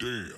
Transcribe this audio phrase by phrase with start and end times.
[0.00, 0.32] Damn.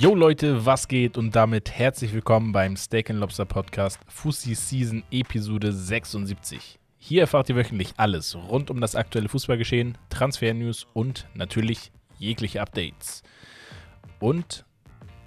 [0.00, 5.72] Yo Leute, was geht und damit herzlich willkommen beim Steak Lobster Podcast Fussi Season Episode
[5.72, 6.80] 76.
[6.98, 13.22] Hier erfahrt ihr wöchentlich alles rund um das aktuelle Fußballgeschehen, Transfer-News und natürlich jegliche Updates.
[14.18, 14.64] Und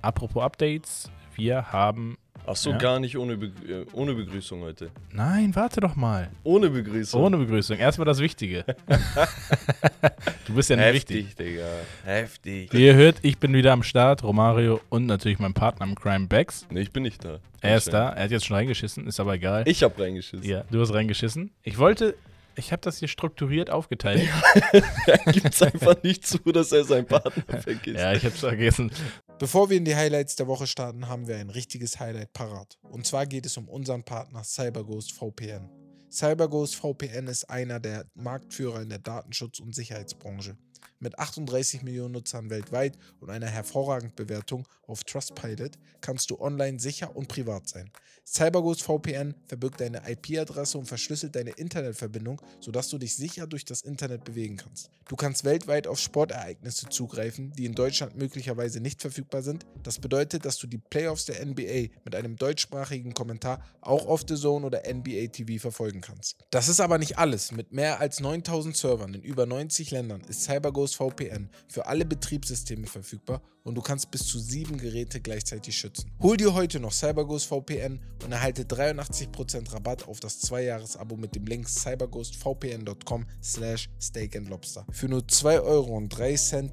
[0.01, 2.17] apropos Updates, wir haben.
[2.45, 2.77] Ach so, Ja.
[2.77, 4.89] gar nicht ohne, Begrü äh, ohne Begrüßung heute.
[5.11, 6.29] Nein, warte doch mal.
[6.43, 7.21] Ohne Begrüßung.
[7.23, 7.77] Ohne Begrüßung.
[7.77, 8.65] Erstmal das Wichtige.
[10.47, 11.27] du bist ja nicht wichtig.
[11.27, 11.67] Heftig, Digga.
[12.05, 12.73] Heftig.
[12.73, 16.27] Wie ihr hört, ich bin wieder am Start, Romario und natürlich mein Partner im Crime
[16.27, 16.65] Bags.
[16.71, 17.39] Nee, ich bin nicht da.
[17.61, 19.67] Er ist da, er hat jetzt schon reingeschissen, ist aber egal.
[19.67, 20.43] Ich hab reingeschissen.
[20.47, 21.51] Ja, du hast reingeschissen.
[21.63, 22.15] Ich wollte,
[22.55, 24.27] ich habe das hier strukturiert aufgeteilt.
[25.05, 27.99] Er gibt's einfach nicht zu, dass er seinen Partner vergisst.
[27.99, 28.91] ja, ich habe es vergessen.
[29.39, 32.77] Bevor wir in die Highlights der Woche starten, haben wir ein richtiges Highlight parat.
[32.81, 35.69] Und zwar geht es um unseren Partner CyberGhost VPN.
[36.11, 40.57] CyberGhost VPN ist einer der Marktführer in der Datenschutz- und Sicherheitsbranche.
[41.01, 47.15] Mit 38 Millionen Nutzern weltweit und einer hervorragenden Bewertung auf Trustpilot kannst du online sicher
[47.15, 47.89] und privat sein.
[48.25, 53.81] CyberGhost VPN verbirgt deine IP-Adresse und verschlüsselt deine Internetverbindung, sodass du dich sicher durch das
[53.81, 54.89] Internet bewegen kannst.
[55.07, 59.65] Du kannst weltweit auf Sportereignisse zugreifen, die in Deutschland möglicherweise nicht verfügbar sind.
[59.81, 64.35] Das bedeutet, dass du die Playoffs der NBA mit einem deutschsprachigen Kommentar auch auf The
[64.35, 66.35] Zone oder NBA TV verfolgen kannst.
[66.51, 67.51] Das ist aber nicht alles.
[67.51, 72.87] Mit mehr als 9000 Servern in über 90 Ländern ist CyberGhost VPN für alle Betriebssysteme
[72.87, 76.11] verfügbar und du kannst bis zu sieben Geräte gleichzeitig schützen.
[76.21, 81.45] Hol dir heute noch CyberGhost VPN und erhalte 83% Rabatt auf das 2-Jahres-Abo mit dem
[81.45, 84.87] Link cyberghostvpn.com slash steakandlobster.
[84.91, 86.01] Für nur 2,03 Euro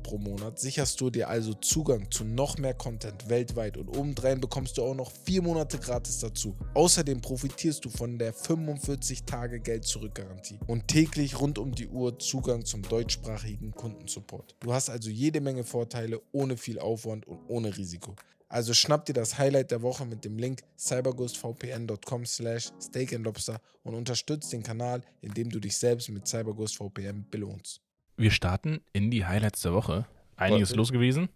[0.03, 4.79] pro Monat sicherst du dir also Zugang zu noch mehr Content weltweit und obendrein bekommst
[4.79, 6.57] du auch noch 4 Monate gratis dazu.
[6.75, 13.73] Außerdem profitierst du von der 45-Tage-Geld-Zurück-Garantie und täglich rund um die Uhr Zugang zum deutschsprachigen
[14.07, 14.55] Kundensupport.
[14.61, 18.15] Du hast also jede Menge Vorteile ohne viel Aufwand und ohne Risiko.
[18.49, 24.53] Also schnapp dir das Highlight der Woche mit dem Link cyberghostvpn.com slash steakandlobster und unterstützt
[24.53, 27.81] den Kanal, indem du dich selbst mit CyberGhost VPN belohnst.
[28.17, 30.07] Wir starten in die Highlights der Woche.
[30.37, 30.77] Einiges Warte.
[30.79, 31.29] los gewesen.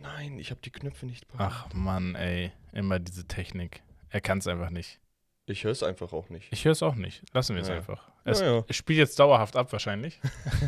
[0.00, 1.52] Nein, ich hab die Knöpfe nicht parat.
[1.52, 2.52] Ach Mann, ey.
[2.72, 3.82] Immer diese Technik.
[4.08, 5.00] Er kann es einfach nicht.
[5.46, 6.48] Ich hör's einfach auch nicht.
[6.52, 7.22] Ich höre es auch nicht.
[7.34, 7.76] Lassen wir es Ja.
[7.76, 8.10] einfach.
[8.28, 8.64] Es, Ja, ja.
[8.70, 10.20] spielt jetzt dauerhaft ab, wahrscheinlich.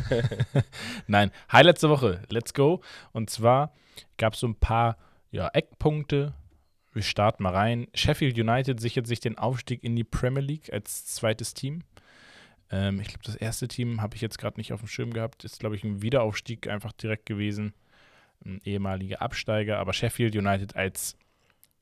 [1.07, 2.21] Nein, Highlights der Woche.
[2.29, 2.81] Let's go.
[3.11, 3.73] Und zwar
[4.17, 4.97] gab es so ein paar
[5.31, 6.33] ja, Eckpunkte.
[6.93, 7.87] Wir starten mal rein.
[7.93, 11.83] Sheffield United sichert sich den Aufstieg in die Premier League als zweites Team.
[12.69, 15.43] Ähm, ich glaube, das erste Team habe ich jetzt gerade nicht auf dem Schirm gehabt.
[15.43, 17.73] Ist, glaube ich, ein Wiederaufstieg einfach direkt gewesen.
[18.43, 19.77] Ein ehemaliger Absteiger.
[19.77, 21.15] Aber Sheffield United als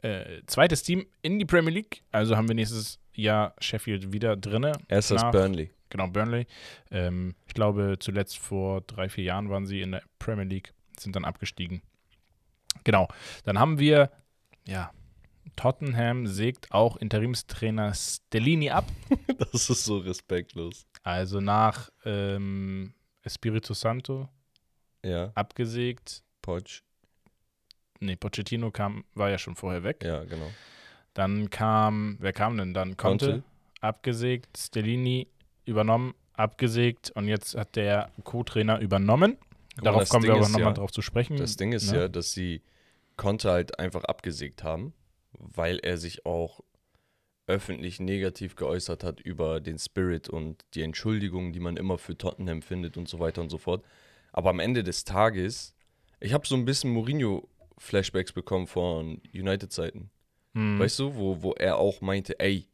[0.01, 2.03] äh, zweites Team in die Premier League.
[2.11, 4.73] Also haben wir nächstes Jahr Sheffield wieder drinne.
[4.87, 5.71] Erst das Burnley.
[5.89, 6.45] Genau, Burnley.
[6.91, 11.15] Ähm, ich glaube, zuletzt vor drei, vier Jahren waren sie in der Premier League, sind
[11.15, 11.81] dann abgestiegen.
[12.83, 13.07] Genau.
[13.43, 14.11] Dann haben wir,
[14.67, 14.91] ja,
[15.55, 18.85] Tottenham sägt auch Interimstrainer Stellini ab.
[19.51, 20.85] Das ist so respektlos.
[21.03, 22.93] Also nach ähm,
[23.23, 24.27] Espirito Santo
[25.03, 26.23] Ja, abgesägt.
[26.41, 26.81] Poch.
[28.01, 30.03] Nee, Pochettino kam, war ja schon vorher weg.
[30.03, 30.51] Ja, genau.
[31.19, 32.95] Dann kam, wer kam denn dann?
[32.95, 33.43] Conte, Conte.
[33.81, 35.27] abgesägt, Stellini
[35.65, 39.35] übernommen, abgesägt und jetzt hat der Co-Trainer übernommen.
[39.75, 41.35] Guck mal, Darauf kommen wir Ding aber ist nochmal ja- drauf zu sprechen.
[41.35, 41.97] Das Ding ist ne?
[41.99, 42.61] ja, dass sie
[43.17, 44.93] Conte halt einfach abgesägt haben,
[45.33, 46.61] weil er sich auch
[47.47, 52.61] öffentlich negativ geäußert hat über den Spirit und die Entschuldigungen, die man immer für Tottenham
[52.61, 53.83] findet und so weiter und so fort.
[54.31, 55.75] Aber am Ende des Tages,
[56.21, 60.11] ich habe so ein bisschen Mourinho-Flashbacks bekommen von United-Zeiten.
[60.53, 60.79] Hm.
[60.79, 62.67] Weißt du, wo, wo er auch meinte, ey,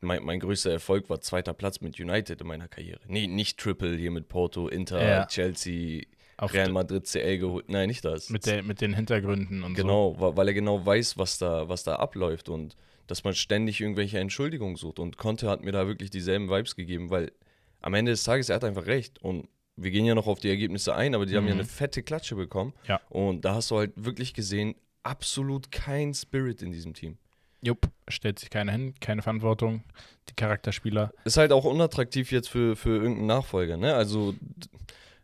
[0.00, 3.00] mein, mein größter Erfolg war zweiter Platz mit United in meiner Karriere.
[3.08, 5.26] Nee, nicht Triple hier mit Porto, Inter, Ja.
[5.26, 6.02] Chelsea,
[6.36, 7.68] Auf Real Madrid, CL geholt.
[7.68, 8.30] Nein, nicht das.
[8.30, 9.82] mit, der, mit den Hintergründen und so.
[9.82, 12.76] Genau, weil er genau weiß, was da, was da abläuft und
[13.08, 14.98] dass man ständig irgendwelche Entschuldigungen sucht.
[14.98, 17.32] Und Conte hat mir da wirklich dieselben Vibes gegeben, weil
[17.80, 19.20] am Ende des Tages, er hat einfach recht.
[19.22, 21.60] Und wir gehen ja noch auf die Ergebnisse ein, aber die haben ja Mhm.
[21.60, 22.72] eine fette Klatsche bekommen.
[22.86, 23.00] Ja.
[23.08, 27.18] Und da hast du halt wirklich gesehen, absolut kein Spirit in diesem Team.
[27.60, 29.82] Jupp, stellt sich keiner hin, keine Verantwortung.
[30.28, 31.12] Die Charakterspieler.
[31.24, 33.94] Ist halt auch unattraktiv jetzt für, für irgendeinen Nachfolger, ne?
[33.94, 34.34] Also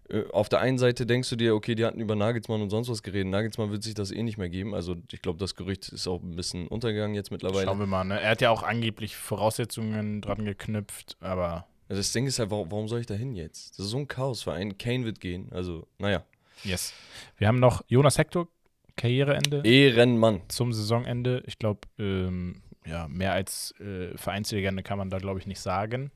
[0.08, 2.88] äh, auf der einen Seite denkst du dir, okay, die hatten über Nagelsmann und sonst
[2.88, 3.28] was geredet.
[3.28, 4.74] Nagelsmann wird sich das eh nicht mehr geben.
[4.74, 7.64] Also ich glaube, das Gerücht ist auch ein bisschen untergegangen jetzt mittlerweile.
[7.66, 8.04] Schauen wir mal.
[8.04, 8.20] Ne?
[8.20, 12.70] Er hat ja auch angeblich Voraussetzungen dran geknüpft, aber Also das Ding ist halt, warum,
[12.70, 13.78] warum soll ich da hin jetzt?
[13.78, 14.76] Das ist so ein Chaosverein.
[14.76, 15.48] Kane wird gehen.
[15.52, 16.24] Also, naja.
[16.64, 16.92] yes.
[17.38, 18.48] Wir haben noch Jonas Hector,
[18.96, 19.62] Karriereende.
[19.64, 20.42] Ehrenmann.
[20.48, 21.42] zum Saisonende.
[21.46, 26.10] Ich glaube, ähm, ja, mehr als äh, Vereinslegende kann man da, glaube ich, nicht sagen.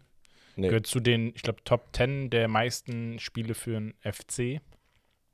[0.57, 0.69] Nee.
[0.69, 4.61] Gehört zu den, ich glaube, Top 10 der meisten Spiele für den FC.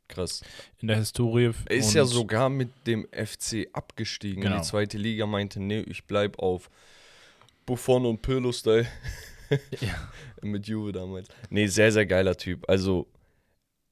[0.06, 0.42] Krass.
[0.80, 1.50] in der Historie.
[1.66, 4.60] Er ist ja sogar mit dem FC abgestiegen in Genau.
[4.60, 6.68] die zweite Liga, meinte, nee, ich bleib auf
[7.64, 8.86] Buffon und Pirlo-Style
[9.80, 9.94] Ja.
[10.42, 11.28] mit Juve damals.
[11.48, 12.68] Nee, sehr, sehr geiler Typ.
[12.68, 13.06] Also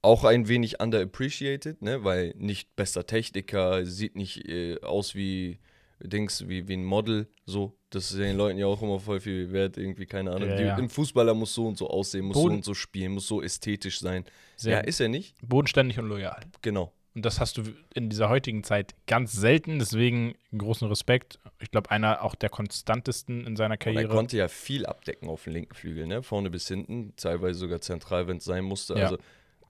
[0.02, 5.58] auch ein wenig underappreciated, ne, weil nicht bester Techniker, sieht nicht äh, aus wie
[6.00, 7.76] Dings, wie, wie ein Model, so.
[7.90, 10.48] Das ist den Leuten ja auch immer voll viel wert, irgendwie, keine Ahnung.
[10.48, 10.76] Ja, ja.
[10.76, 13.42] Ein Fußballer muss so und so aussehen, muss so Boden- und so spielen, muss so
[13.42, 14.24] ästhetisch sein.
[14.56, 15.36] Sehr ja, ist er nicht?
[15.42, 16.40] bodenständig und loyal.
[16.62, 16.92] Genau.
[17.14, 17.64] Und das hast du
[17.94, 21.38] in dieser heutigen Zeit ganz selten, deswegen großen Respekt.
[21.60, 24.08] Ich glaube, einer auch der konstantesten in seiner Und er Karriere.
[24.08, 26.22] konnte ja viel abdecken auf dem linken Flügel, ne?
[26.22, 28.94] Vorne bis hinten, teilweise sogar zentral, wenn es sein musste.
[28.94, 29.04] Ja.
[29.04, 29.18] Also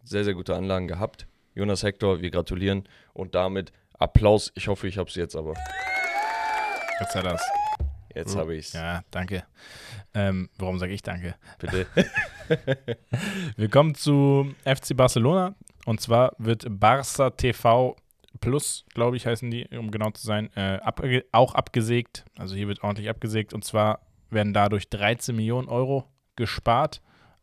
[0.03, 1.27] sehr, sehr gute Anlagen gehabt.
[1.55, 4.53] Jonas Hector, wir gratulieren und damit Applaus.
[4.55, 5.55] Ich hoffe, ich habe es jetzt, aber
[7.01, 7.43] Jetzt hat er's.
[8.15, 8.73] jetzt habe ich es.
[8.75, 9.45] Ja, danke.
[10.15, 11.35] Ähm, warum sage ich danke?
[11.59, 11.87] Bitte.
[13.57, 15.55] Wir kommen zu FC Barcelona.
[15.85, 17.97] Und zwar wird Barca TV
[18.41, 22.25] Plus, glaube ich, heißen die, um genau zu sein, äh, abge auch abgesägt.
[22.37, 23.53] Also hier wird ordentlich abgesägt.
[23.53, 24.01] Und zwar
[24.31, 26.05] werden dadurch 13 Millionen Euro
[26.37, 27.03] gespart,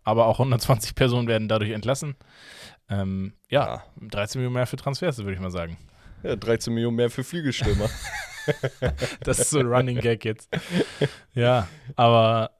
[0.09, 2.15] aber auch 120 Personen werden dadurch entlassen.
[2.89, 5.77] Ähm, ja, 13 Millionen mehr für Transfers, würde ich mal sagen.
[6.23, 7.89] Ja, 13 Millionen mehr für Flügelstürmer.
[9.23, 10.49] Das ist so ein Running Gag jetzt.
[11.33, 12.51] Ja, aber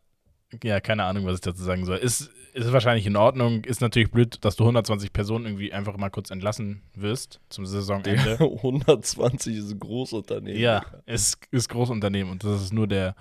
[0.63, 1.97] ja, keine Ahnung, was ich dazu sagen soll.
[1.97, 3.63] Ist, ist wahrscheinlich in Ordnung.
[3.63, 8.37] Ist natürlich blöd, dass du 120 Personen irgendwie einfach mal kurz entlassen wirst zum Saisonende.
[8.39, 10.59] 120 ist ein Großunternehmen.
[10.59, 13.15] ja, ist, ist Großunternehmen und das ist nur der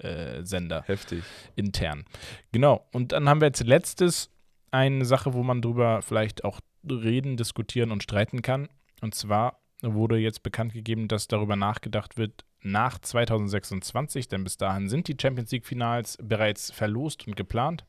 [0.00, 1.24] TV-Sender Heftig.
[1.54, 2.04] intern.
[2.52, 2.86] Genau.
[2.92, 4.30] Und dann haben wir jetzt letztes
[4.70, 8.68] eine Sache, wo man drüber vielleicht auch reden, diskutieren und streiten kann.
[9.00, 14.88] Und zwar wurde jetzt bekannt gegeben, dass darüber nachgedacht wird, nach 2026, denn bis dahin
[14.88, 17.84] sind die Champions League-Finals bereits verlost und geplant,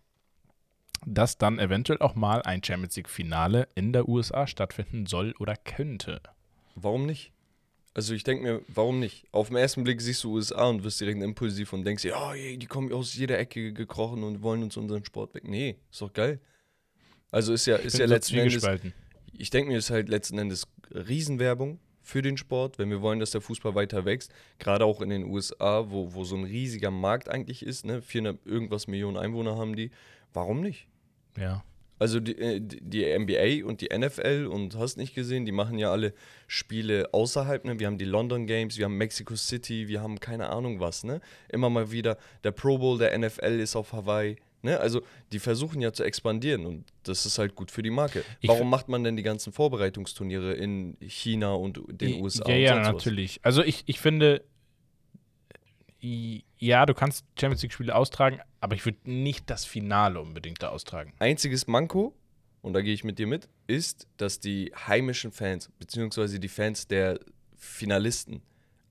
[1.06, 6.21] dass dann eventuell auch mal ein Champions League-Finale in der USA stattfinden soll oder könnte.
[6.75, 7.31] Warum nicht?
[7.98, 9.26] Also ich denke mir, warum nicht?
[9.32, 12.32] Auf den ersten Blick siehst du USA und wirst direkt impulsiv und denkst dir, oh,
[12.34, 15.48] die kommen aus jeder Ecke gekrochen und wollen uns unseren Sport weg.
[15.48, 16.40] Nee, ist doch geil.
[17.32, 18.64] Also ist ja, ist ja so letzten Endes,
[19.36, 23.32] ich denke mir, ist halt letzten Endes Riesenwerbung für den Sport, wenn wir wollen, dass
[23.32, 24.32] der Fußball weiter wächst.
[24.60, 28.04] Gerade auch in den USA, wo, wo so ein riesiger Markt eigentlich ist, ne?
[28.04, 29.90] 400 irgendwas Millionen Einwohner haben die.
[30.34, 30.88] Warum nicht?
[31.36, 31.64] Ja.
[32.00, 35.92] Also die, äh, die NBA und die NFL und hast nicht gesehen, die machen ja
[35.92, 36.14] alle
[36.48, 37.66] Spiele außerhalb.
[37.66, 37.80] Ne?
[37.80, 41.04] Wir haben die London Games, wir haben Mexico City, wir haben keine Ahnung was.
[41.04, 41.22] Ne?
[41.50, 44.38] Immer mal wieder der Pro Bowl der NFL ist auf Hawaii.
[44.62, 44.80] Ne?
[44.80, 45.02] Also
[45.32, 48.24] die versuchen ja zu expandieren und das ist halt gut für die Marke.
[48.42, 52.50] Ich Warum macht man denn die ganzen Vorbereitungsturniere in China und den USA?
[52.50, 53.40] Ja, und ja, natürlich.
[53.44, 54.44] Also ich, ich finde,
[56.00, 61.14] ja, du kannst Champions League-Spiele austragen, aber ich würde nicht das Finale unbedingt da austragen.
[61.20, 62.14] Einziges Manko,
[62.62, 66.88] und da gehe ich mit dir mit, ist, dass die heimischen Fans, beziehungsweise die Fans
[66.88, 67.20] der
[67.56, 68.42] Finalisten,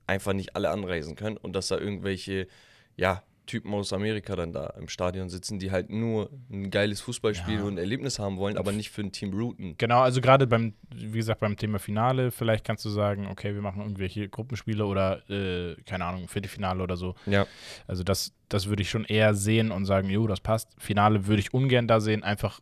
[0.05, 2.47] einfach nicht alle anreisen können und dass da irgendwelche,
[2.95, 7.55] ja, Typen aus Amerika dann da im Stadion sitzen, die halt nur ein geiles Fußballspiel
[7.55, 7.63] Ja.
[7.63, 9.75] und ein Erlebnis haben wollen, aber nicht für ein Team routen.
[9.79, 13.61] Genau, also gerade beim, wie gesagt, beim Thema Finale, vielleicht kannst du sagen, okay, wir
[13.63, 17.15] machen irgendwelche Gruppenspiele oder, äh, keine Ahnung, Viertelfinale oder so.
[17.25, 17.47] Ja,
[17.87, 20.69] Also das, das würde ich schon eher sehen und sagen, jo, das passt.
[20.77, 22.59] Finale würde ich ungern da sehen, einfach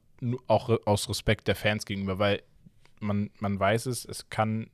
[0.48, 2.42] auch aus Respekt der Fans gegenüber, weil
[3.02, 4.70] man, man weiß es, es kann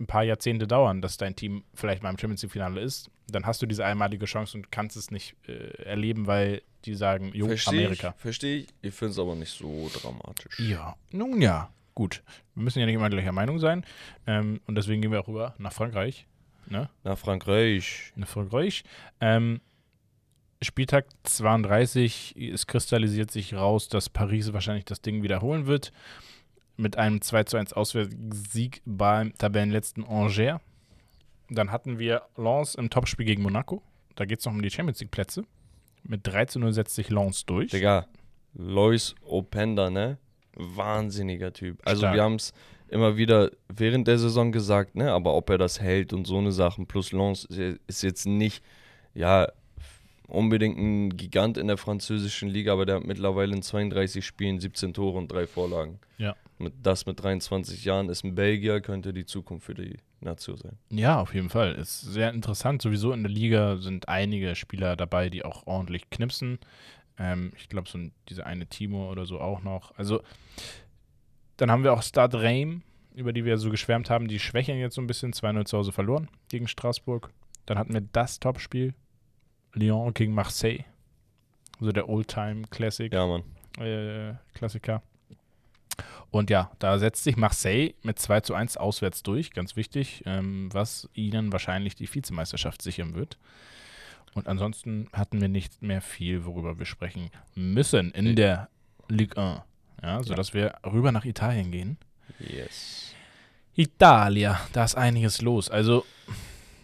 [0.00, 3.10] ein paar Jahrzehnte dauern, dass dein Team vielleicht mal im Champions League-Finale ist.
[3.28, 7.30] Dann hast du diese einmalige Chance und kannst es nicht äh, erleben, weil die sagen,
[7.32, 8.14] jo, verstehe ich, Amerika.
[8.18, 8.68] verstehe ich.
[8.82, 10.58] Ich finde es aber nicht so dramatisch.
[10.58, 12.22] Ja, nun ja, gut.
[12.54, 13.84] Wir müssen ja nicht immer gleicher Meinung sein.
[14.26, 16.26] Ähm, und deswegen gehen wir auch rüber nach Frankreich.
[16.66, 16.88] Ne?
[17.04, 18.12] Nach Frankreich.
[18.16, 18.84] Nach Frankreich.
[19.20, 19.60] Ähm,
[20.62, 25.92] Spieltag 32, es kristallisiert sich raus, dass Paris wahrscheinlich das Ding wiederholen wird.
[26.76, 30.60] Mit einem 2 zu 1 Auswärtssieg beim Tabellenletzten Angers.
[31.50, 33.82] Dann hatten wir Lens im Topspiel gegen Monaco.
[34.16, 35.44] Da geht es noch um die Champions League-Plätze.
[36.02, 37.70] Mit 3 zu 0 setzt sich Lens durch.
[37.70, 38.06] Digga,
[38.54, 40.18] Lois Openda, ne?
[40.56, 41.80] Wahnsinniger Typ.
[41.84, 42.14] Also Stark.
[42.14, 42.52] wir haben es
[42.88, 45.12] immer wieder während der Saison gesagt, ne?
[45.12, 48.62] Aber ob er das hält und so eine Sachen, plus Lens ist jetzt nicht,
[49.14, 49.48] ja,
[50.28, 54.94] unbedingt ein Gigant in der französischen Liga, aber der hat mittlerweile in 32 Spielen 17
[54.94, 55.98] Tore und drei Vorlagen.
[56.18, 56.36] Ja.
[56.58, 60.78] Mit, das mit 23 Jahren ist ein Belgier, könnte die Zukunft für die Nation sein.
[60.90, 61.74] Ja, auf jeden Fall.
[61.74, 62.80] Ist sehr interessant.
[62.80, 66.58] Sowieso in der Liga sind einige Spieler dabei, die auch ordentlich knipsen.
[67.18, 69.96] Ähm, ich glaube, so diese eine Timo oder so auch noch.
[69.98, 70.22] Also,
[71.56, 72.82] dann haben wir auch Stade Reim,
[73.14, 74.28] über die wir so geschwärmt haben.
[74.28, 75.32] Die schwächeln jetzt so ein bisschen.
[75.32, 77.30] 2-0 zu Hause verloren gegen Straßburg.
[77.66, 78.94] Dann hatten wir das Topspiel.
[79.72, 80.84] Lyon gegen Marseille.
[81.80, 83.42] Also der Oldtime Classic Ja, Mann.
[83.80, 85.02] äh, Klassiker.
[86.34, 90.68] Und ja, da setzt sich Marseille mit 2 zu 1 auswärts durch, ganz wichtig, ähm,
[90.72, 93.38] was ihnen wahrscheinlich die Vizemeisterschaft sichern wird.
[94.34, 98.34] Und ansonsten hatten wir nicht mehr viel, worüber wir sprechen müssen in Nee.
[98.34, 98.68] der
[99.08, 99.62] Ligue 1.
[100.02, 101.98] Ja, sodass wir rüber nach Italien gehen.
[102.40, 103.14] Yes.
[103.76, 105.70] Italia, da ist einiges los.
[105.70, 106.04] Also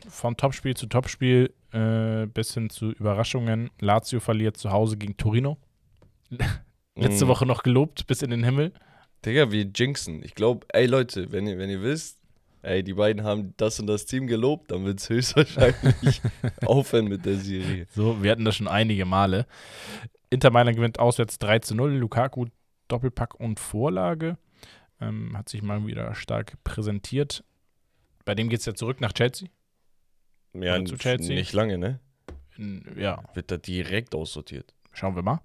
[0.09, 3.71] von Topspiel zu Topspiel äh, bis hin zu Überraschungen.
[3.81, 5.59] Lazio verliert zu Hause gegen Torino.
[6.95, 7.29] Letzte Mm.
[7.29, 8.73] Woche noch gelobt bis in den Himmel.
[9.25, 10.23] Digga, wir jinxen.
[10.23, 12.19] Ich glaube, ey Leute, wenn ihr, wenn ihr wisst,
[12.63, 16.23] ey, die beiden haben das und das Team gelobt, dann wird es höchstwahrscheinlich
[16.65, 17.87] aufhören mit der Serie.
[17.95, 19.47] So, wir hatten das schon einige Male.
[20.31, 21.93] Inter Mailand gewinnt auswärts 3 zu 0.
[21.93, 22.47] Lukaku
[22.89, 24.37] Doppelpack und Vorlage.
[25.01, 27.45] Ähm, hat sich mal wieder stark präsentiert.
[28.25, 29.49] Bei dem geht es ja zurück nach Chelsea.
[30.53, 31.35] Ja, Oder zu Chelsea?
[31.35, 32.01] nicht lange, ne?
[32.57, 34.75] In, ja, Wird da direkt aussortiert.
[34.93, 35.41] Schauen wir mal.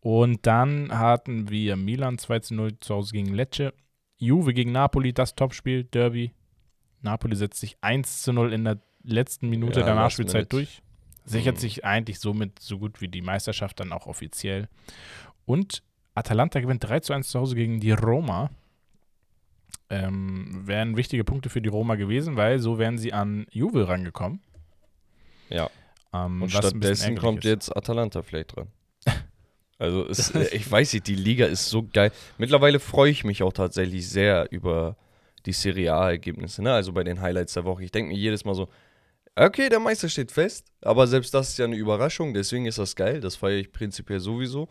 [0.00, 3.72] Und dann hatten wir Milan 2 zu 0 zu Hause gegen Lecce.
[4.18, 6.32] Juve gegen Napoli, das Topspiel, Derby.
[7.00, 10.82] Napoli setzt sich 1 zu 0 in der letzten Minute Ja, der Nachspielzeit durch.
[11.24, 11.60] Sichert Mhm.
[11.60, 14.68] sich eigentlich somit so gut wie die Meisterschaft dann auch offiziell.
[15.46, 15.82] Und
[16.14, 18.50] Atalanta gewinnt 3 zu 1 zu Hause gegen die Roma.
[19.90, 24.40] Ähm, wären wichtige Punkte für die Roma gewesen, weil so wären sie an Juve rangekommen.
[25.50, 25.68] Ja.
[26.14, 27.50] Ähm, Und stattdessen kommt ist.
[27.50, 28.68] jetzt Atalanta vielleicht dran.
[29.76, 32.12] Also, es, ich weiß nicht, die Liga ist so geil.
[32.38, 34.96] Mittlerweile freue ich mich auch tatsächlich sehr über
[35.46, 36.72] die Serie A-Ergebnisse, ne?
[36.72, 37.82] also bei den Highlights der Woche.
[37.82, 38.68] Ich denke mir jedes Mal so,
[39.34, 42.94] okay, der Meister steht fest, aber selbst das ist ja eine Überraschung, deswegen ist das
[42.94, 44.68] geil, das feiere ich prinzipiell sowieso.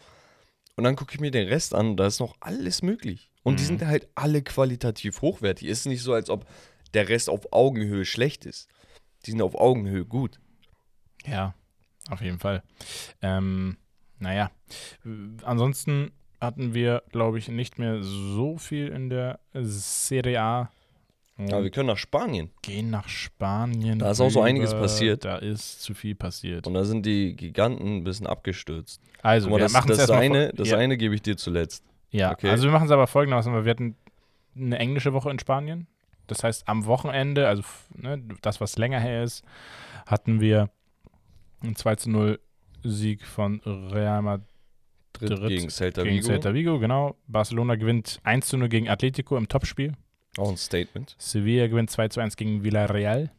[0.78, 3.30] Und dann gucke ich mir den Rest an da ist noch alles möglich.
[3.44, 3.68] Und die Mhm.
[3.68, 5.68] sind halt alle qualitativ hochwertig.
[5.68, 6.46] Es ist nicht so, als ob
[6.94, 8.70] der Rest auf Augenhöhe schlecht ist.
[9.26, 10.40] Die sind auf Augenhöhe gut.
[11.26, 11.54] Ja,
[12.10, 12.64] auf jeden Fall.
[13.22, 13.78] Ähm,
[14.20, 14.52] naja,
[15.44, 20.70] ansonsten hatten wir, glaube ich, nicht mehr so viel in der Serie A.
[21.38, 22.52] Und Aber wir können nach Spanien.
[22.62, 23.98] gehen nach Spanien.
[23.98, 25.26] Da ist auch so einiges passiert.
[25.26, 26.68] Da ist zu viel passiert.
[26.68, 29.02] Und da sind die Giganten ein bisschen abgestürzt.
[29.24, 31.84] Also, Guck mal, wir das, machen das, eine, das ja, eine gebe ich dir zuletzt.
[32.12, 32.32] ja.
[32.32, 32.50] okay.
[32.50, 33.96] also wir machen es aber folgendermaßen, weil wir hatten
[34.56, 35.88] eine englische Woche in Spanien.
[36.28, 37.64] Das heißt, am Wochenende, also
[37.96, 39.44] ne, das, was länger her ist,
[40.06, 40.70] hatten wir
[41.64, 42.40] einen 2 zu 0
[42.84, 44.48] Sieg von Real Madrid.
[45.20, 46.28] Gegen Celta gegen Vigo.
[46.28, 47.16] Celta Vigo, genau.
[47.28, 49.94] Barcelona gewinnt 1 zu 0 gegen Atletico im Topspiel.
[50.38, 51.16] Auch ein Statement.
[51.18, 53.32] Sevilla gewinnt 2 zu 1 gegen Villarreal.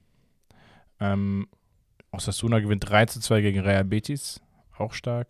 [1.01, 1.49] Ähm,
[2.13, 4.41] Osasuna gewinnt 3 zu 2 gegen Real Betis.
[4.79, 5.29] Auch stark.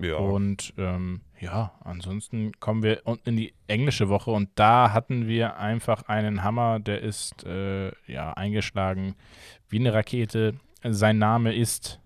[0.00, 0.16] Ja.
[0.16, 6.02] Und ähm, ja, ansonsten kommen wir in die englische Woche und da hatten wir einfach
[6.02, 9.14] einen Hammer, der ist äh, ja eingeschlagen
[9.68, 10.54] wie eine Rakete.
[10.84, 11.99] Sein Name ist,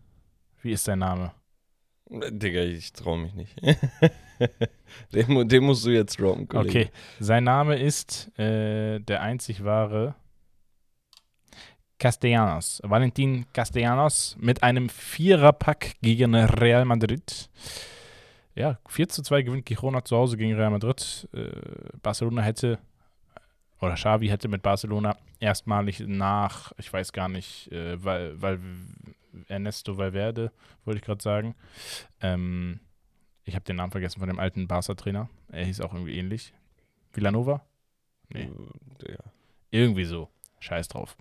[0.64, 1.32] wie ist sein Name?
[2.10, 3.56] Digga, ich traue mich nicht.
[5.12, 6.80] den, den musst du jetzt droppen, Kollege.
[6.80, 10.14] Okay, sein Name ist äh, der einzig wahre
[11.98, 12.80] Castellanos.
[12.84, 17.48] Valentin Castellanos mit einem Viererpack gegen Real Madrid.
[18.54, 21.28] Ja, 4 zu 2 gewinnt Girona zu Hause gegen Real Madrid.
[21.32, 21.50] Äh,
[22.02, 22.78] Barcelona hätte,
[23.80, 28.60] oder Xavi hätte mit Barcelona erstmalig nach, ich weiß gar nicht, äh, weil, weil
[29.48, 30.52] Ernesto Valverde,
[30.84, 31.54] wollte ich gerade sagen.
[32.20, 32.80] Ähm,
[33.44, 35.28] ich habe den Namen vergessen von dem alten Barca-Trainer.
[35.48, 36.54] Er hieß auch irgendwie ähnlich.
[37.12, 37.62] Villanova?
[38.28, 38.50] Nee.
[39.06, 39.18] Äh, Ja.
[39.70, 40.28] Irgendwie so.
[40.60, 41.16] Scheiß drauf.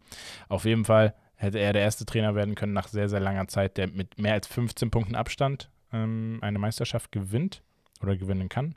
[0.47, 3.77] Auf jeden Fall hätte er der erste Trainer werden können nach sehr, sehr langer Zeit,
[3.77, 7.61] der mit mehr als 15 Punkten Abstand ähm, eine Meisterschaft gewinnt
[8.01, 8.75] oder gewinnen kann.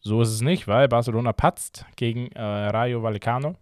[0.00, 3.56] So ist es nicht, weil Barcelona patzt gegen äh, Rayo Vallecano.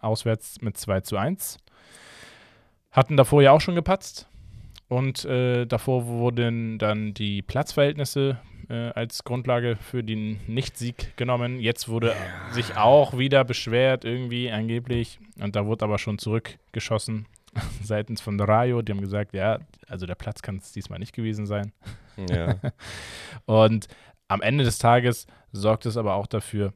[0.00, 1.58] Auswärts mit 2 zu 1.
[2.92, 4.28] Hatten davor ja auch schon gepatzt.
[4.88, 11.58] Und äh, davor wurden dann die Platzverhältnisse äh, als Grundlage für den Nicht-Sieg genommen.
[11.58, 12.14] Jetzt wurde
[12.50, 15.18] sich auch wieder beschwert, irgendwie angeblich.
[15.40, 17.26] Und da wurde aber schon zurückgeschossen
[17.82, 18.82] seitens von Rayo.
[18.82, 21.72] Die haben gesagt, ja, also der Platz kann es diesmal nicht gewesen sein.
[22.28, 22.56] ja.
[23.46, 23.88] Und
[24.28, 26.72] am Ende des Tages sorgt es aber auch dafür,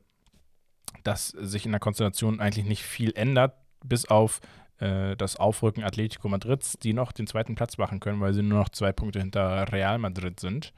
[1.04, 3.54] dass sich in der Konstellation eigentlich nicht viel ändert,
[3.84, 4.40] bis auf
[4.78, 8.58] äh, das Aufrücken Atletico Madrids, die noch den zweiten Platz machen können, weil sie nur
[8.58, 10.72] noch zwei Punkte hinter Real Madrid sind.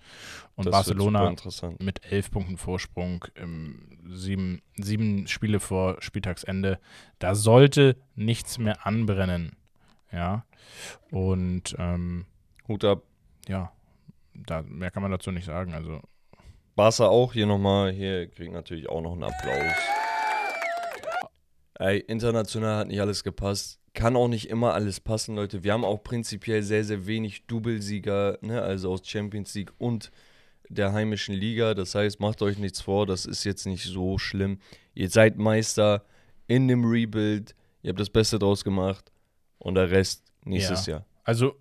[0.54, 1.34] Und Das Barcelona
[1.78, 6.78] mit elf Punkten Vorsprung, ähm, sieben, sieben Spiele vor Spieltagsende.
[7.18, 9.56] Da sollte nichts mehr anbrennen.
[10.12, 10.44] Ja.
[11.10, 12.26] Und ähm,
[12.66, 13.02] Hut ab.
[13.48, 13.72] ja,
[14.34, 15.74] da, mehr kann man dazu nicht sagen.
[15.74, 16.00] Also
[16.76, 17.90] Barca auch hier nochmal.
[17.92, 19.74] Hier kriegt natürlich auch noch einen Applaus.
[21.74, 23.80] Ey, international hat nicht alles gepasst.
[23.98, 25.64] Kann auch nicht immer alles passen, Leute.
[25.64, 28.62] Wir haben auch prinzipiell sehr, sehr wenig Doublesieger, ne?
[28.62, 30.12] also aus Champions League und
[30.68, 31.74] der heimischen Liga.
[31.74, 34.60] Das heißt, macht euch nichts vor, das ist jetzt nicht so schlimm.
[34.94, 36.04] Ihr seid Meister
[36.46, 39.10] in dem Rebuild, ihr habt das Beste draus gemacht
[39.58, 41.04] und der Rest nächstes Jahr.
[41.24, 41.56] Also,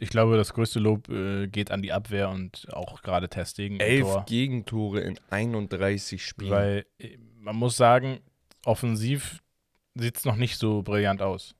[0.00, 3.80] ich glaube, das größte Lob äh, geht an die Abwehr und auch gerade Testing.
[3.80, 6.50] Elf Gegentore in 31 Spielen.
[6.50, 8.20] Weil äh, man muss sagen,
[8.64, 9.42] offensiv
[9.94, 11.54] sieht es noch nicht so brillant aus.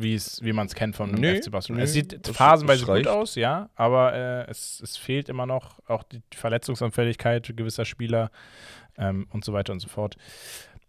[0.00, 1.78] Wie, man es kennt von Nee, FC Barcelona.
[1.80, 6.02] nee, es sieht phasenweise gut aus, ja, aber äh, es, es fehlt immer noch auch
[6.04, 8.30] die Verletzungsanfälligkeit gewisser Spieler
[8.96, 10.16] ähm, und so weiter und so fort.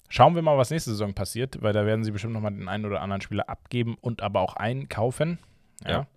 [0.09, 2.85] Schauen wir mal, was nächste Saison passiert, weil da werden sie bestimmt nochmal den einen
[2.85, 5.39] oder anderen Spieler abgeben und aber auch einkaufen.
[5.85, 5.91] Ja.
[5.91, 6.07] Ja.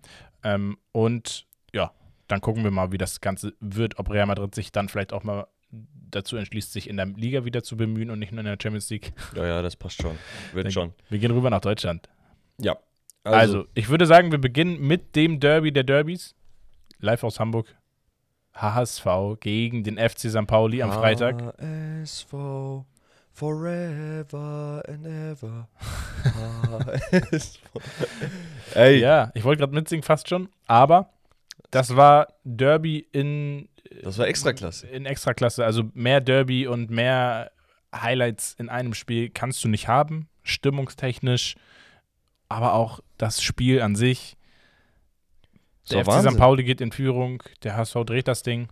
[0.43, 1.91] Ähm, und ja,
[2.27, 5.23] dann gucken wir mal, wie das Ganze wird, ob Real Madrid sich dann vielleicht auch
[5.23, 5.47] mal
[6.11, 8.89] dazu entschließt, sich in der Liga wieder zu bemühen und nicht nur in der Champions
[8.91, 9.13] League.
[9.35, 10.15] ja, ja, das passt schon.
[10.53, 10.93] Wird Dann- schon.
[11.09, 12.07] Wir gehen rüber nach Deutschland.
[12.57, 12.77] Ja.
[13.23, 16.35] Also, ich würde sagen, wir beginnen mit dem Derby der Derbys.
[16.99, 17.73] Live aus Hamburg.
[18.53, 19.05] HSV
[19.39, 20.45] gegen den FC St.
[20.45, 21.41] Pauli am Freitag.
[21.59, 22.85] HSV
[23.31, 25.67] forever and ever.
[27.31, 27.59] HSV.
[28.75, 31.09] Ey, Ja, ich wollte gerade mitsingen fast schon, aber
[31.71, 33.69] das war Derby in
[34.03, 34.87] das war Extraklasse.
[34.87, 35.65] in Extraklasse.
[35.65, 37.51] Also mehr Derby und mehr
[37.93, 41.55] Highlights in einem Spiel kannst du nicht haben, stimmungstechnisch,
[42.49, 44.37] aber auch das Spiel an sich.
[45.91, 46.07] Der FC St.
[46.25, 46.37] Wahnsinn.
[46.37, 48.69] Pauli geht in Führung, der HSV dreht das Ding.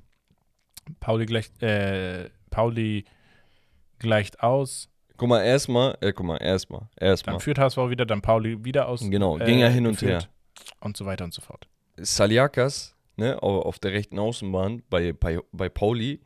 [0.99, 3.05] Pauli gleicht, äh, Pauli
[3.99, 4.87] gleicht aus.
[5.17, 7.33] Guck mal, erstmal, äh, guck mal, erstmal, erstmal.
[7.35, 9.01] Dann führt HSV wieder, dann Pauli wieder aus.
[9.07, 10.23] Genau, äh, ging ja hin und her.
[10.79, 11.67] Und so weiter und so fort.
[11.97, 16.21] Saliakas, ne, au- auf der rechten Außenbahn bei, bei, bei Pauli,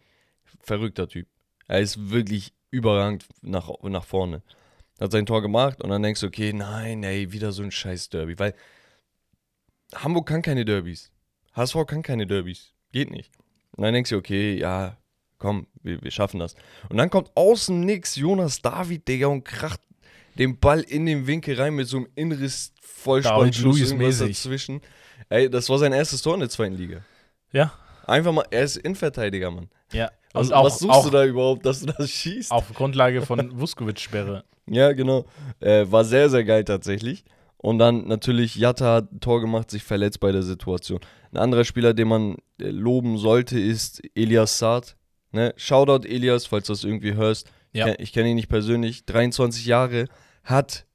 [0.59, 1.27] verrückter Typ.
[1.67, 4.41] Er ist wirklich überragend nach, nach vorne.
[4.99, 8.09] Hat sein Tor gemacht und dann denkst du, okay, nein, ey, wieder so ein scheiß
[8.09, 8.39] Derby.
[8.39, 8.53] Weil
[9.93, 11.11] Hamburg kann keine Derbys.
[11.53, 12.73] HSV kann keine Derbys.
[12.91, 13.31] Geht nicht.
[13.75, 14.97] Und dann denkst du, okay, ja,
[15.37, 16.55] komm, wir, wir schaffen das.
[16.89, 19.81] Und dann kommt außen nix Jonas David, Digga, und kracht
[20.37, 22.73] den Ball in den Winkel rein mit so einem Inriss
[23.97, 24.37] mäßig.
[24.37, 24.81] dazwischen.
[25.29, 27.01] Ey, das war sein erstes Tor in der zweiten Liga.
[27.51, 27.73] Ja.
[28.05, 29.69] Einfach mal, er ist Innenverteidiger, Mann.
[29.91, 30.11] Ja.
[30.35, 32.51] Was, auch, was suchst auch du da überhaupt, dass du das schießt?
[32.51, 34.43] auf Grundlage von Vuskovic-Sperre.
[34.67, 35.25] Ja, genau.
[35.59, 37.23] Äh, war sehr, sehr geil tatsächlich.
[37.57, 40.99] Und dann natürlich Jatta hat ein Tor gemacht, sich verletzt bei der Situation.
[41.31, 44.95] Ein anderer Spieler, den man äh, loben sollte, ist Elias Saad.
[45.31, 45.53] Ne?
[45.57, 47.49] Shoutout Elias, falls du das irgendwie hörst.
[47.73, 47.85] Ja.
[47.85, 49.05] Ken- Ich kenne ihn nicht persönlich.
[49.05, 50.07] 23 Jahre,
[50.43, 50.85] hat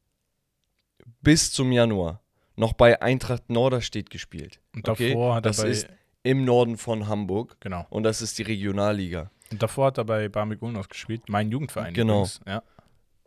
[1.21, 2.23] bis zum Januar
[2.57, 4.61] noch bei Eintracht Norderstedt gespielt.
[4.75, 5.89] Und Okay, davor hat er das bei, ist
[6.23, 7.57] im Norden von Hamburg.
[7.61, 7.87] genau.
[7.91, 9.31] Und das ist die Regionalliga.
[9.51, 11.95] Und davor hat er bei Barmig Ulnos gespielt, mein Jugendverein.
[11.95, 12.23] Genau.
[12.23, 12.41] Übrigens.
[12.47, 12.63] Ja.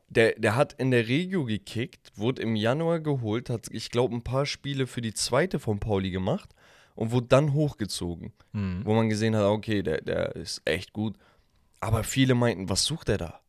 [0.10, 4.24] Der, der hat in der Regio gekickt, wurde im Januar geholt, hat, ich glaube, ein
[4.24, 6.54] paar Spiele für die zweite von Pauli gemacht
[6.94, 8.32] und wurde dann hochgezogen.
[8.52, 8.82] Mhm.
[8.84, 11.18] Wo man gesehen hat, okay, der, der ist echt gut.
[11.80, 13.40] Aber viele meinten, was sucht er da?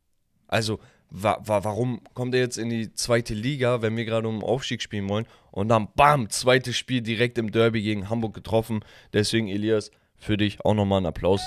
[0.48, 0.80] Also,
[1.14, 4.48] wa wa warum kommt er jetzt in die zweite Liga, wenn wir gerade um den
[4.48, 5.26] Aufstieg spielen wollen?
[5.52, 8.84] Und dann, bam, zweites Spiel direkt im Derby gegen Hamburg getroffen.
[9.12, 11.40] Deswegen, Elias, für dich auch nochmal ein Applaus.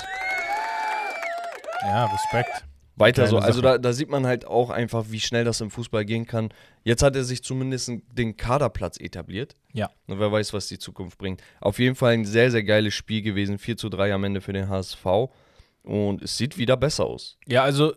[1.81, 2.63] ja, Respekt.
[2.95, 3.37] Weiter Geile so.
[3.37, 6.49] Also da, da sieht man halt auch einfach, wie schnell das im Fußball gehen kann.
[6.83, 9.55] Jetzt hat er sich zumindest den Kaderplatz etabliert.
[9.73, 9.91] Ja.
[10.07, 11.43] Und wer weiß, was die Zukunft bringt.
[11.59, 13.59] Auf jeden Fall ein sehr, sehr geiles Spiel gewesen.
[13.59, 15.05] 4 zu 3 am Ende für den HSV.
[15.83, 17.37] Und es sieht wieder besser aus.
[17.45, 17.93] Ja, also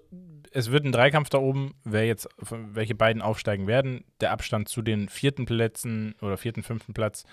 [0.53, 4.05] es wird ein Dreikampf da oben, wer jetzt, welche beiden aufsteigen werden.
[4.21, 7.25] Der Abstand zu den vierten Plätzen oder vierten, fünften Platz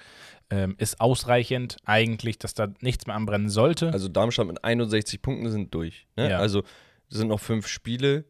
[0.50, 3.92] ähm, ist ausreichend eigentlich, dass da nichts mehr anbrennen sollte.
[3.92, 6.08] Also Darmstadt mit 61 Punkten sind durch.
[6.16, 6.30] Ne?
[6.30, 6.40] Ja.
[6.40, 6.64] Also
[7.10, 8.26] es sind noch fünf Spiele.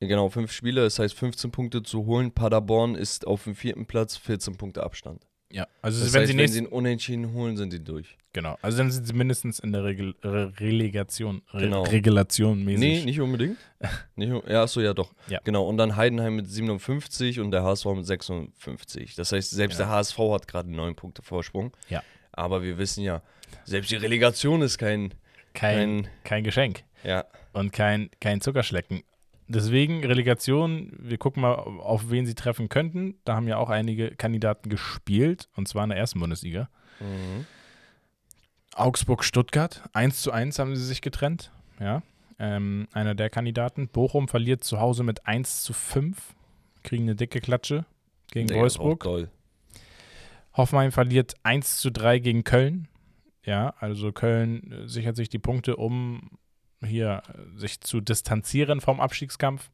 [0.00, 2.32] Genau, fünf Spiele, das heißt 15 Punkte zu holen.
[2.32, 5.26] Paderborn ist auf dem vierten Platz, 14 Punkte Abstand.
[5.56, 8.16] Ja, also Das wenn heißt, sie wenn sie einen Unentschieden holen, sind die durch.
[8.32, 11.82] genau, also dann sind sie mindestens in der Regel, Re Relegation, Re Genau.
[11.84, 12.78] Regelation mäßig.
[12.80, 13.56] Nee, nicht unbedingt.
[14.16, 15.12] nicht, ja, achso, ja doch.
[15.28, 15.40] Ja.
[15.44, 19.14] Genau, und dann Heidenheim mit 57 und der HSV mit 56.
[19.14, 19.86] Das heißt, selbst Ja.
[19.86, 21.72] der HSV hat gerade neun Punkte Vorsprung.
[21.88, 22.02] Ja.
[22.32, 23.22] Aber wir wissen ja,
[23.64, 25.14] selbst die Relegation ist kein,
[25.54, 26.82] kein, kein kein Geschenk.
[27.02, 29.02] ja, und kein, kein Zuckerschlecken.
[29.48, 33.14] Deswegen Relegation, wir gucken mal, auf wen sie treffen könnten.
[33.24, 36.68] Da haben ja auch einige Kandidaten gespielt, und zwar in der ersten Bundesliga.
[37.00, 37.46] mhm.
[38.74, 41.50] Augsburg-Stuttgart, 1 zu 1 haben sie sich getrennt.
[41.80, 42.02] Ja,
[42.38, 43.88] ähm, einer der Kandidaten.
[43.88, 46.34] Bochum verliert zu Hause mit 1 zu 5,
[46.82, 47.86] kriegen eine dicke Klatsche
[48.30, 49.28] gegen auch Wolfsburg.
[50.54, 52.88] Hoffenheim verliert 1 zu 3 gegen Köln.
[53.44, 56.30] Ja, also Köln äh, sichert sich die Punkte, um
[56.84, 59.70] hier äh, sich zu distanzieren vom Abstiegskampf.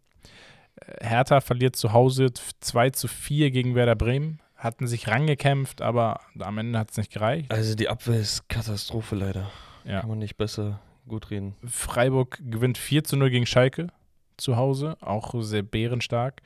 [0.77, 4.41] Äh, Hertha verliert zu Hause 2 zu 4 gegen Werder Bremen.
[4.57, 7.51] Hatten sich rangekämpft, aber am Ende hat es nicht gereicht.
[7.51, 9.51] Also die Abwehr ist Katastrophe leider.
[9.85, 10.01] Ja.
[10.01, 11.57] Kann man nicht besser gut reden.
[11.65, 13.89] Freiburg gewinnt 4 zu 0 gegen Schalke
[14.37, 16.43] zu Hause, auch sehr bärenstark.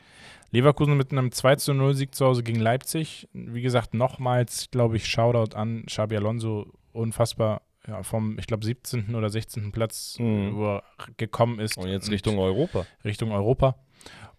[0.50, 3.28] Leverkusen mit einem 2 zu 0 Sieg zu Hause gegen Leipzig.
[3.32, 6.72] Wie gesagt, nochmals, glaube ich, Shoutout an Xabi Alonso.
[6.92, 9.14] Unfassbar ja, vom, ich glaube, 17.
[9.14, 9.72] oder 16.
[9.72, 10.56] Platz, Mhm.
[10.56, 10.82] wo er
[11.16, 11.76] gekommen ist.
[11.76, 12.86] Und jetzt Richtung Europa.
[13.04, 13.76] Richtung Europa.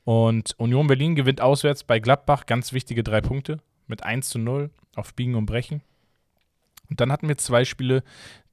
[0.03, 4.69] Und Union Berlin gewinnt auswärts bei Gladbach ganz wichtige drei Punkte mit 1 zu 0
[4.95, 5.81] auf Biegen und Brechen.
[6.89, 8.03] Und dann hatten wir zwei Spiele,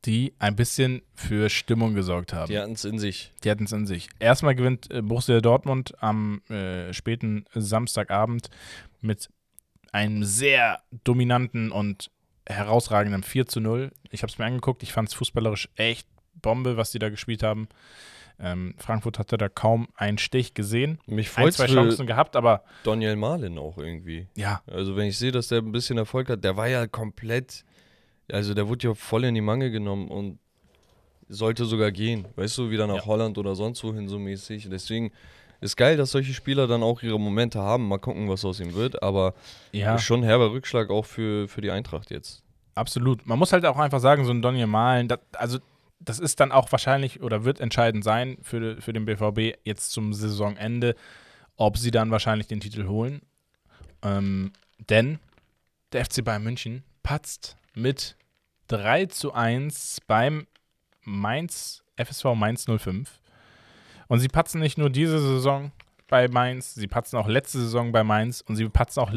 [0.05, 2.51] die ein bisschen für Stimmung gesorgt haben.
[2.51, 3.33] Die hatten es in sich.
[3.45, 4.09] Die hatten es in sich.
[4.19, 8.51] Erstmal gewinnt äh, Borussia Dortmund am äh, späten Samstagabend
[9.01, 9.29] mit
[9.93, 12.11] einem sehr dominanten und
[12.47, 13.91] herausragenden 4 zu 0.
[14.11, 16.07] Ich habe es mir angeguckt, ich fand es fußballerisch echt
[16.41, 17.69] Bombe, was die da gespielt haben.
[18.41, 20.99] Ähm, Frankfurt hatte da kaum einen Stich gesehen.
[21.07, 24.27] Mich Ein, freut zwei für Chancen gehabt, aber Daniel Marlin auch irgendwie.
[24.37, 27.65] ja, Also wenn ich sehe, dass der ein bisschen Erfolg hat, der war ja komplett,
[28.31, 30.39] also der wurde ja voll in die Mangel genommen und
[31.29, 32.27] sollte sogar gehen.
[32.35, 33.07] Weißt du, wieder nach Ja.
[33.07, 34.69] Holland oder sonst wohin so mäßig.
[34.69, 35.13] Deswegen
[35.65, 37.89] ist geil, dass solche Spieler dann auch ihre Momente haben.
[37.89, 39.03] Mal gucken, was aus ihm wird.
[39.03, 39.35] Aber
[39.73, 39.95] ja.
[39.95, 42.43] ist schon ein herber Rückschlag auch für, für die Eintracht jetzt.
[42.75, 43.27] Absolut.
[43.27, 45.59] Man muss halt auch einfach sagen, so ein Donny Malen, das, also
[46.01, 50.13] das ist dann auch wahrscheinlich oder wird entscheidend sein für, für den BVB jetzt zum
[50.13, 50.95] Saisonende,
[51.57, 53.23] ob sie dann wahrscheinlich den Titel holen.
[54.03, 54.53] Ähm,
[54.91, 55.19] denn
[55.93, 58.17] der FC Bayern München patzt mit
[58.69, 60.47] 3 zu 1 beim
[61.03, 63.21] Mainz, FSV Mainz 05.
[64.09, 65.73] Und sie patzen nicht nur diese Saison
[66.09, 69.13] bei Mainz, sie patzen auch letzte Saison bei Mainz und sie patzen auch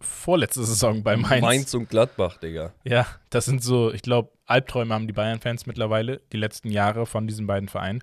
[0.00, 1.42] vorletzte Saison bei Mainz.
[1.42, 2.72] Mainz und Gladbach, Digga.
[2.84, 7.26] Ja, das sind so, ich glaube, Albträume haben die Bayern-Fans mittlerweile, die letzten Jahre von
[7.26, 8.02] diesen beiden Vereinen.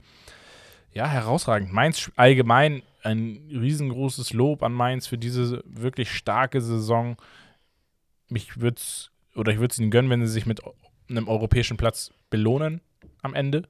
[0.93, 1.71] Ja, herausragend.
[1.71, 7.17] Mainz allgemein ein riesengroßes Lob an Mainz für diese wirklich starke Saison.
[8.28, 10.62] Mich würde es, oder ich würde es ihnen gönnen, wenn sie sich mit
[11.10, 12.82] einem europäischen Platz belohnen
[13.21, 13.63] am Ende.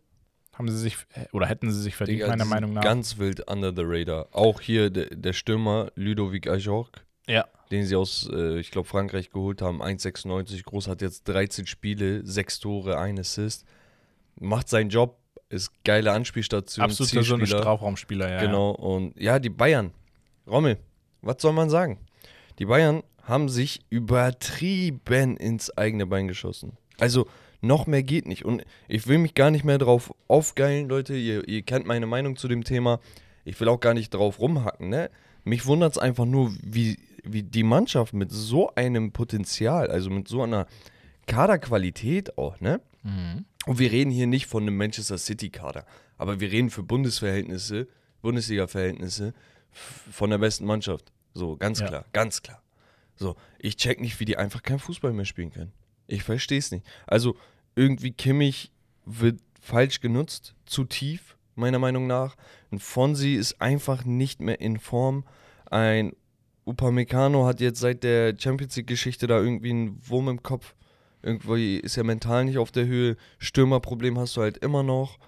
[0.59, 0.97] Haben sie sich,
[1.31, 2.83] oder hätten sie sich verdient, Digga, meiner Meinung nach.
[2.83, 4.27] Ganz wild under the radar.
[4.33, 7.45] Auch hier der, der Stürmer Ludovic Ajorc, Ja.
[7.71, 9.81] den sie aus, äh, ich glaube, Frankreich geholt haben.
[9.81, 13.65] 1,96 groß, hat jetzt 13 Spiele, 6 Tore, 1 Assist.
[14.37, 15.17] Macht seinen Job,
[15.47, 16.83] ist geile Anspielstation.
[16.83, 17.47] Absoluter so ein.
[17.47, 18.41] Strafraumspieler, ja.
[18.41, 19.91] Genau, und ja, die Bayern.
[20.45, 20.77] Rommel,
[21.21, 21.99] was soll man sagen?
[22.59, 26.73] Die Bayern haben sich übertrieben ins eigene Bein geschossen.
[26.99, 27.27] Also,
[27.61, 28.45] noch mehr geht nicht.
[28.45, 31.15] Und ich will mich gar nicht mehr drauf aufgeilen, Leute.
[31.15, 32.99] Ihr, ihr kennt meine Meinung zu dem Thema.
[33.45, 35.09] Ich will auch gar nicht drauf rumhacken, ne?
[35.43, 40.27] Mich wundert es einfach nur, wie, wie die Mannschaft mit so einem Potenzial, also mit
[40.27, 40.67] so einer
[41.27, 42.81] Kaderqualität auch, ne?
[43.03, 43.45] Mhm.
[43.65, 45.85] Und wir reden hier nicht von einem Manchester City-Kader,
[46.17, 47.87] aber wir reden für Bundesverhältnisse,
[48.21, 49.33] Bundesliga-Verhältnisse
[49.71, 51.11] von der besten Mannschaft.
[51.33, 51.87] So, ganz Ja.
[51.87, 52.61] klar, ganz klar.
[53.15, 55.71] So, ich check nicht, wie die einfach keinen Fußball mehr spielen können.
[56.09, 56.85] Ich verstehe es nicht.
[57.05, 57.35] Also,
[57.75, 58.71] irgendwie Kimmich
[59.05, 62.35] wird falsch genutzt, zu tief, meiner Meinung nach.
[62.71, 65.23] Ein Fonsi ist einfach nicht mehr in Form.
[65.69, 66.13] Ein
[66.65, 70.73] Upamecano hat jetzt seit der Champions League-Geschichte da irgendwie einen Wurm im Kopf.
[71.21, 73.15] Irgendwie ist er mental nicht auf der Höhe.
[73.37, 75.19] Stürmerproblem hast du halt immer noch.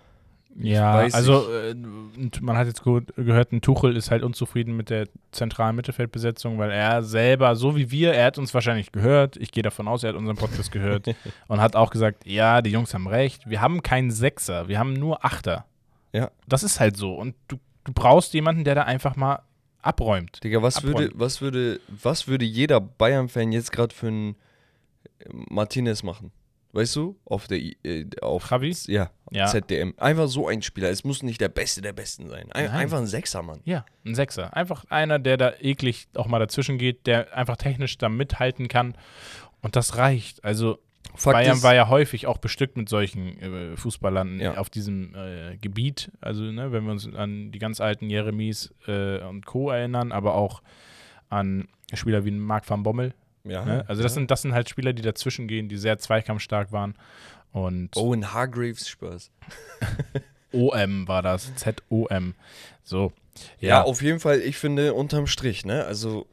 [0.60, 4.90] Ja, also äh, und man hat jetzt ge gehört, ein Tuchel ist halt unzufrieden mit
[4.90, 9.52] der zentralen Mittelfeldbesetzung, weil er selber, so wie wir, er hat uns wahrscheinlich gehört, ich
[9.52, 11.08] gehe davon aus, er hat unseren Podcast gehört
[11.48, 14.94] und hat auch gesagt, ja, die Jungs haben recht, wir haben keinen Sechser, wir haben
[14.94, 15.66] nur Achter.
[16.14, 16.32] Ja.
[16.48, 19.44] Das ist halt so und du, du brauchst jemanden, der da einfach mal
[19.82, 20.44] abräumt.
[20.44, 20.98] Digga, was Abräumen.
[20.98, 24.36] würde, was würde, was würde jeder Bayern-Fan jetzt gerade für einen
[25.32, 26.32] Martinez machen?
[26.74, 27.18] Weißt du?
[27.26, 28.74] Auf der äh, auf Javi?
[28.88, 29.48] Ja, Ja.
[29.48, 29.94] ZDM.
[29.98, 30.90] Einfach so ein Spieler.
[30.90, 32.52] Es muss nicht der Beste der Besten sein.
[32.52, 33.60] Ein, einfach ein Sechser, Mann.
[33.66, 34.56] Ja, ein Sechser.
[34.56, 38.96] Einfach einer, der da eklig auch mal dazwischen geht, der einfach technisch da mithalten kann.
[39.62, 40.44] Und das reicht.
[40.46, 40.80] Also
[41.16, 44.56] Fakt Bayern ist, war ja häufig auch bestückt mit solchen äh, Fußballern Ja.
[44.58, 46.10] auf diesem äh, Gebiet.
[46.22, 49.72] Also, ne, wenn wir uns an die ganz alten Jeremies äh, und Co.
[49.72, 50.62] erinnern, aber auch
[51.30, 53.14] an Spieler wie Marc van Bommel.
[53.44, 53.86] Ja, Ne?
[53.88, 54.16] Also, das, ja.
[54.16, 56.96] sind, das sind halt Spieler, die dazwischen gehen, die sehr zweikampfstark waren.
[57.52, 59.32] Und Owen Hargreaves Spaß.
[60.54, 62.36] OM war das, Z-O-M.
[62.84, 63.14] So.
[63.60, 63.84] Ja.
[63.84, 65.86] auf jeden Fall, ich finde, unterm Strich, ne?
[65.86, 66.28] Also,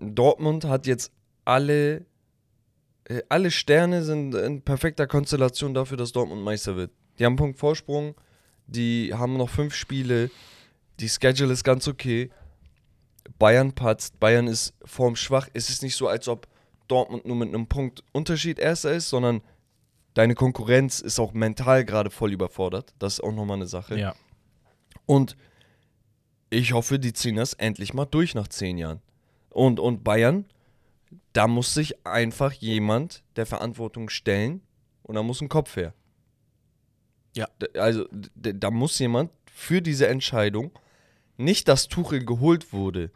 [0.00, 1.12] Dortmund hat jetzt
[1.44, 2.06] alle,
[3.04, 6.90] äh, alle Sterne sind in perfekter Konstellation dafür, dass Dortmund Meister wird.
[7.18, 8.14] Die haben einen Punkt Vorsprung,
[8.66, 10.30] die haben noch fünf Spiele,
[11.00, 12.30] die Schedule ist ganz okay.
[13.38, 15.48] Bayern patzt, Bayern ist formschwach.
[15.52, 16.48] Es ist nicht so, als ob
[16.88, 19.42] Dortmund nur mit einem Punkt Unterschied Erster ist, sondern
[20.14, 22.94] deine Konkurrenz ist auch mental gerade voll überfordert.
[22.98, 23.98] Das ist auch nochmal eine Sache.
[23.98, 24.14] Ja.
[25.06, 25.36] Und
[26.50, 29.00] ich hoffe, die ziehen das endlich mal durch nach zehn Jahren.
[29.50, 30.46] Und, und Bayern,
[31.32, 34.62] da muss sich einfach jemand der Verantwortung stellen
[35.02, 35.94] und da muss ein Kopf her.
[37.36, 37.48] Ja.
[37.76, 40.72] Also da muss jemand für diese Entscheidung
[41.38, 43.10] nicht, dass Tuchel geholt wurde.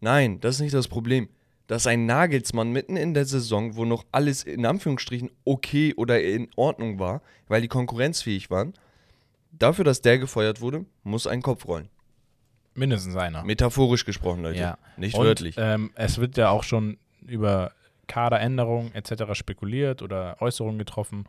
[0.00, 1.28] Nein, das ist nicht das Problem.
[1.66, 6.48] Dass ein Nagelsmann mitten in der Saison, wo noch alles in Anführungsstrichen okay oder in
[6.56, 8.74] Ordnung war, weil die konkurrenzfähig waren,
[9.50, 11.88] dafür, dass der gefeuert wurde, muss ein Kopf rollen.
[12.74, 13.44] Mindestens einer.
[13.44, 14.58] Metaphorisch gesprochen, Leute.
[14.58, 14.78] Ja.
[14.98, 15.54] Nicht Und, wörtlich.
[15.58, 17.72] Ähm, es wird ja auch schon über
[18.08, 19.32] Kaderänderungen etc.
[19.32, 21.24] spekuliert oder Äußerungen getroffen,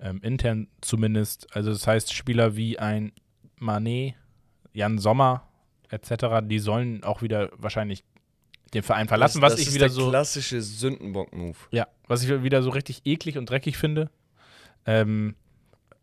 [0.00, 1.54] ähm, intern zumindest.
[1.54, 3.12] Also das heißt, Spieler wie ein
[3.58, 4.14] Manet,
[4.72, 5.46] Jan Sommer
[5.90, 8.04] etc., die sollen auch wieder wahrscheinlich
[8.74, 11.56] den Verein verlassen, das, was das ich ist wieder der so klassische Sündenbock-Move.
[11.70, 14.10] ja, was ich wieder so richtig eklig und dreckig finde.
[14.84, 15.34] Ähm,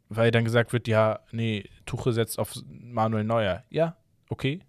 [0.09, 3.63] weil dann gesagt wird, ja, nee, Tuche setzt auf Manuel Neuer.
[3.69, 3.95] Ja,
[4.29, 4.59] okay.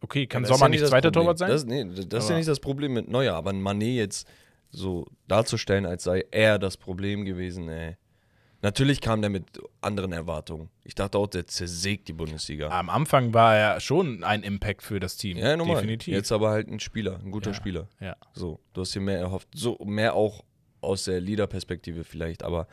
[0.00, 1.22] Okay, kann Ja, Sommer ja nicht das zweiter Problem.
[1.24, 1.48] Torwart sein?
[1.50, 4.28] Das, nee, das ist ja Aber- nicht das Problem mit Neuer, aber ein Manet jetzt
[4.70, 7.96] so darzustellen, als sei er das Problem gewesen, ey.
[8.64, 9.44] Natürlich kam der mit
[9.82, 10.70] anderen Erwartungen.
[10.84, 12.70] Ich dachte auch, der zersägt die Bundesliga.
[12.70, 15.36] Am Anfang war er schon ein Impact für das Team.
[15.36, 15.76] ja, normal.
[15.76, 16.14] Definitiv.
[16.14, 17.54] Jetzt aber halt ein Spieler, ein guter Ja.
[17.54, 17.88] Spieler.
[18.00, 18.16] Ja.
[18.32, 19.48] So, du hast dir mehr erhofft.
[19.54, 20.44] So, mehr auch
[20.80, 22.66] aus der Leader-Perspektive vielleicht, aber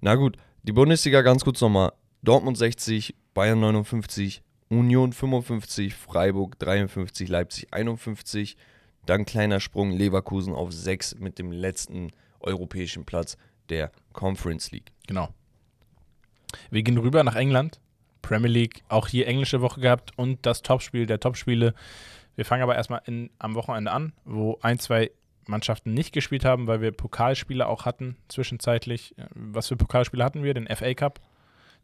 [0.00, 0.36] na gut.
[0.64, 1.92] Die Bundesliga ganz kurz nochmal.
[2.24, 8.56] Dortmund 60, Bayern 59, Union 55, Freiburg 53, Leipzig 51.
[9.06, 13.36] Dann kleiner Sprung, Leverkusen auf 6 mit dem letzten europäischen Platz
[13.70, 14.92] der Conference League.
[15.06, 15.28] Genau.
[16.70, 17.80] Wir gehen rüber nach England.
[18.22, 21.74] Premier League, auch hier englische Woche gehabt und das Topspiel der Topspiele.
[22.34, 25.10] Wir fangen aber erstmal in, am Wochenende an, wo ein, zwei
[25.46, 29.14] Mannschaften nicht gespielt haben, weil wir Pokalspiele auch hatten, zwischenzeitlich.
[29.34, 30.54] Was für Pokalspiele hatten wir?
[30.54, 31.20] Den FA Cup.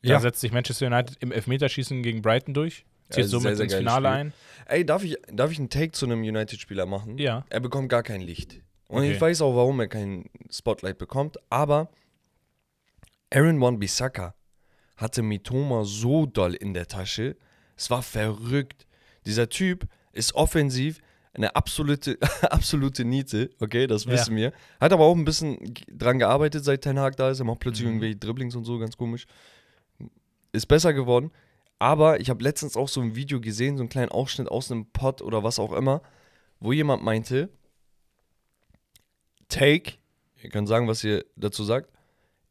[0.03, 0.21] Da Ja.
[0.21, 2.85] setzt sich Manchester United im Elfmeterschießen gegen Brighton durch.
[3.11, 4.19] Zieht Ja, somit ins Finale Spiel.
[4.21, 4.33] ein.
[4.67, 7.19] Ey, darf ich, darf ich einen Take zu einem United-Spieler machen?
[7.19, 7.45] Ja.
[7.51, 8.61] Er bekommt gar kein Licht.
[8.93, 9.13] Und Okay.
[9.13, 11.89] ich weiß auch, warum er kein Spotlight bekommt, aber
[13.31, 14.35] Aaron Wan-Bissaka
[14.97, 17.37] hatte Mitoma so doll in der Tasche.
[17.75, 18.87] Es war verrückt.
[19.25, 21.01] Dieser Typ ist offensiv
[21.33, 24.11] eine absolute, absolute Niete, okay, das Ja.
[24.13, 24.53] wissen wir.
[24.79, 25.57] Hat aber auch ein bisschen
[25.91, 27.39] dran gearbeitet, seit Ten Hag da ist.
[27.41, 27.93] Er macht plötzlich Mhm.
[27.95, 29.25] irgendwelche Dribblings und so, ganz komisch.
[30.53, 31.31] Ist besser geworden.
[31.79, 34.85] Aber ich habe letztens auch so ein Video gesehen, so einen kleinen Ausschnitt aus einem
[34.85, 36.03] Pod oder was auch immer,
[36.61, 37.49] wo jemand meinte,
[39.53, 39.95] Take,
[40.43, 41.91] ihr könnt sagen, was ihr dazu sagt,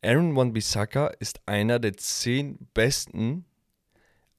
[0.04, 3.46] Aaron Wan-Bissaka ist einer der zehn besten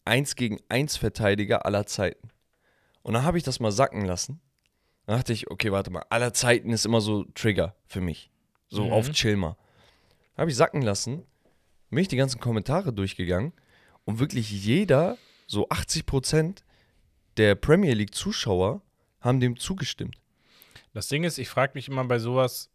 [0.05, 2.29] 1 gegen 1 Verteidiger aller Zeiten.
[3.03, 4.40] Und dann habe ich das mal sacken lassen.
[5.07, 8.31] Dann dachte ich, okay, warte mal, aller Zeiten ist immer so Trigger für mich.
[8.68, 8.92] So Mhm.
[8.92, 9.57] auf Chill mal.
[10.37, 11.25] Habe ich sacken lassen,
[11.90, 13.53] bin ich die ganzen Kommentare durchgegangen
[14.05, 16.64] und wirklich jeder, so 80 Prozent
[17.37, 18.83] der Premier League Zuschauer
[19.20, 20.22] haben dem zugestimmt.
[20.92, 22.70] Das Ding ist, ich frage mich immer bei sowas,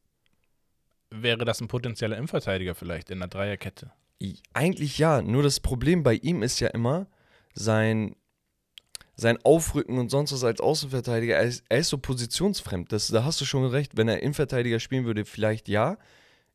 [1.09, 3.91] wäre das ein potenzieller Innenverteidiger vielleicht in der Dreierkette?
[4.53, 7.07] Eigentlich ja, nur das Problem bei ihm ist ja immer
[7.53, 8.15] sein,
[9.15, 11.35] sein Aufrücken und sonst was als Außenverteidiger.
[11.35, 12.91] Er ist, er ist so positionsfremd.
[12.91, 13.95] Das, da hast du schon recht.
[13.95, 15.97] Wenn er Innenverteidiger spielen würde, vielleicht ja.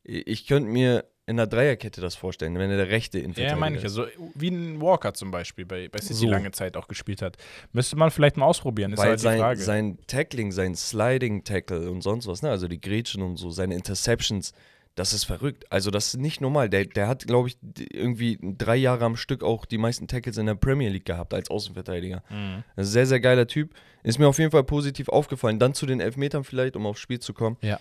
[0.02, 3.76] Ich könnte mir in der Dreierkette das vorstellen, wenn er der rechte Innenverteidiger Ja, meine
[3.76, 3.86] ich ja.
[3.86, 3.94] ist.
[3.94, 6.28] So wie ein Walker zum Beispiel bei, bei City So.
[6.28, 7.36] lange Zeit auch gespielt hat.
[7.72, 9.60] Müsste man vielleicht mal ausprobieren, ist Weil halt die sein, Frage.
[9.60, 12.50] sein Tackling, sein Sliding-Tackle und sonst was, ne?
[12.50, 14.52] also die Grätschen und so, seine Interceptions,
[14.96, 15.64] das ist verrückt.
[15.70, 16.68] Also das ist nicht normal.
[16.68, 17.56] Der, der hat, glaube ich,
[17.92, 21.50] irgendwie drei Jahre am Stück auch die meisten Tackles in der Premier League gehabt als
[21.50, 22.22] Außenverteidiger.
[22.28, 22.64] Mhm.
[22.76, 23.74] Sehr, sehr geiler Typ.
[24.02, 25.58] Ist mir auf jeden Fall positiv aufgefallen.
[25.58, 27.56] Dann zu den Elfmetern vielleicht, um aufs Spiel zu kommen.
[27.62, 27.78] Ja.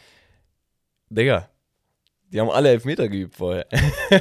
[1.09, 1.49] Digga,
[2.31, 3.65] die haben alle Elfmeter geübt vorher.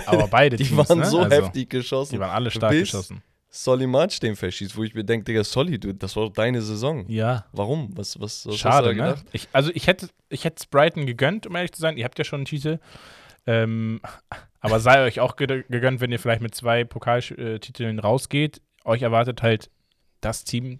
[0.06, 1.06] Aber beide Die Teams, waren ne?
[1.06, 2.14] so also, heftig geschossen.
[2.14, 3.22] Die waren alle stark Bis- geschossen.
[3.52, 6.62] Solly March den verschießt, wo ich mir denke, Digga, Solly, du, das war doch deine
[6.62, 7.04] Saison.
[7.08, 7.46] Ja.
[7.52, 7.90] Warum?
[7.96, 8.94] Was, was, was hast du Schade, ne?
[8.94, 9.24] gedacht?
[9.32, 11.96] Ich, also ich hätte ich es Brighton gegönnt, um ehrlich zu sein.
[11.96, 12.78] Ihr habt ja schon einen Titel.
[13.46, 14.00] Ähm,
[14.60, 18.62] aber sei euch auch ge gegönnt, wenn ihr vielleicht mit zwei Pokaltiteln rausgeht.
[18.84, 19.68] Euch erwartet halt
[20.20, 20.78] das Team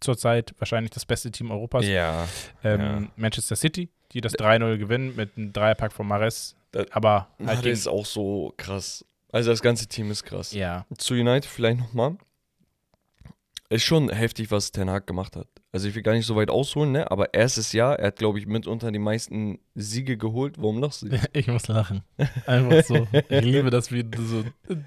[0.00, 1.86] zurzeit, wahrscheinlich das beste Team Europas.
[1.86, 2.28] Ja.
[2.62, 3.02] Ähm, Ja.
[3.16, 6.56] Manchester City, die das 3-0 gewinnen mit einem Dreierpack von Mares.
[6.90, 9.04] Aber Na, halt das gegen, ist auch so krass.
[9.32, 10.52] Also das ganze Team ist krass.
[10.52, 10.86] ja.
[10.96, 12.16] Zu United vielleicht nochmal.
[13.70, 15.46] Ist schon heftig, was Ten Hag gemacht hat.
[15.72, 17.10] Also ich will gar nicht so weit ausholen, ne?
[17.10, 20.54] Aber erstes Jahr, er hat, glaube ich, mitunter die meisten Siege geholt.
[20.56, 21.08] Warum lachst du?
[21.34, 22.02] Ich muss lachen.
[22.46, 23.06] Einfach so.
[23.28, 24.44] Ich liebe das, wie du so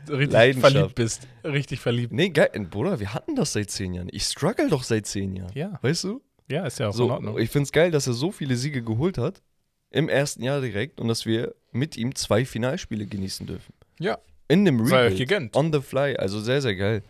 [0.10, 1.28] richtig verliebt bist.
[1.44, 2.12] Richtig verliebt.
[2.12, 2.50] Nee, geil.
[2.72, 4.10] Bruder, wir hatten das seit zehn Jahren.
[4.12, 5.52] Ich struggle doch seit zehn Jahren.
[5.54, 6.24] Ja, Weißt du?
[6.52, 7.40] Ja, ist ja auch in So, Ordnung.
[7.40, 9.42] ich finde es geil, dass er so viele Siege geholt hat.
[9.90, 11.00] Im ersten Jahr direkt.
[11.02, 13.74] Und dass wir mit ihm zwei Finalspiele genießen dürfen.
[14.00, 14.18] Ja.
[14.48, 15.18] In dem Rebuild.
[15.18, 15.56] gegönnt.
[15.56, 16.16] On the fly.
[16.18, 17.04] Also sehr, sehr geil.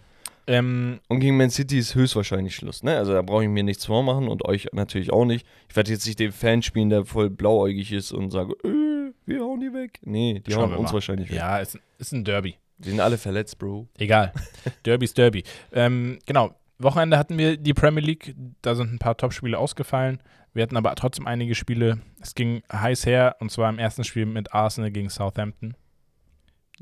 [0.47, 2.82] Ähm, Und gegen Man City ist höchstwahrscheinlich Schluss.
[2.84, 2.97] Ne?
[2.97, 5.45] Also da brauche ich mir nichts vormachen und euch natürlich auch nicht.
[5.69, 9.41] Ich werde jetzt nicht den Fan spielen, der voll blauäugig ist und sage, äh, wir
[9.41, 9.99] hauen die weg.
[10.04, 10.95] Nee, die hauen wir uns mal.
[10.95, 11.38] wahrscheinlich weg.
[11.38, 12.56] ja, ist, ist ein Derby.
[12.80, 13.88] Die sind alle verletzt, Bro.
[13.99, 14.34] Egal.
[14.86, 15.43] Derby ist Derby.
[15.71, 16.56] Ähm, genau.
[16.84, 18.36] Wochenende hatten wir die Premier League.
[18.62, 20.22] Da sind ein paar Top-Spiele ausgefallen.
[20.54, 22.00] Wir hatten aber trotzdem einige Spiele.
[22.22, 25.76] Es ging heiß her und zwar im ersten Spiel mit Arsenal gegen Southampton.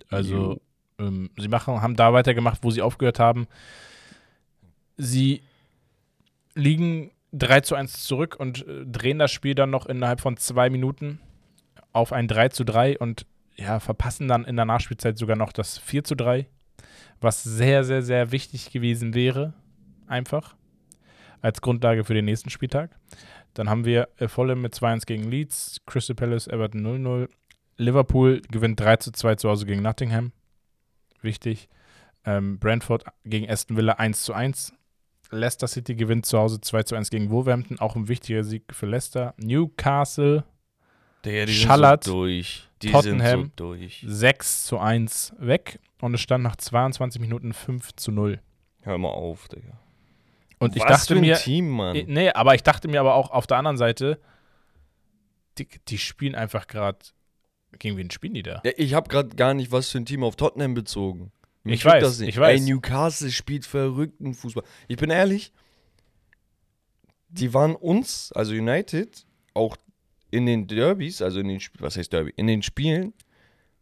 [0.10, 0.62] Also,
[0.98, 3.48] ähm, sie machen, haben da weitergemacht, wo sie aufgehört haben.
[4.98, 5.42] Sie
[6.56, 10.70] liegen 3 zu 1 zurück und äh, drehen das Spiel dann noch innerhalb von zwei
[10.70, 11.20] Minuten
[11.92, 15.78] auf ein 3 zu 3 und ja, verpassen dann in der Nachspielzeit sogar noch das
[15.78, 16.48] 4 zu 3,
[17.22, 19.54] was sehr, sehr, sehr wichtig gewesen wäre,
[20.10, 20.56] einfach
[21.42, 22.98] als Grundlage für den nächsten Spieltag.
[23.54, 27.30] Dann haben wir äh, Fulham mit 2-1 gegen Leeds, Crystal Palace, Everton 0-0.
[27.78, 30.32] Liverpool gewinnt 3 zu 2 zu Hause gegen Nottingham.
[31.22, 31.70] Wichtig.
[32.26, 34.74] Ähm, Brentford gegen Aston Villa 1 zu 1.
[35.32, 37.80] Leicester City gewinnt zu Hause 2 zu 1 gegen Wolverhampton.
[37.80, 39.34] Auch ein wichtiger Sieg für Leicester.
[39.38, 40.44] Newcastle
[41.24, 42.68] Der, die Schallert, so durch.
[42.82, 43.46] Die Tottenham.
[43.46, 44.04] so durch.
[44.06, 45.80] 6 zu 1 weg.
[46.02, 48.42] Und es stand nach 22 Minuten 5 zu 0.
[48.82, 49.80] Hör mal auf, Digga.
[50.60, 51.98] Und ich Was dachte für ein mir, Team, Mann.
[52.08, 54.20] Nee, aber ich dachte mir aber auch auf der anderen Seite,
[55.58, 57.00] die, die spielen einfach gerade.
[57.78, 58.62] Gegen wen spielen die da?
[58.66, 61.32] Ja, ich habe gerade gar nicht was für ein Team auf Tottenham bezogen.
[61.64, 62.30] Mich Ich weiß, das nicht.
[62.30, 62.60] ich weiß.
[62.62, 64.64] Ey, Newcastle spielt verrückten Fußball.
[64.88, 65.54] Ich bin ehrlich,
[67.30, 69.78] die waren uns, also United, auch
[70.32, 73.14] in den Derbys, also in den, Sp- was heißt Derby, in den Spielen,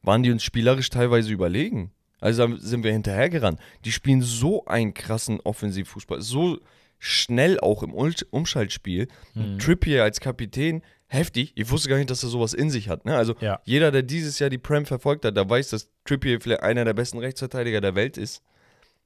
[0.02, 1.92] waren die uns spielerisch teilweise überlegen.
[2.20, 3.60] Also da sind wir hinterhergerannt.
[3.86, 6.60] Die spielen so einen krassen Offensivfußball, so
[7.00, 9.08] schnell auch im Umschaltspiel.
[9.36, 9.60] Mhm.
[9.60, 11.54] Trippier als Kapitän, heftig.
[11.56, 13.06] Ich wusste gar nicht, dass er sowas in sich hat.
[13.06, 13.16] Ne?
[13.16, 13.60] Also Ja.
[13.66, 16.94] jeder, der dieses Jahr die Prem verfolgt hat, der weiß, dass Trippier vielleicht einer der
[16.94, 18.42] besten Rechtsverteidiger der Welt ist.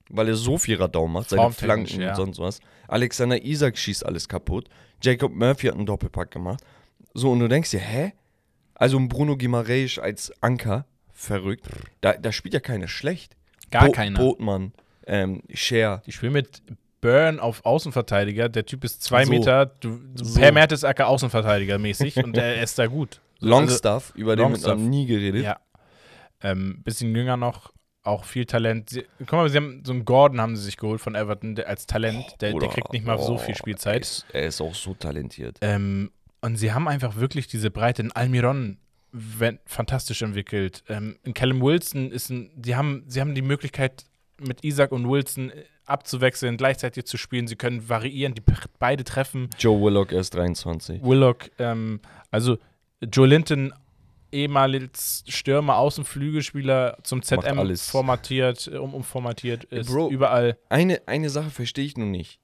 [0.10, 2.10] Weil er so viel Radau macht, seine Flanken ja.
[2.10, 2.60] und sonst was.
[2.88, 4.67] Alexander Isak schießt alles kaputt.
[5.02, 6.62] Jacob Murphy hat einen Doppelpack gemacht.
[7.13, 8.13] So, und du denkst dir, hä?
[8.74, 10.86] Also ein Bruno Guimaraes als Anker,
[11.21, 11.67] verrückt.
[12.01, 13.36] Da, da spielt ja keiner schlecht.
[13.69, 14.19] Gar Bo keiner.
[14.19, 14.73] Botmann,
[15.07, 16.01] ähm, Scher.
[16.05, 16.62] Die spielen mit
[16.99, 18.49] Burn auf Außenverteidiger.
[18.49, 19.31] Der Typ ist zwei So.
[19.31, 20.39] Meter, du, So.
[20.39, 23.21] Per Mertesacker Außenverteidiger mäßig und er ist da gut.
[23.39, 24.71] So, Longstaff, über den Longstaff.
[24.71, 25.43] wird noch nie geredet.
[25.43, 25.60] Ja.
[26.43, 27.71] Ähm, bisschen jünger noch,
[28.03, 28.89] auch viel Talent.
[28.89, 31.67] Sie, guck mal, sie haben so einen Gordon haben sie sich geholt von Everton der,
[31.67, 32.23] als Talent.
[32.39, 34.01] Der, der Bruder, kriegt nicht mal so oh, viel Er Spielzeit.
[34.01, 35.57] ist, er ist auch so talentiert.
[35.62, 38.01] Ähm, und sie haben einfach wirklich diese Breite.
[38.01, 38.77] In Almiron
[39.12, 40.84] wenn, fantastisch entwickelt.
[40.88, 44.06] Ähm, in Callum Wilson ist ein, die haben, sie haben die Möglichkeit,
[44.39, 47.47] mit Isaac und Wilson äh, abzuwechseln, gleichzeitig zu spielen.
[47.47, 48.41] Sie können variieren, die
[48.80, 49.50] beide treffen.
[49.60, 51.04] Joe Willock erst 23.
[51.04, 52.00] Willock, ähm,
[52.32, 52.58] also
[53.02, 53.74] Joe Linton,
[54.32, 60.10] ehemals Stürmer, Außenflügelspieler zum ZM formatiert, äh, um, umformatiert ist Bro.
[60.10, 60.58] überall.
[60.69, 62.39] Eine, eine Sache verstehe ich nur nicht.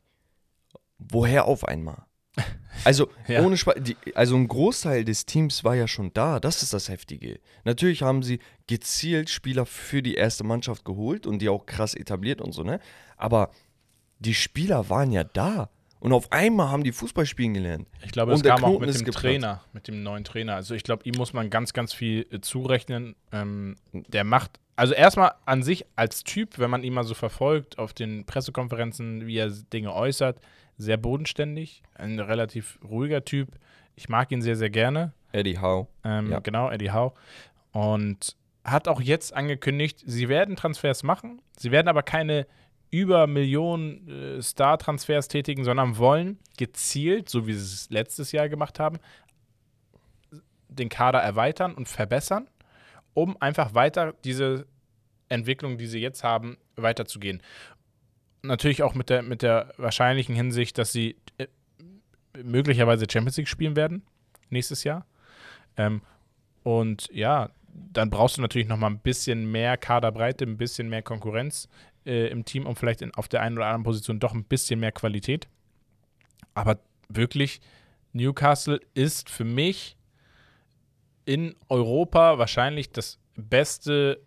[1.00, 2.06] Woher auf einmal?
[2.84, 3.42] Also, Ja.
[3.42, 6.40] ohne die, also ein Großteil des Teams war ja schon da.
[6.40, 7.40] Das ist das Heftige.
[7.66, 12.40] Natürlich haben sie gezielt Spieler für die erste Mannschaft geholt und die auch krass etabliert
[12.40, 12.80] und so, ne?
[13.18, 13.50] Aber
[14.20, 15.70] die Spieler waren ja da.
[16.00, 17.88] Und auf einmal haben die Fußball spielen gelernt.
[18.06, 19.24] Ich glaube, Und es der kam auch Knoten mit ist dem geplatzt.
[19.24, 20.54] Trainer, mit dem neuen Trainer.
[20.56, 23.16] Also ich glaube, ihm muss man ganz, ganz viel äh, zurechnen.
[23.32, 27.80] Ähm, der macht, also erstmal an sich als Typ, wenn man ihn mal so verfolgt
[27.80, 30.40] auf den Pressekonferenzen, wie er Dinge äußert,
[30.78, 33.50] sehr bodenständig, ein relativ ruhiger Typ.
[33.96, 35.14] Ich mag ihn sehr, sehr gerne.
[35.32, 35.88] Eddie Howe.
[36.04, 36.40] Ähm, Ja.
[36.40, 37.14] Genau, Eddie Howe.
[37.72, 41.42] Und hat auch jetzt angekündigt, sie werden Transfers machen.
[41.58, 42.48] Sie werden aber keine
[42.90, 48.80] über Millionen äh, Star-Transfers tätigen, sondern wollen gezielt, so wie sie es letztes Jahr gemacht
[48.80, 49.00] haben,
[50.70, 52.48] den Kader erweitern und verbessern,
[53.14, 54.68] um einfach weiter diese
[55.30, 57.42] Entwicklung, die sie jetzt haben, weiterzugehen.
[58.48, 61.48] Natürlich auch mit der, mit der wahrscheinlichen Hinsicht, dass sie äh,
[62.44, 64.04] möglicherweise Champions League spielen werden
[64.50, 65.06] nächstes Jahr.
[65.76, 66.02] Ähm,
[66.64, 67.50] und ja,
[67.94, 71.70] dann brauchst du natürlich noch mal ein bisschen mehr Kaderbreite, ein bisschen mehr Konkurrenz
[72.06, 74.80] äh, im Team und vielleicht in, auf der einen oder anderen Position doch ein bisschen
[74.80, 75.48] mehr Qualität.
[76.54, 76.80] Aber
[77.10, 77.62] wirklich,
[78.14, 79.96] Newcastle ist für mich
[81.26, 84.22] in Europa wahrscheinlich das beste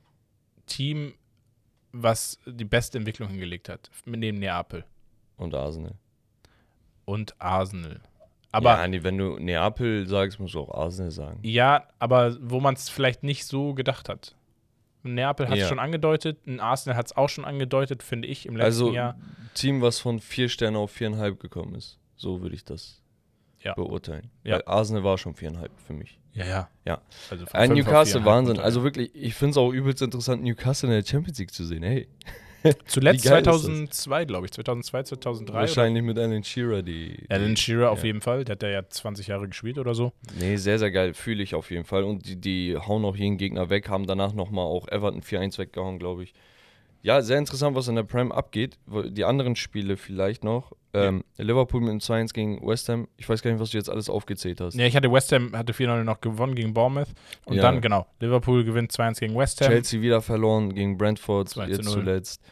[0.67, 1.15] Team,
[1.93, 4.85] was die beste Entwicklung hingelegt hat, neben Neapel
[5.37, 5.95] Und Arsenal.
[7.05, 8.01] und Arsenal.
[8.53, 11.39] Aber ja, nee, wenn du Neapel sagst, musst du auch Arsenal sagen.
[11.43, 14.35] Ja, aber wo man es vielleicht nicht so gedacht hat.
[15.03, 15.69] Neapel hat es Ja.
[15.69, 19.17] schon angedeutet, ein Arsenal hat es auch schon angedeutet, finde ich, im letzten Also, Jahr.
[19.55, 21.99] Team, was von vier Sterne auf viereinhalb gekommen ist.
[22.17, 23.01] So würde ich das
[23.63, 23.75] Ja.
[23.75, 24.31] beurteilen.
[24.45, 24.55] Ja.
[24.57, 26.19] Weil Arsenal war schon viereinhalb für mich.
[26.33, 26.69] Ja, ja.
[26.87, 27.01] Ja.
[27.31, 28.59] Also Ein auf Newcastle, Wahnsinn.
[28.59, 31.83] Also wirklich, ich finde es auch übelst interessant, Newcastle in der Champions League zu sehen.
[31.83, 32.09] Hey.
[32.87, 33.63] Zuletzt Wie geil ist das?
[33.63, 34.53] 2002, glaube ich.
[34.53, 35.53] 2002, 2003.
[35.53, 37.25] oder- Wahrscheinlich mit Alan Shearer, die.
[37.29, 38.07] Alan Shearer auf ja.
[38.07, 38.45] jeden Fall.
[38.45, 40.13] Der hat ja 20 Jahre gespielt oder so.
[40.39, 41.15] Nee, sehr, sehr geil.
[41.15, 42.05] Fühle ich auf jeden Fall.
[42.05, 45.99] Und die, die hauen auch jeden Gegner weg, haben danach nochmal auch Everton 4-1 weggehauen,
[45.99, 46.35] glaube ich.
[47.03, 48.79] Ja, sehr interessant, was in der Prem abgeht.
[48.87, 50.73] Die anderen Spiele vielleicht noch.
[50.93, 53.07] Ähm, Liverpool mit dem 2-1 gegen West Ham.
[53.17, 54.75] Ich weiß gar nicht, was du jetzt alles aufgezählt hast.
[54.75, 57.09] Ja, ich hatte West Ham, hatte 4-0 noch gewonnen gegen Bournemouth.
[57.45, 57.63] Und Ja.
[57.63, 59.69] dann, genau, Liverpool gewinnt 2-1 gegen West Ham.
[59.69, 61.93] Chelsea wieder verloren gegen Brentford 2 zu jetzt 0.
[61.95, 62.43] zuletzt.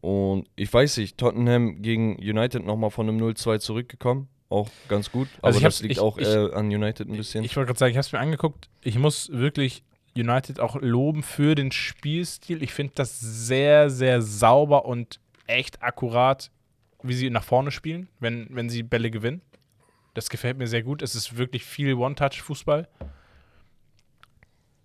[0.00, 4.28] Und ich weiß nicht, Tottenham gegen United nochmal von einem 0-2 zurückgekommen.
[4.50, 5.28] Auch ganz gut.
[5.38, 7.44] Aber Also ich das liegt ich- auch ich- äh, an United ein bisschen.
[7.44, 8.68] Ich wollte gerade sagen, ich habe es mir angeguckt.
[8.82, 9.82] Ich muss wirklich
[10.16, 12.62] United auch loben für den Spielstil.
[12.62, 16.50] Ich finde das sehr, sehr sauber und echt akkurat,
[17.04, 19.42] wie sie nach vorne spielen, wenn, wenn sie Bälle gewinnen.
[20.14, 21.02] Das gefällt mir sehr gut.
[21.02, 22.88] Es ist wirklich viel One-Touch-Fußball.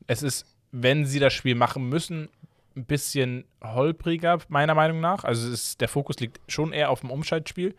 [0.05, 2.29] Es ist, wenn sie das Spiel machen müssen,
[2.75, 5.23] ein bisschen holpriger, meiner Meinung nach.
[5.23, 7.75] Also ist, der Fokus liegt schon eher auf dem Umschaltspiel.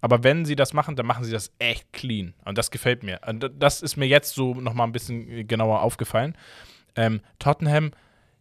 [0.00, 2.34] Aber wenn sie das machen, dann machen sie das echt clean.
[2.44, 3.20] Und das gefällt mir.
[3.26, 6.36] Und das ist mir jetzt so nochmal ein bisschen genauer aufgefallen.
[6.96, 7.92] Ähm, Tottenham,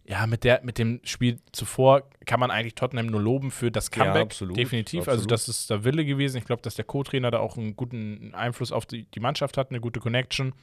[0.05, 3.89] ja, mit, der, mit dem Spiel zuvor kann man eigentlich Tottenham nur loben für das
[3.95, 4.23] Ja, Comeback.
[4.23, 5.01] absolut, Definitiv.
[5.01, 5.31] Also absolut.
[5.31, 6.37] das ist der Wille gewesen.
[6.37, 9.69] Ich glaube, dass der Co-Trainer da auch einen guten Einfluss auf die, die Mannschaft hat,
[9.69, 10.53] eine gute Connection.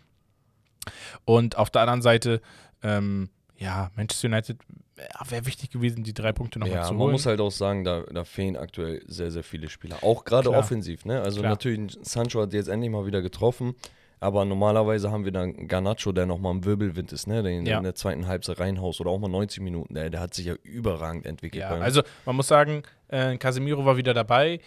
[1.25, 2.41] Und auf der anderen Seite,
[2.83, 4.59] ähm, ja, Manchester United
[4.99, 7.13] ja, wäre wichtig gewesen, die drei Punkte nochmal Ja, zu man holen.
[7.13, 10.03] muss halt auch sagen, da, da fehlen aktuell sehr, sehr viele Spieler.
[10.03, 11.21] Auch gerade offensiv, ne?
[11.23, 11.53] Also Klar.
[11.53, 13.75] natürlich, Sancho hat jetzt endlich mal wieder getroffen,
[14.21, 17.43] aber normalerweise haben wir dann Garnacho, der nochmal im Wirbelwind ist, ne?
[17.43, 17.79] Den Ja.
[17.79, 19.95] in der zweiten Halbzeit reinhaust oder auch mal 90 Minuten.
[19.95, 21.63] Der, der hat sich ja überragend entwickelt.
[21.63, 24.61] Ja, also man muss sagen, äh, Casemiro war wieder dabei, äh,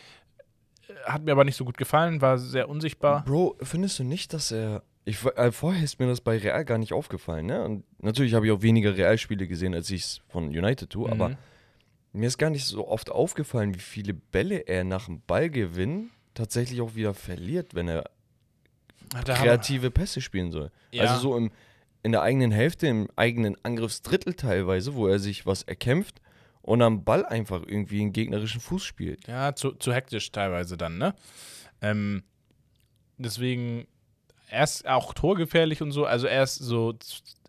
[1.05, 3.23] hat mir aber nicht so gut gefallen, war sehr unsichtbar.
[3.25, 4.83] Bro, findest du nicht, dass er.
[5.05, 7.63] Ich, äh, vorher ist mir das bei Real gar nicht aufgefallen, ne?
[7.63, 11.29] Und natürlich habe ich auch weniger Realspiele gesehen, als ich es von United tue, aber
[11.29, 11.35] Mhm.
[12.13, 16.79] mir ist gar nicht so oft aufgefallen, wie viele Bälle er nach dem Ballgewinn tatsächlich
[16.81, 18.09] auch wieder verliert, wenn er
[19.25, 20.71] kreative Pässe spielen soll.
[20.91, 21.03] Ja.
[21.03, 21.51] Also so im,
[22.03, 26.21] in der eigenen Hälfte, im eigenen Angriffsdrittel teilweise, wo er sich was erkämpft
[26.61, 29.27] und am Ball einfach irgendwie einen gegnerischen Fuß spielt.
[29.27, 31.13] Ja, zu, zu hektisch teilweise dann, ne?
[31.81, 32.23] Ähm,
[33.17, 33.87] deswegen,
[34.49, 36.93] er ist auch torgefährlich und so, also er ist so,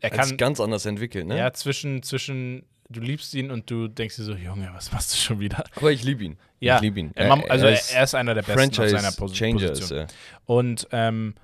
[0.01, 1.39] er Er kann kann, ganz anders entwickelt, ne?
[1.39, 5.17] ja, zwischen, zwischen, du liebst ihn und du denkst dir so, Junge, was machst du
[5.17, 5.65] schon wieder?
[5.77, 6.37] Aber ich liebe ihn.
[6.61, 7.13] Ja, ich liebe ihn.
[7.15, 9.99] Er, also er, er ist einer der Besten auf Franchise seiner Pos Changer Position.
[9.99, 10.17] ist er.
[10.47, 11.35] Und ähm,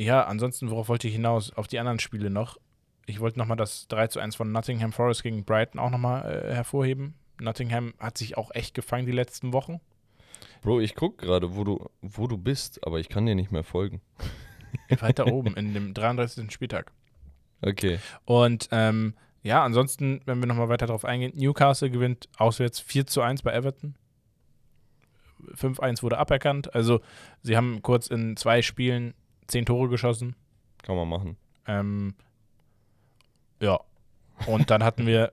[0.00, 1.52] ja, ansonsten, worauf wollte ich hinaus?
[1.52, 2.56] Auf die anderen Spiele noch.
[3.04, 6.54] Ich wollte nochmal das 3 zu 1 von Nottingham Forest gegen Brighton auch nochmal äh,
[6.54, 7.14] hervorheben.
[7.38, 9.78] Nottingham hat sich auch echt gefangen die letzten Wochen.
[10.62, 13.62] Bro, ich guck gerade, wo du, wo du bist, aber ich kann dir nicht mehr
[13.62, 14.00] folgen.
[15.00, 16.50] Weiter oben in dem 33.
[16.50, 16.92] Spieltag.
[17.60, 17.98] Okay.
[18.24, 23.20] Und ähm, ja, ansonsten, wenn wir nochmal weiter darauf eingehen, Newcastle gewinnt auswärts 4 zu
[23.20, 23.96] 1 bei Everton.
[25.56, 26.74] 5-1 wurde aberkannt.
[26.74, 27.00] Also
[27.42, 29.12] sie haben kurz in zwei Spielen
[29.50, 30.36] zehn Tore geschossen.
[30.82, 31.36] Kann man machen.
[31.66, 32.14] Ähm,
[33.60, 33.80] ja.
[34.46, 35.32] Und dann hatten wir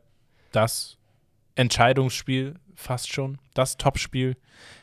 [0.51, 0.97] das
[1.55, 4.35] Entscheidungsspiel fast schon, das Topspiel.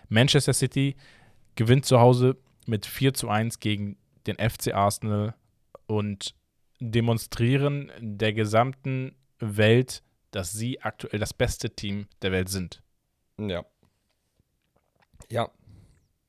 [0.08, 0.96] Manchester City
[1.54, 5.34] gewinnt zu Hause mit 4 zu 1 gegen den FC Arsenal
[5.86, 6.34] und
[6.80, 12.82] demonstrieren der gesamten Welt, dass sie aktuell das beste Team der Welt sind.
[13.38, 13.64] Ja.
[15.30, 15.50] Ja,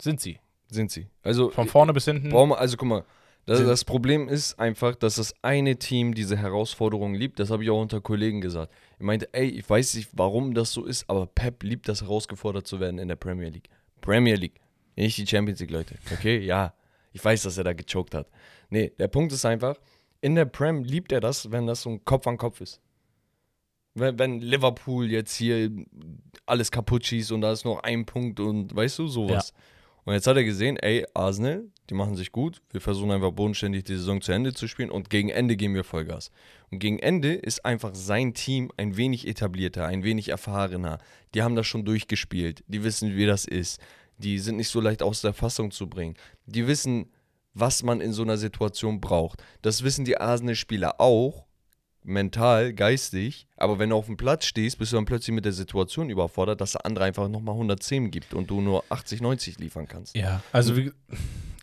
[0.02, 0.40] Sind sie.
[0.76, 1.08] Sind sie.
[1.24, 2.30] Also Von vorne bis hinten.
[2.30, 3.06] Brauchen wir, also guck mal,
[3.46, 7.40] das, das Problem ist einfach, dass das eine Team diese Herausforderung liebt.
[7.40, 8.74] Das habe ich auch unter Kollegen gesagt.
[8.98, 12.66] Ich meinte, ey, ich weiß nicht, warum das so ist, aber Pep liebt das, herausgefordert
[12.66, 13.70] zu werden in der Premier League.
[14.02, 14.60] Premier League,
[14.96, 15.96] nicht die Champions League, Leute.
[16.12, 16.74] Okay, ja.
[17.14, 18.28] Ich weiß, dass er da gechoked hat.
[18.70, 19.78] Nee, der Punkt ist einfach,
[20.22, 22.82] in der Prem liebt er das, wenn das so ein Kopf an Kopf ist.
[23.94, 25.70] Wenn, wenn Liverpool jetzt hier
[26.46, 29.54] alles kaputt schießt und da ist noch ein Punkt und weißt du, sowas.
[30.06, 32.62] Und jetzt hat er gesehen, ey, Arsenal, die machen sich gut.
[32.72, 35.84] Wir versuchen einfach bodenständig die Saison zu Ende zu spielen und gegen Ende geben wir
[35.84, 36.32] Vollgas.
[36.70, 41.00] Und gegen Ende ist einfach sein Team ein wenig etablierter, ein wenig erfahrener.
[41.34, 42.64] Die haben das schon durchgespielt.
[42.68, 43.82] Die wissen, wie das ist.
[44.20, 46.16] Die sind nicht so leicht aus der Fassung zu bringen.
[46.46, 47.12] Die wissen,
[47.56, 49.44] was man in so einer Situation braucht.
[49.64, 51.46] Das wissen die Arsenal-Spieler auch,
[52.06, 53.48] mental, geistig.
[53.58, 56.62] Aber wenn du auf dem Platz stehst, bist du dann plötzlich mit der Situation überfordert,
[56.62, 60.16] dass der andere einfach nochmal 110 gibt und du nur 80, 90 liefern kannst.
[60.16, 60.92] Ja, also wie,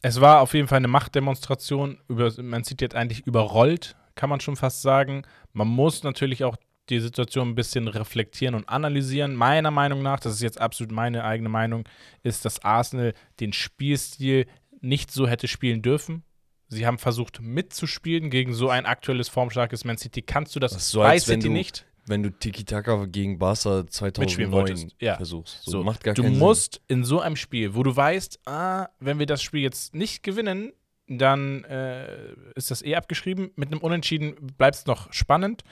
[0.03, 1.99] es war auf jeden Fall eine Machtdemonstration.
[2.09, 5.22] Über, man sieht jetzt eigentlich überrollt, kann man schon fast sagen.
[5.53, 6.57] Man muss natürlich auch
[6.88, 9.34] die Situation ein bisschen reflektieren und analysieren.
[9.36, 11.84] Meiner Meinung nach, das ist jetzt absolut meine eigene Meinung,
[12.22, 14.47] ist, dass Arsenal den Spielstil
[14.80, 16.24] nicht so hätte spielen dürfen.
[16.72, 20.22] Sie haben versucht mitzuspielen gegen so ein aktuelles formstarkes Man City.
[20.22, 21.86] Kannst du das Das so, bei City du nicht?
[22.06, 25.16] wenn du Tiki-Taka gegen Barca 2009 wolltest, ja.
[25.16, 25.62] versuchst.
[25.62, 28.88] So, So, macht gar du keinen musst in so einem Spiel, wo du weißt, ah,
[28.98, 30.72] wenn wir das Spiel jetzt nicht gewinnen,
[31.06, 33.50] dann äh, ist das eh abgeschrieben.
[33.54, 35.62] Mit einem Unentschieden bleibt es noch spannend.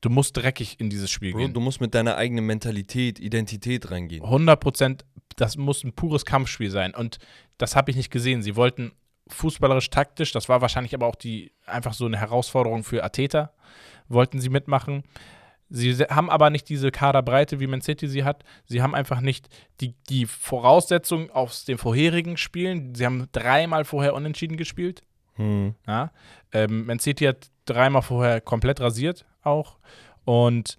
[0.00, 1.36] Du musst dreckig in dieses Spiel Sinn.
[1.36, 1.54] Bro, gehen.
[1.54, 4.24] du musst mit deiner eigenen Mentalität, Identität reingehen.
[4.24, 5.04] 100 Prozent,
[5.36, 6.94] das muss ein pures Kampfspiel sein.
[6.94, 7.18] Und
[7.58, 8.42] das habe ich nicht gesehen.
[8.42, 8.92] Sie wollten
[9.32, 13.52] fußballerisch taktisch, das war wahrscheinlich aber auch die einfach so eine Herausforderung für Ateta,
[14.08, 15.04] wollten sie mitmachen.
[15.74, 18.44] Sie haben aber nicht diese Kaderbreite, wie Man City sie hat.
[18.66, 19.48] Sie haben einfach nicht
[19.80, 22.94] die, die Voraussetzungen aus den vorherigen Spielen.
[22.94, 25.02] Sie haben dreimal vorher unentschieden gespielt.
[25.36, 25.74] Hm.
[25.86, 26.12] Ja?
[26.52, 29.78] Ähm, Man City hat dreimal vorher komplett rasiert auch.
[30.26, 30.76] Und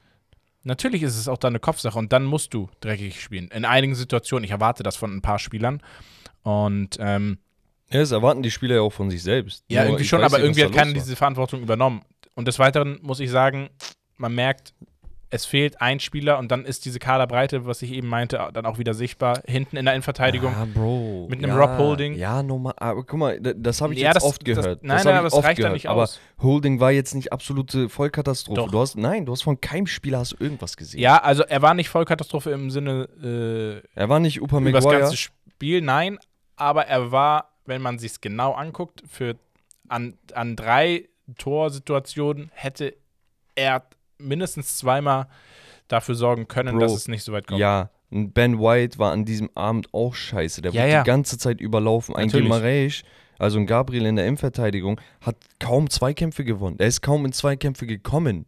[0.61, 3.47] natürlich ist es auch dann eine Kopfsache und dann musst du dreckig spielen.
[3.47, 5.81] In einigen Situationen, ich erwarte das von ein paar Spielern.
[6.43, 7.39] Und ähm,
[7.93, 9.63] Ja, das erwarten die Spieler ja auch von sich selbst.
[9.69, 12.01] ja, Nur irgendwie schon, aber nicht, irgendwie hat keiner diese Verantwortung übernommen.
[12.35, 13.69] Und des Weiteren muss ich sagen,
[14.17, 14.73] man merkt,
[15.29, 18.77] es fehlt ein Spieler und dann ist diese Kaderbreite, was ich eben meinte, dann auch
[18.77, 19.41] wieder sichtbar.
[19.47, 20.51] Hinten in der Innenverteidigung.
[20.51, 21.25] Ja, Bro.
[21.27, 22.13] Mit einem ja, Rob Holding.
[22.13, 22.73] Ja, normal.
[22.77, 24.83] Aber guck mal, da- das habe ich Ja, jetzt das- oft das- gehört.
[24.83, 25.73] nein, das nein, aber es reicht da gehört.
[25.73, 26.19] nicht aber aus.
[26.39, 28.61] Holding war jetzt nicht absolute Vollkatastrophe.
[28.61, 28.69] Doch.
[28.69, 30.99] Du hast, nein, du hast von keinem Spieler hast irgendwas gesehen.
[31.01, 35.17] Ja, also er war nicht Vollkatastrophe im Sinne äh, Er war nicht über das ganze
[35.17, 36.19] Spiel, nein,
[36.55, 39.35] aber er war, wenn man sich es genau anguckt, für
[39.87, 42.95] an, an drei Torsituationen hätte
[43.55, 43.83] er
[44.17, 45.27] mindestens zweimal
[45.87, 47.59] dafür sorgen können, Bro, dass es nicht so weit kommt.
[47.59, 50.61] Ja, und Ben White war an diesem Abend auch scheiße.
[50.61, 51.03] Der Ja, wurde ja.
[51.03, 52.15] die ganze Zeit überlaufen.
[52.15, 52.29] Ein.
[52.29, 53.03] Gimareisch,
[53.39, 56.77] also ein Gabriel in der Innenverteidigung, hat kaum Zweikämpfe gewonnen.
[56.79, 58.45] Er ist kaum in Zweikämpfe gekommen.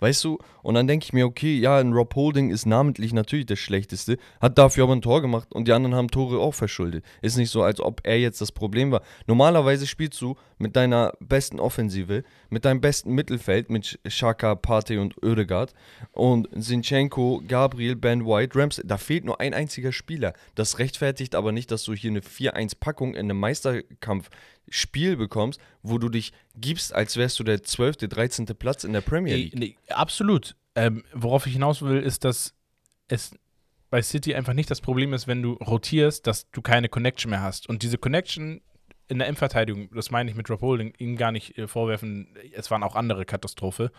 [0.00, 0.38] Weißt du?
[0.62, 4.16] Und dann denke ich mir, okay, ja, ein Rob Holding ist namentlich natürlich der Schlechteste,
[4.40, 7.04] hat dafür aber ein Tor gemacht und die anderen haben Tore auch verschuldet.
[7.20, 9.02] Ist nicht so, als ob er jetzt das Problem war.
[9.26, 15.20] Normalerweise spielst du mit deiner besten Offensive, mit deinem besten Mittelfeld, mit Shaka, Partey und
[15.22, 15.74] Oedegaard
[16.12, 18.86] und Zinchenko, Gabriel, Ben White, Ramsey.
[18.86, 20.32] Da fehlt nur ein einziger Spieler.
[20.54, 23.38] Das rechtfertigt aber nicht, dass du hier eine 4-1-Packung in einem
[24.68, 28.46] Meisterkampf-Spiel bekommst, wo du dich gibst, als wärst du der 12., 13.
[28.58, 29.58] Platz in der Premier Nee, League.
[29.58, 30.56] nee, absolut.
[30.74, 32.54] Ähm, worauf ich hinaus will, ist, dass
[33.08, 33.34] es
[33.90, 37.42] bei City einfach nicht das Problem ist, wenn du rotierst, dass du keine Connection mehr
[37.42, 37.68] hast.
[37.68, 38.60] Und diese Connection
[39.10, 42.70] in der Innenverteidigung, das meine ich mit Rob Holding, ihm gar nicht äh, vorwerfen, es
[42.70, 43.90] waren auch andere Katastrophe.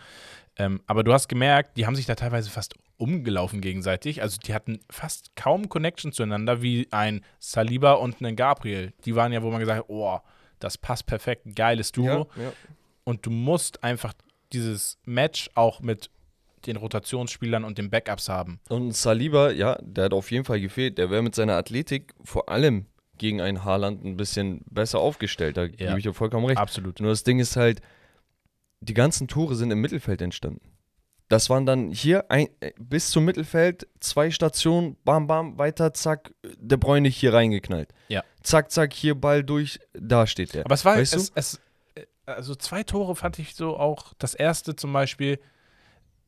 [0.56, 4.22] Ähm, aber du hast gemerkt, die haben sich da teilweise fast umgelaufen gegenseitig.
[4.22, 8.92] Also die hatten fast kaum Connection zueinander, wie ein Saliba und ein Gabriel.
[9.04, 10.20] Die waren ja, wo man gesagt hat, oh,
[10.60, 12.28] das passt perfekt, ein geiles Duo.
[12.36, 12.52] ja.
[13.04, 14.12] Und du musst einfach
[14.52, 16.10] dieses Match auch mit
[16.66, 18.60] den Rotationsspielern und den Backups haben.
[18.68, 20.98] Und Saliba, ja, der hat auf jeden Fall gefehlt.
[20.98, 22.86] Der wäre mit seiner Athletik vor allem
[23.16, 25.56] gegen einen Haaland ein bisschen besser aufgestellt.
[25.56, 26.58] Da gebe ich dir vollkommen recht.
[26.58, 27.00] Absolut.
[27.00, 27.80] Nur das Ding ist halt,
[28.80, 30.60] die ganzen Tore sind im Mittelfeld entstanden.
[31.30, 36.34] Das waren dann hier ein, äh, bis zum Mittelfeld zwei Stationen, bam, bam, weiter, zack,
[36.58, 37.88] der Bräune hier reingeknallt.
[38.08, 38.24] Ja.
[38.42, 40.64] Zack, zack, hier Ball durch, da steht der.
[40.64, 41.60] Aber es war, Weißt es, es,
[41.94, 44.12] äh, also zwei Tore fand ich so auch.
[44.18, 45.38] Das erste zum Beispiel,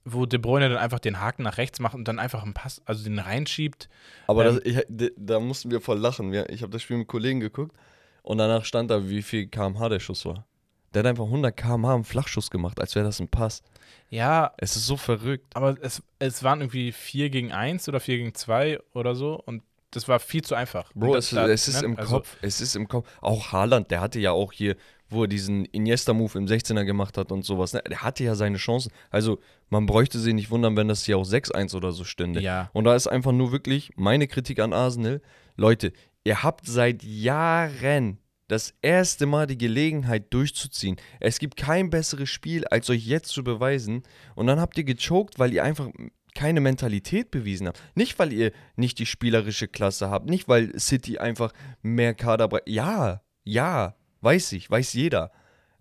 [0.05, 2.81] wo De Bruyne dann einfach den Haken nach rechts macht und dann einfach einen Pass,
[2.85, 3.89] also den reinschiebt.
[4.29, 6.33] Aber Ähm, das, ich, da mussten wir voll lachen.
[6.49, 7.75] Ich habe das Spiel mit Kollegen geguckt
[8.23, 10.47] und danach stand da, wie viel kmh der Schuss war.
[10.95, 13.65] Der hat einfach 100 kmh einen Flachschuss gemacht, als wäre das ein Pass.
[14.13, 15.47] Ja, Es ist so verrückt.
[15.57, 19.63] aber es, es waren irgendwie 4 gegen 1 oder 4 gegen 2 oder so und
[19.91, 20.93] das war viel zu einfach.
[20.95, 22.37] Bro, es, das- es ist ne, im also- Kopf.
[22.43, 23.09] Es ist im Kopf.
[23.21, 24.77] Auch Haaland, der hatte ja auch hier,
[25.11, 27.73] wo er diesen Iniesta-Move im 16er gemacht hat und sowas.
[27.75, 27.83] Ne?
[27.89, 28.91] Der hatte ja seine Chancen.
[29.11, 29.39] Also,
[29.69, 32.41] man bräuchte sich nicht wundern, wenn das hier auch 6-1 oder so stünde.
[32.41, 32.71] Ja.
[32.73, 35.21] Und da ist einfach nur wirklich meine Kritik an Arsenal.
[35.57, 35.93] Leute,
[36.25, 38.17] ihr habt seit Jahren
[38.53, 40.97] das erste Mal die Gelegenheit durchzuziehen.
[41.21, 44.03] Es gibt kein besseres Spiel, als euch jetzt zu beweisen.
[44.35, 45.89] Und dann habt ihr gechoked, weil ihr einfach
[46.35, 47.81] keine Mentalität bewiesen habt.
[47.95, 50.29] Nicht, weil ihr nicht die spielerische Klasse habt.
[50.29, 52.69] Nicht, weil City einfach mehr Kader braucht.
[52.69, 55.33] Ja, ja, weiß ich, weiß jeder.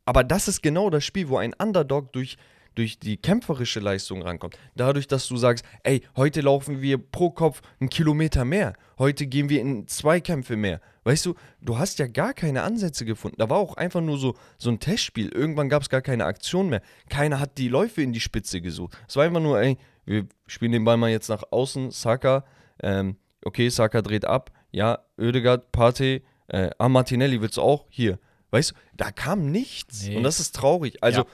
[0.06, 2.38] Aber das ist genau das Spiel, wo ein Underdog durch,
[2.76, 4.58] durch die kämpferische Leistung rankommt.
[4.76, 8.74] Dadurch, dass du sagst, ey, heute laufen wir pro Kopf einen Kilometer mehr.
[8.98, 10.82] Heute gehen wir in Zweikämpfe mehr.
[11.04, 13.38] Weißt du, du hast ja gar keine Ansätze gefunden.
[13.40, 15.30] Da war auch einfach nur so, so ein Testspiel.
[15.30, 16.82] Irgendwann gab es gar keine Aktion mehr.
[17.10, 18.98] Keiner hat die Läufe in die Spitze gesucht.
[19.08, 21.90] Es war einfach nur, ey, wir spielen den Ball mal jetzt nach außen.
[21.90, 22.46] Saka,
[22.84, 24.52] ähm, okay, Saka dreht ab.
[24.72, 27.88] Ja, Oedegaard, Partey, äh, ah, Martinelli willst du auch?
[27.90, 28.20] Hier.
[28.52, 30.08] Weißt du, da kam nichts.
[30.08, 30.18] Nee.
[30.18, 31.02] Und das ist traurig.
[31.02, 31.26] Also,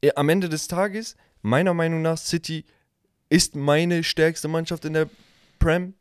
[0.00, 2.64] äh, am Ende des Tages, meiner Meinung nach, City
[3.28, 5.10] ist meine stärkste Mannschaft in der
[5.58, 5.94] Prem.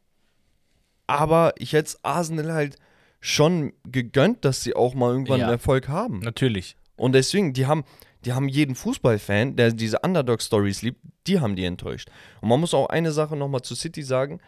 [1.06, 2.78] Aber ich hätte es Arsenal halt
[3.20, 5.46] schon gegönnt, dass sie auch mal irgendwann Ja.
[5.46, 6.20] einen Erfolg haben.
[6.20, 6.76] Natürlich.
[6.96, 7.84] Und deswegen, die haben,
[8.26, 12.10] die haben jeden Fußballfan, der diese Underdog-Stories liebt, die haben die enttäuscht.
[12.42, 14.40] Und man muss auch eine Sache nochmal zu City sagen.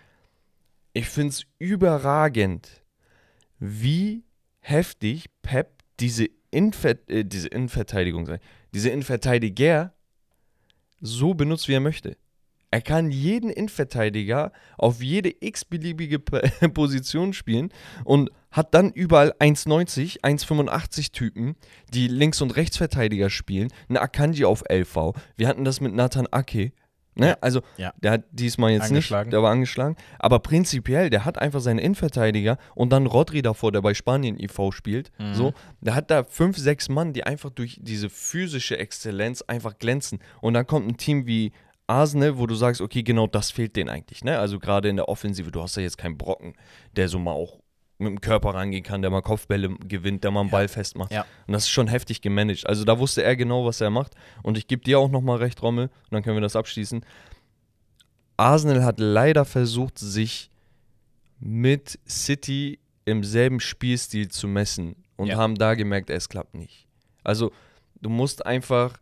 [0.94, 2.82] Ich finde es überragend,
[3.60, 4.24] wie
[4.60, 8.38] heftig Pep diese, Inver äh, diese Innenverteidigung,
[8.74, 9.94] diese Innenverteidiger
[11.00, 12.18] so benutzt, wie er möchte.
[12.72, 16.20] Er kann jeden Innenverteidiger auf jede x-beliebige
[16.74, 17.70] Position spielen
[18.06, 21.56] und hat dann überall 1,90, 1,85 Typen,
[21.94, 23.70] die Links- und Rechtsverteidiger spielen.
[23.90, 25.14] Eine Akanji auf LV.
[25.38, 26.74] Wir hatten das mit Nathan Ake.
[27.14, 27.38] Ne?
[27.42, 27.94] Also, Ja.
[28.02, 29.98] der hat diesmal jetzt nicht, der war angeschlagen.
[30.18, 34.72] Aber prinzipiell, der hat einfach seine Innenverteidiger und dann Rodri davor, der bei Spanien IV
[34.72, 35.12] spielt.
[35.20, 35.34] Mhm.
[35.34, 40.20] So, der hat da fünf, sechs Mann, die einfach durch diese physische Exzellenz einfach glänzen.
[40.40, 41.52] Und dann kommt ein Team wie
[41.86, 44.24] Arsenal, wo du sagst, okay, genau das fehlt denen eigentlich.
[44.24, 44.40] Ne?
[44.40, 46.54] Also gerade in der Offensive, du hast ja jetzt keinen Brocken,
[46.96, 47.60] der so mal auch
[48.02, 51.12] mit dem Körper rangehen kann, der mal Kopfbälle gewinnt, der mal einen Ball festmacht.
[51.12, 51.26] Ja.
[51.48, 52.68] Und das ist schon heftig gemanagt.
[52.68, 54.14] Also da wusste er genau, was er macht.
[54.44, 57.06] Und ich gebe dir auch nochmal recht, Rommel, und dann können wir das abschließen.
[58.38, 60.50] Arsenal hat leider versucht, sich
[61.40, 65.38] mit City im selben Spielstil zu messen und Ja.
[65.38, 66.88] haben da gemerkt, es klappt nicht.
[67.24, 67.52] Also
[68.02, 68.98] du musst einfach,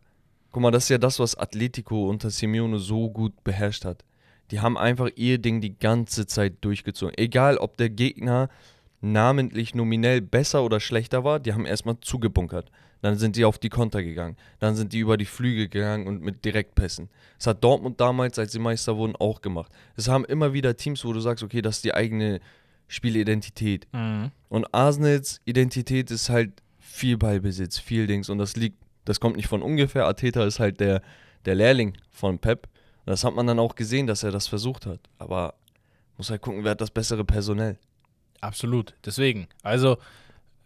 [0.50, 4.04] guck mal, das ist ja das, was Atletico unter Simeone so gut beherrscht hat.
[4.50, 7.14] Die haben einfach ihr Ding die ganze Zeit durchgezogen.
[7.16, 8.48] Egal, ob der Gegner
[9.00, 12.70] namentlich nominell besser oder schlechter war, die haben erstmal zugebunkert.
[13.02, 14.36] Dann sind die auf die Konter gegangen.
[14.58, 17.08] Dann sind die über die Flüge gegangen und mit Direktpässen.
[17.38, 19.72] Das hat Dortmund damals, als sie Meister wurden, auch gemacht.
[19.96, 22.40] Es haben immer wieder Teams, wo du sagst, okay, das ist die eigene
[22.88, 23.86] Spielidentität.
[23.92, 24.32] Mhm.
[24.50, 28.28] Und Arsenals Identität ist halt viel Ballbesitz, viel Dings.
[28.28, 28.76] Und das liegt,
[29.06, 30.04] das kommt nicht von ungefähr.
[30.04, 31.00] Arteta ist halt der,
[31.46, 32.68] der Lehrling von Pep.
[33.06, 35.00] Und das hat man dann auch gesehen, dass er das versucht hat.
[35.16, 35.54] Aber
[36.18, 37.78] muss halt gucken, wer hat das bessere Personell.
[38.40, 38.94] Absolut.
[39.04, 39.48] Deswegen.
[39.62, 39.98] Also,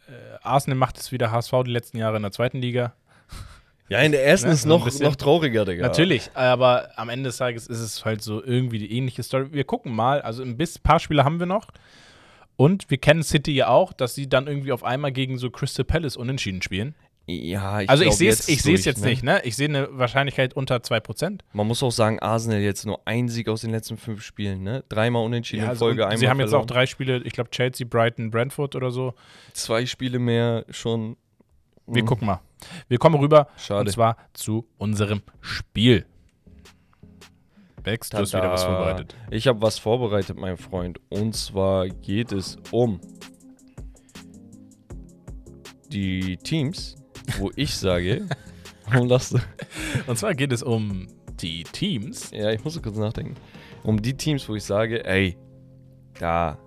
[0.09, 2.95] äh, Arsenal macht es wieder HSV die letzten Jahre in der zweiten Liga.
[3.89, 5.83] Ja, in der ersten Ne, ist noch, noch trauriger, Digga.
[5.83, 9.53] Natürlich, aber am Ende des Tages ist es halt so irgendwie die ähnliche Story.
[9.53, 11.69] Wir gucken mal, also ein paar Spiele haben wir noch.
[12.57, 15.85] Und wir kennen City ja auch, dass sie dann irgendwie auf einmal gegen so Crystal
[15.85, 16.95] Palace unentschieden spielen.
[17.27, 19.09] Ja, ich also ich sehe es jetzt ich sehe es durch, jetzt ne?
[19.09, 19.41] nicht, ne?
[19.45, 21.41] Ich sehe eine Wahrscheinlichkeit unter 2%.
[21.55, 24.85] Man muss auch sagen, Arsenal jetzt nur ein Sieg aus den letzten fünf Spielen, ne?
[24.91, 26.65] Dreimal unentschieden Ja, in also, Folge, und einmal sie haben jetzt verloren.
[26.69, 29.15] auch drei Spiele, ich glaube Chelsea, Brighton, Brentford oder so.
[29.55, 31.17] Zwei Spiele mehr schon.
[31.87, 32.41] Wir Hm, gucken mal.
[32.89, 33.81] Wir kommen rüber Schade.
[33.81, 36.05] und zwar zu unserem Spiel.
[37.83, 39.15] Bex, du hast wieder was vorbereitet.
[39.31, 40.99] Ich habe was vorbereitet, mein Freund.
[41.11, 43.01] Und zwar geht es um
[45.91, 46.97] die Teams,
[47.39, 48.27] wo ich sage,
[48.87, 49.39] warum lachst du?
[50.07, 51.09] Und zwar geht es um
[51.41, 52.31] die Teams.
[52.31, 53.35] Ja, ich muss kurz nachdenken.
[53.83, 55.37] Um die Teams, wo ich sage, ey,
[56.19, 56.59] da,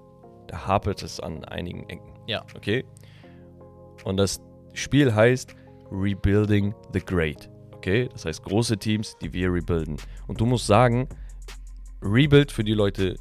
[0.47, 2.13] da hapert es an einigen Ecken.
[2.27, 2.45] Ja.
[2.55, 2.85] Okay?
[4.03, 4.41] Und das
[4.73, 5.55] Spiel heißt
[5.91, 7.49] Rebuilding the Great.
[7.71, 8.09] Okay?
[8.11, 9.97] Das heißt große Teams, die wir rebuilden.
[10.27, 11.07] Und du musst sagen,
[12.01, 13.15] Rebuild für die Leute,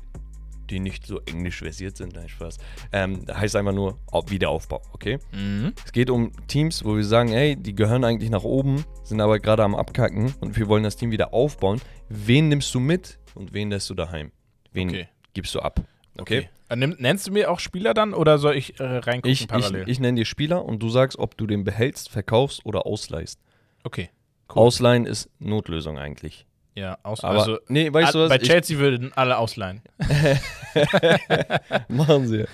[0.71, 2.59] die nicht so englisch versiert sind, nein, Spaß,
[2.93, 5.19] ähm, heißt einfach nur Au- Wiederaufbau, okay?
[5.33, 5.73] Mhm.
[5.85, 9.39] Es geht um Teams, wo wir sagen, hey, die gehören eigentlich nach oben, sind aber
[9.39, 11.81] gerade am Abkacken und wir wollen das Team wieder aufbauen.
[12.09, 14.33] Wen nimmst du mit und wen lässt du daheim?
[14.73, 15.09] Wen Okay.
[15.35, 15.81] gibst du ab?
[16.19, 16.49] Okay?
[16.69, 19.49] Äh, nimm- Nennst du mir auch Spieler dann oder soll ich äh, reingucken Ich, ich,
[19.49, 19.89] parallel?
[19.89, 23.39] ich nenne dir Spieler und du sagst, ob du den behältst, verkaufst oder ausleihst.
[23.85, 24.11] okay.
[24.49, 24.63] Cool.
[24.63, 26.47] Ausleihen ist Notlösung eigentlich.
[26.77, 28.29] Ja, aus, Aber, also nee, weißt du was?
[28.29, 29.81] bei Ich- Chelsea würden alle ausleihen.
[31.89, 32.45] Machen sie.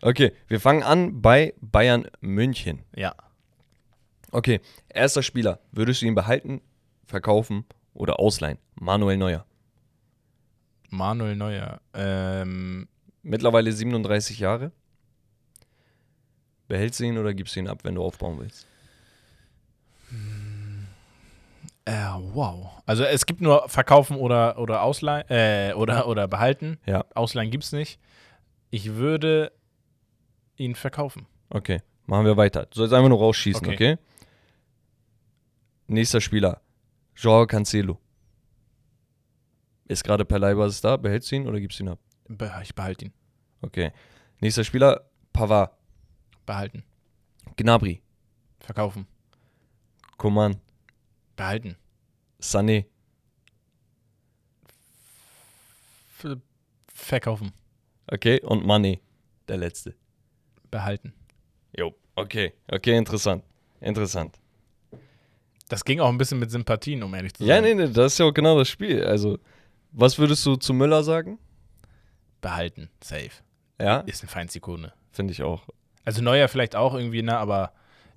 [0.00, 2.84] Okay, wir fangen an bei Bayern München.
[2.94, 3.14] Ja.
[4.30, 5.58] Okay, erster Spieler.
[5.72, 6.60] Würdest du ihn behalten,
[7.06, 7.64] verkaufen
[7.94, 8.58] oder ausleihen?
[8.76, 9.44] Manuel Neuer.
[10.90, 11.80] Manuel Neuer.
[11.94, 12.88] Ähm,
[13.22, 14.70] Mittlerweile 37 Jahre.
[16.68, 18.66] Behältst du ihn oder gibst du ihn ab, wenn du aufbauen willst?
[21.86, 21.92] Äh,
[22.32, 22.70] wow.
[22.86, 26.78] Also es gibt nur verkaufen oder, oder ausleihen äh, oder, oder behalten.
[26.86, 27.04] Ja.
[27.14, 28.00] Ausleihen gibt es nicht.
[28.70, 29.52] Ich würde
[30.56, 31.26] ihn verkaufen.
[31.50, 32.66] Okay, machen wir weiter.
[32.66, 33.94] Du sollst einfach nur rausschießen, okay?
[33.94, 33.98] Okay.
[35.86, 36.62] Nächster Spieler.
[37.16, 37.98] Joao Cancelo.
[39.86, 40.96] Ist gerade per Leihbasis da.
[40.96, 41.98] Behältst du ihn oder gibst du ihn ab?
[42.26, 43.12] Be ich behalte ihn.
[43.60, 43.92] Okay.
[44.40, 45.04] Nächster Spieler.
[45.32, 45.72] Pavard.
[46.46, 46.84] Behalten.
[47.56, 48.00] Gnabry.
[48.60, 49.06] Verkaufen.
[50.16, 50.56] Coman.
[51.36, 51.76] Behalten.
[52.40, 52.86] Sané.
[56.18, 56.36] F
[56.92, 57.52] verkaufen.
[58.06, 59.00] Okay, und Mané.
[59.48, 59.94] Der letzte.
[60.70, 61.12] Behalten.
[61.76, 62.52] Jo, okay.
[62.68, 63.44] Okay, interessant.
[63.80, 64.38] Interessant.
[65.68, 67.64] Das ging auch ein bisschen mit Sympathien, um ehrlich zu Ja, sein.
[67.64, 69.04] nee, nee, das ist ja auch genau das Spiel.
[69.04, 69.38] Also,
[69.92, 71.38] was würdest du zu Müller sagen?
[72.40, 72.90] Behalten.
[73.02, 73.30] Safe.
[73.80, 74.92] Ja, Ist eine Feinsikone.
[75.10, 75.66] finde ich auch.
[76.04, 77.72] Also Neuer vielleicht auch irgendwie, ne, aber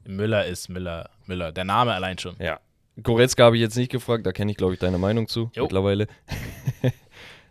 [0.05, 1.51] Müller ist Müller, Müller.
[1.51, 2.35] Der Name allein schon.
[2.39, 2.59] Ja.
[3.01, 5.63] Goretzka habe ich jetzt nicht gefragt, da kenne ich, glaube ich, deine Meinung zu Jo.
[5.63, 6.07] mittlerweile.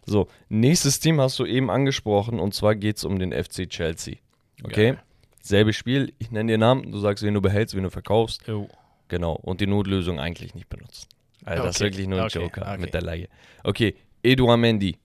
[0.06, 4.16] so, nächstes Team hast du eben angesprochen und zwar geht es um den FC Chelsea.
[4.64, 4.92] Okay?
[4.92, 5.02] Geil.
[5.42, 8.46] Selbes Spiel, ich nenne dir Namen, du sagst, wen du behältst, wen du verkaufst.
[8.48, 8.68] Jo.
[9.08, 9.34] Genau.
[9.34, 11.06] Und die Notlösung eigentlich nicht benutzen.
[11.44, 12.78] Also das ist Okay, wirklich nur ein okay, Joker okay.
[12.78, 13.28] mit der Laie.
[13.62, 13.94] Okay,
[14.24, 14.98] Eduard Mendy.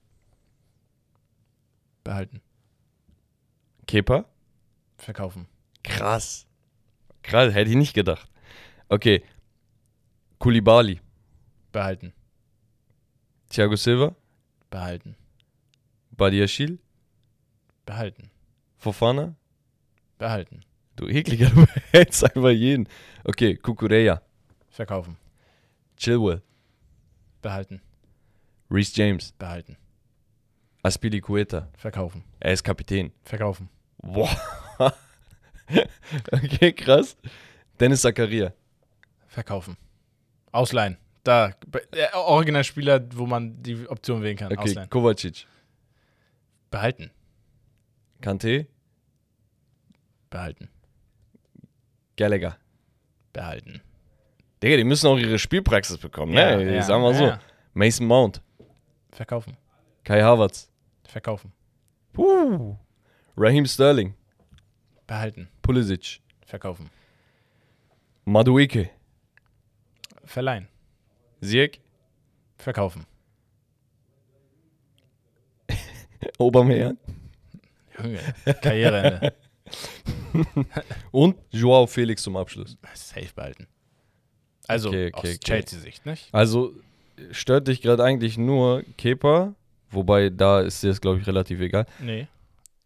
[2.02, 2.40] Behalten.
[3.86, 4.24] Kepa?
[4.96, 5.46] Verkaufen.
[5.84, 6.46] Krass.
[7.22, 8.28] Krass, hätte ich nicht gedacht.
[8.88, 9.22] Okay.
[10.42, 11.00] Kulibali.
[11.72, 12.12] Behalten.
[13.48, 14.16] Thiago Silva.
[14.70, 15.14] Behalten.
[16.10, 16.80] Badiashil.
[17.86, 18.28] Behalten.
[18.76, 19.36] Fofana.
[20.18, 20.64] Behalten.
[20.96, 22.88] Du ekliger, du behältst einfach jeden.
[23.22, 24.20] Okay, Kukureya.
[24.68, 25.16] Verkaufen.
[25.96, 26.42] Chilwell.
[27.40, 27.80] Behalten.
[28.68, 29.30] Reese James.
[29.38, 29.76] Behalten.
[30.82, 31.68] Aspilicueta.
[31.76, 32.24] Verkaufen.
[32.40, 33.12] Er ist Kapitän.
[33.22, 33.68] Verkaufen.
[33.98, 34.36] Boah.
[36.32, 37.16] okay, krass.
[37.78, 38.52] Dennis Zakaria.
[39.28, 39.76] Verkaufen.
[40.52, 40.96] Ausleihen.
[41.24, 41.52] Da.
[41.94, 44.52] Der Originalspieler, wo man die Option wählen kann.
[44.52, 44.90] Okay, Ausleihen.
[44.90, 45.46] Kovacic.
[46.70, 47.10] Behalten.
[48.20, 48.66] Kante.
[50.30, 50.68] Behalten.
[52.16, 52.56] Gallagher.
[53.32, 53.80] Behalten.
[54.62, 56.74] Digga, die müssen auch ihre Spielpraxis bekommen, ne?
[56.74, 57.24] ja, Sagen wir so.
[57.26, 57.40] ja.
[57.74, 58.40] Mason Mount.
[59.10, 59.56] Verkaufen.
[60.04, 60.70] Kai Havertz.
[61.04, 61.52] Verkaufen.
[62.12, 62.76] Puh.
[63.36, 64.14] Raheem Sterling.
[65.06, 65.48] Behalten.
[65.62, 66.20] Pulisic.
[66.46, 66.90] Verkaufen.
[68.24, 68.90] Madueke.
[70.24, 70.68] Verleihen.
[71.40, 71.80] Ziyech.
[72.56, 73.06] Verkaufen.
[76.38, 76.98] Aubameyang.
[77.98, 78.20] Junge.
[78.62, 79.34] Karriereende.
[81.10, 82.76] Und Joao Felix zum Abschluss.
[82.94, 83.66] Safe behalten.
[84.68, 85.38] Also Okay, okay, aus okay.
[85.38, 86.28] Chelsea-Sicht, nicht?
[86.32, 86.72] Also
[87.30, 89.54] stört dich gerade eigentlich nur Kepa,
[89.90, 91.86] wobei da ist dir das, glaube ich, relativ egal.
[92.00, 92.28] Nee.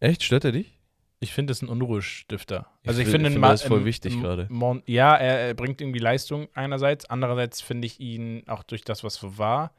[0.00, 0.22] Echt?
[0.22, 0.75] Stört er dich?
[1.18, 2.66] Ich finde es ein Unruhestifter.
[2.86, 4.48] Also ich, finde, ich ihn finde das voll wichtig gerade.
[4.86, 9.38] Ja, er, er bringt irgendwie Leistung einerseits, andererseits finde ich ihn auch durch das, was
[9.38, 9.72] war.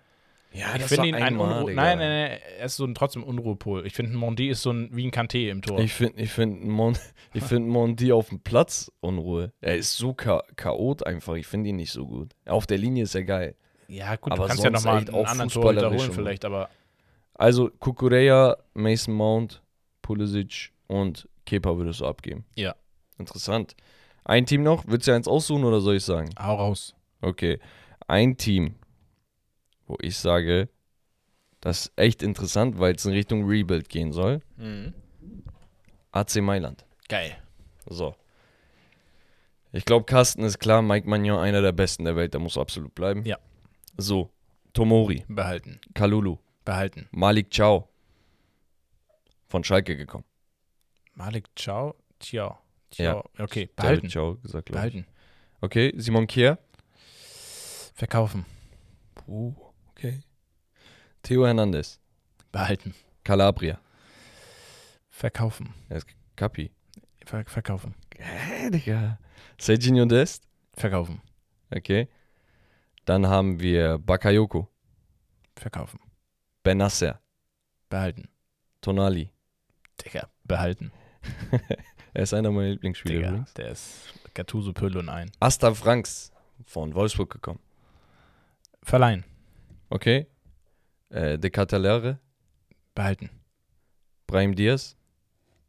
[0.53, 1.73] Ja, ich finde ihn ein Unruhe.
[1.73, 3.85] Nein, nein, nein, er ist so ein trotzdem Unruhepol.
[3.85, 5.79] Ich finde, Mondi ist so ein wie ein Kanté im Tor.
[5.79, 6.97] Ich finde ich find Mon,
[7.33, 9.51] ich find Mondi auf dem Platz Unruhe.
[9.61, 11.35] Er ist so cha chaot einfach.
[11.35, 12.33] Ich finde ihn nicht so gut.
[12.45, 13.55] Auf der Linie ist er geil.
[13.89, 16.45] ja, gut, aber du kannst ja nochmal einen auch anderen Tor fußballerisch wiederholen und- vielleicht,
[16.45, 16.69] aber
[17.35, 19.61] Also Kukureya, Mason Mount,
[20.01, 22.45] Pulisic und Kepa würdest du abgeben.
[22.55, 22.75] Ja.
[23.17, 23.75] Interessant.
[24.25, 24.83] Ein Team noch.
[24.88, 26.29] Willst du eins aussuchen oder soll ich sagen?
[26.39, 26.93] hau raus.
[27.21, 27.59] Okay.
[28.07, 28.75] Ein Team,
[29.85, 30.69] wo ich sage,
[31.61, 34.41] das ist echt interessant, weil es in Richtung Rebuild gehen soll.
[36.11, 36.85] AC Mailand.
[37.09, 37.38] Geil.
[37.85, 38.15] So.
[39.71, 42.93] Ich glaube, Carsten ist klar, Mike Magnon einer der besten der Welt, der muss absolut
[42.95, 43.23] bleiben.
[43.25, 43.38] Ja.
[43.97, 44.29] So.
[44.73, 45.79] Tomori, Behalten.
[45.95, 47.07] Kalulu, Behalten.
[47.11, 47.88] Malik Chow.
[49.47, 50.25] Von Schalke gekommen.
[51.18, 51.95] Malik Ciao.
[52.20, 52.59] Ciao.
[52.93, 53.13] Ja.
[53.13, 53.30] Ciao.
[53.39, 54.09] Okay, David behalten.
[54.09, 54.72] Chow gesagt.
[54.72, 55.05] Behalten.
[55.61, 56.59] Okay, Simon Kier.
[57.95, 58.45] Verkaufen.
[59.26, 59.55] Oh,
[59.89, 60.22] okay.
[61.24, 61.99] Theo Hernandez.
[62.51, 62.93] Behalten.
[63.24, 63.80] Calabria.
[65.09, 65.74] Verkaufen.
[65.89, 66.72] Er ist Capi.
[67.26, 67.95] Ver verkaufen.
[68.20, 69.18] Hä, Digga.
[69.59, 70.43] Serginho Dest.
[70.74, 71.20] Verkaufen.
[71.76, 72.07] Okay.
[73.05, 74.70] Dann haben wir Bakayoko.
[75.55, 75.99] Verkaufen.
[76.61, 77.20] Benasser.
[77.89, 78.30] Behalten.
[78.82, 79.32] Tonali.
[79.99, 80.30] Digga.
[80.43, 80.91] Behalten.
[82.13, 83.28] Er ist einer meiner Lieblingsspieler Digga.
[83.30, 83.53] übrigens.
[83.53, 85.30] Der ist Gattuso Pöll und ein.
[85.39, 86.32] Asta Franks.
[86.65, 87.59] Von Wolfsburg gekommen.
[88.82, 89.23] Verleihen.
[89.89, 90.25] Okay.
[91.09, 92.17] Äh, De Catalere.
[92.95, 93.30] Behalten.
[94.25, 94.95] Brahim Diaz.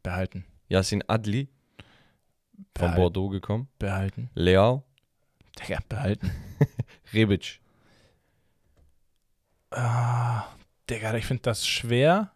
[0.01, 0.43] Behalten.
[0.69, 1.49] Yassin Adli.
[2.75, 3.67] Von Behal- Bordeaux gekommen.
[3.77, 4.29] Behalten.
[4.33, 4.83] Leao.
[5.59, 5.79] Digga.
[5.87, 6.31] Behalten.
[7.13, 7.59] Rebic.
[9.71, 10.45] Ah,
[10.89, 12.31] Digga, ich finde das schwer.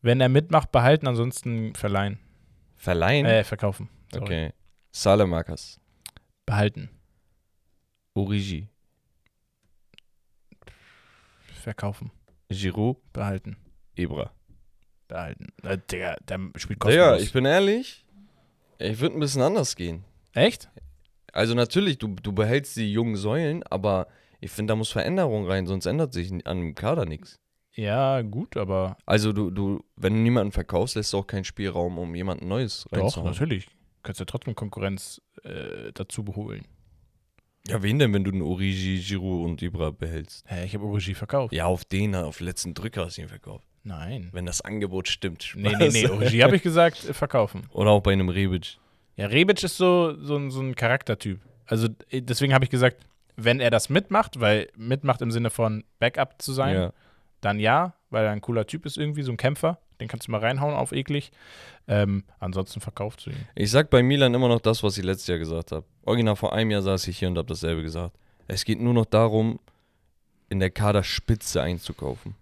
[0.00, 2.18] Wenn er mitmacht, behalten, ansonsten verleihen.
[2.76, 3.26] Verleihen.
[3.26, 3.88] Äh, verkaufen.
[4.12, 4.24] Sorry.
[4.24, 4.52] okay.
[4.92, 5.80] Salemakas.
[6.46, 6.90] Behalten.
[8.14, 8.68] Origi.
[11.52, 12.10] Verkaufen.
[12.48, 12.96] Giroud.
[13.12, 13.56] Behalten.
[13.96, 14.32] Ibra.
[15.08, 15.48] Behalten.
[15.62, 17.22] Äh, Digga, der spielt Digga, kostenlos.
[17.22, 18.04] ich bin ehrlich.
[18.78, 20.04] Ich würde ein bisschen anders gehen.
[20.32, 20.70] Echt?
[21.32, 24.06] Also natürlich, du, du behältst die jungen Säulen, aber
[24.40, 27.40] ich finde, da muss Veränderung rein, sonst ändert sich an dem Kader nichts.
[27.78, 31.96] Ja, gut, aber Also du, du, wenn du niemanden verkaufst, lässt du auch keinen Spielraum,
[31.98, 33.30] um jemanden Neues doch, reinzuhauen.
[33.30, 33.68] natürlich.
[34.02, 36.64] Kannst ja trotzdem Konkurrenz äh, dazu beholen.
[37.68, 40.44] Ja, wen denn, wenn du den Origi, Giroud und Ibra behältst?
[40.48, 41.52] Hä, ich habe Origi verkauft.
[41.54, 43.66] Ja, auf den, auf den letzten Drücker hast du ihn verkauft.
[43.84, 44.30] Nein.
[44.32, 45.52] Wenn das Angebot stimmt.
[45.56, 46.10] Nee, nee, nee, Spaß.
[46.10, 47.66] Origi habe ich gesagt, äh, verkaufen.
[47.72, 48.78] Oder auch bei einem Rebic.
[49.16, 51.40] Ja, Rebic ist so, so, ein- so ein Charaktertyp.
[51.66, 52.96] Also äh, deswegen habe ich gesagt,
[53.36, 56.92] wenn er das mitmacht, weil mitmacht im Sinne von Backup zu sein, Ja.
[57.40, 60.32] Dann ja, weil er ein cooler Typ ist irgendwie, so ein Kämpfer, Den kannst du
[60.32, 61.30] mal reinhauen auf eklig.
[61.86, 63.48] Ähm, ansonsten verkauft du ihn.
[63.54, 65.86] Ich sag bei Milan immer noch das, was ich letztes Jahr gesagt habe.
[66.04, 68.16] Original vor einem Jahr saß ich hier und habe dasselbe gesagt.
[68.46, 69.58] Es geht nur noch darum,
[70.48, 72.34] in der Kaderspitze einzukaufen.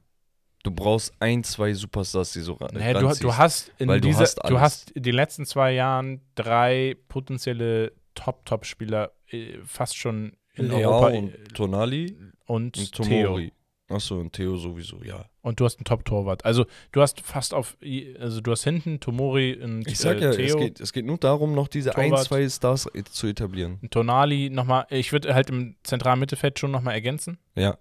[0.62, 4.09] Du brauchst ein, zwei Superstars, die so ran Naja, du, du hast in weil du
[4.09, 10.32] dieser, hast du hast in den letzten zwei Jahren drei potenzielle Top-Top-Spieler äh, fast schon
[10.55, 12.16] in Leao Europa und Tonali
[12.47, 13.40] und, und Theo.
[13.89, 15.26] Achso, und Theo sowieso, ja.
[15.43, 16.45] Und du hast einen Top-Torwart.
[16.45, 17.76] Also du hast fast auf,
[18.18, 20.45] also du hast hinten Tomori und Ich sag äh, ja, Theo.
[20.47, 22.26] es geht, es geht nur darum, noch diese ein, Torwart.
[22.26, 23.78] zwei Stars e- zu etablieren.
[23.91, 27.39] Tonali nochmal, ich würde halt im zentralen Mittelfeld schon nochmal ergänzen.
[27.55, 27.78] Ja,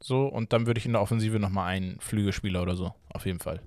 [0.00, 2.92] So, und dann würde ich in der Offensive nochmal einen Flügelspieler oder so.
[3.14, 3.60] Auf jeden Fall.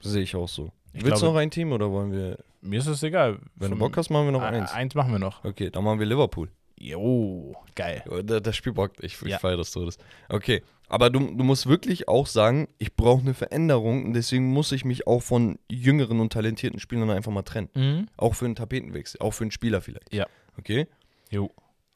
[0.00, 0.72] sehe ich auch so.
[0.92, 3.38] Ich Willst du noch ein Team oder wollen wir, Mir ist es egal.
[3.56, 4.72] wenn du Vom- Bock hast, machen wir noch Äh, eins.
[4.72, 5.42] Eins machen wir noch.
[5.42, 6.50] Okay, dann machen wir Liverpool.
[6.78, 8.04] Jo, geil.
[8.24, 9.02] Da- Das Spiel bockt.
[9.02, 9.38] Ich, ich Ja.
[9.38, 9.96] feiere das Todes.
[10.28, 14.72] Okay, aber du, du musst wirklich auch sagen, ich brauche eine Veränderung und deswegen muss
[14.72, 17.70] ich mich auch von jüngeren und talentierten Spielern einfach mal trennen.
[17.74, 18.08] Mhm.
[18.16, 20.12] Auch für einen Tapetenwechsel, auch für einen Spieler vielleicht.
[20.12, 20.26] Ja.
[20.58, 20.86] Okay?
[21.30, 21.50] Jo.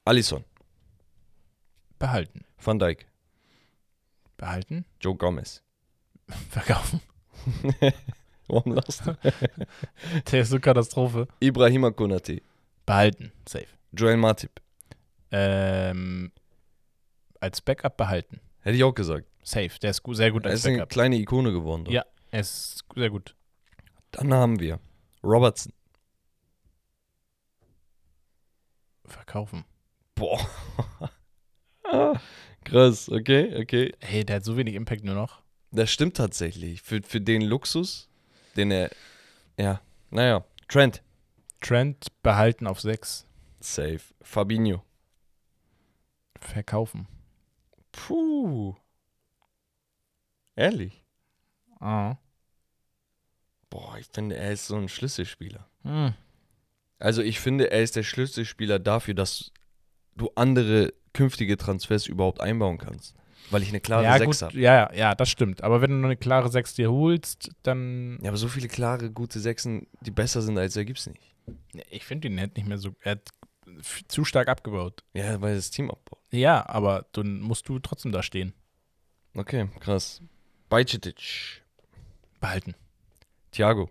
[0.04, 0.44] Alisson,
[1.98, 2.44] Behalten.
[2.60, 3.06] Van Dijk,
[4.36, 4.84] Behalten.
[5.00, 5.62] Joe Gomez.
[6.50, 7.00] Verkaufen.
[8.48, 9.16] Warum lachst du?
[10.32, 11.28] Der ist so Katastrophe.
[11.40, 12.40] Ibrahima Konate,
[12.86, 13.32] Behalten.
[13.46, 13.66] Safe.
[13.92, 14.60] Joel Matip.
[15.30, 16.32] Ähm,
[17.40, 18.40] als Backup behalten.
[18.60, 19.26] Hätte ich auch gesagt.
[19.42, 19.70] Safe.
[19.80, 20.90] Der ist sehr gut Er als ist eine Backup.
[20.90, 21.84] kleine Ikone geworden.
[21.84, 21.94] dort.
[21.94, 22.04] Ja.
[22.30, 23.34] Er ist sehr gut.
[24.10, 24.78] Dann haben wir
[25.22, 25.72] Robertson.
[29.04, 29.64] Verkaufen.
[30.14, 30.38] Boah.
[32.64, 33.94] Krass, okay, okay.
[34.00, 35.40] Hey, der hat so wenig Impact nur noch.
[35.70, 36.82] Das stimmt tatsächlich.
[36.82, 38.08] Für, für den Luxus,
[38.56, 38.90] den er.
[39.58, 39.80] Ja,
[40.10, 40.44] naja.
[40.68, 41.02] Trent.
[41.60, 43.26] Trent behalten auf 6.
[43.60, 44.00] Safe.
[44.20, 44.82] Fabinho.
[46.40, 47.06] Verkaufen.
[48.06, 48.76] Puh.
[50.54, 51.04] Ehrlich?
[51.80, 52.16] Ah.
[53.70, 55.68] Boah, ich finde, er ist so ein Schlüsselspieler.
[55.82, 56.14] Hm.
[56.98, 59.52] Also, ich finde, er ist der Schlüsselspieler dafür, dass
[60.16, 63.14] du andere künftige Transfers überhaupt einbauen kannst.
[63.50, 64.58] Weil ich eine klare Ja, 6 gut, habe.
[64.60, 65.62] ja, ja, das stimmt.
[65.62, 68.18] Aber wenn du nur eine klare 6 dir holst, dann.
[68.22, 71.34] Ja, aber so viele klare, gute Sechsen, die besser sind als er, gibt's nicht.
[71.90, 72.94] Ich finde ihn hat nicht mehr so.
[73.00, 73.28] Er hat
[74.08, 75.02] zu stark abgebaut.
[75.14, 76.18] Ja, weil das Team abbaut.
[76.30, 78.52] Ja, aber dann musst du trotzdem da stehen.
[79.34, 80.20] Okay, krass.
[80.68, 81.62] Bajcetic.
[82.40, 82.74] Behalten.
[83.52, 83.90] Thiago.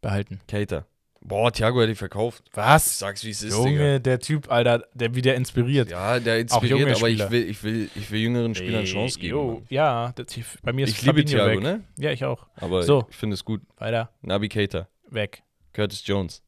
[0.00, 0.40] Behalten.
[0.48, 0.86] Keita.
[1.24, 2.42] Boah, Thiago hätte ich verkauft.
[2.50, 2.98] Ich Was?
[2.98, 5.86] sag's, wie es ist, Junge, der Typ, Alter, der wieder inspiriert.
[5.88, 6.14] Digga.
[6.16, 9.54] Ja, der inspiriert, aber ich will, ich, will, ich will jüngeren Spielern eine Chance geben.
[9.54, 9.66] Mann.
[9.68, 11.60] ja, der Typ, bei mir ist Ich liebe Thiago, weg.
[11.62, 11.84] ne?
[11.96, 12.48] Ja, ich auch.
[12.56, 13.06] Aber So.
[13.08, 13.62] ich finde es gut.
[13.76, 14.88] Weiter, Nabi Keita.
[15.10, 15.44] weg.
[15.72, 16.42] Curtis Jones.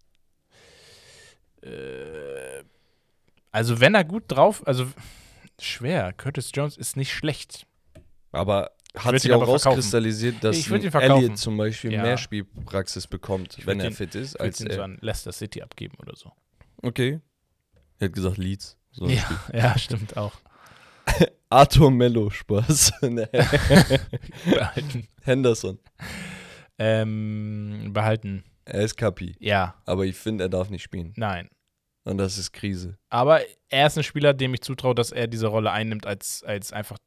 [1.65, 2.65] Äh,
[3.51, 4.87] also, wenn er gut drauf, also
[5.61, 6.12] schwer.
[6.12, 7.67] Curtis Jones ist nicht schlecht.
[8.33, 10.71] Aber hat sich auch rauskristallisiert, dass Ich.
[10.71, 12.03] Elliot zum Beispiel Ja.
[12.03, 14.85] mehr Spielpraxis bekommt, wenn er ihn- fit ist, Ich als ihn so er.
[14.85, 16.33] an Leicester City abgeben oder so.
[16.83, 17.21] Okay.
[17.99, 18.77] Er hat gesagt Leeds.
[18.91, 20.33] So Ja, ja, stimmt auch.
[21.51, 22.93] Arthur Mello, Spaß.
[23.01, 25.07] Behalten.
[25.23, 25.79] Henderson.
[26.79, 28.43] Ähm, behalten.
[28.65, 29.37] Er ist Kapi.
[29.39, 31.12] Ja, Aber ich finde, er darf nicht spielen.
[31.17, 31.49] nein.
[32.05, 32.99] Und das ist Krise.
[33.09, 33.41] Aber
[33.71, 36.99] er ist ein Spieler, dem ich zutraue, dass er diese Rolle einnimmt, als, als einfach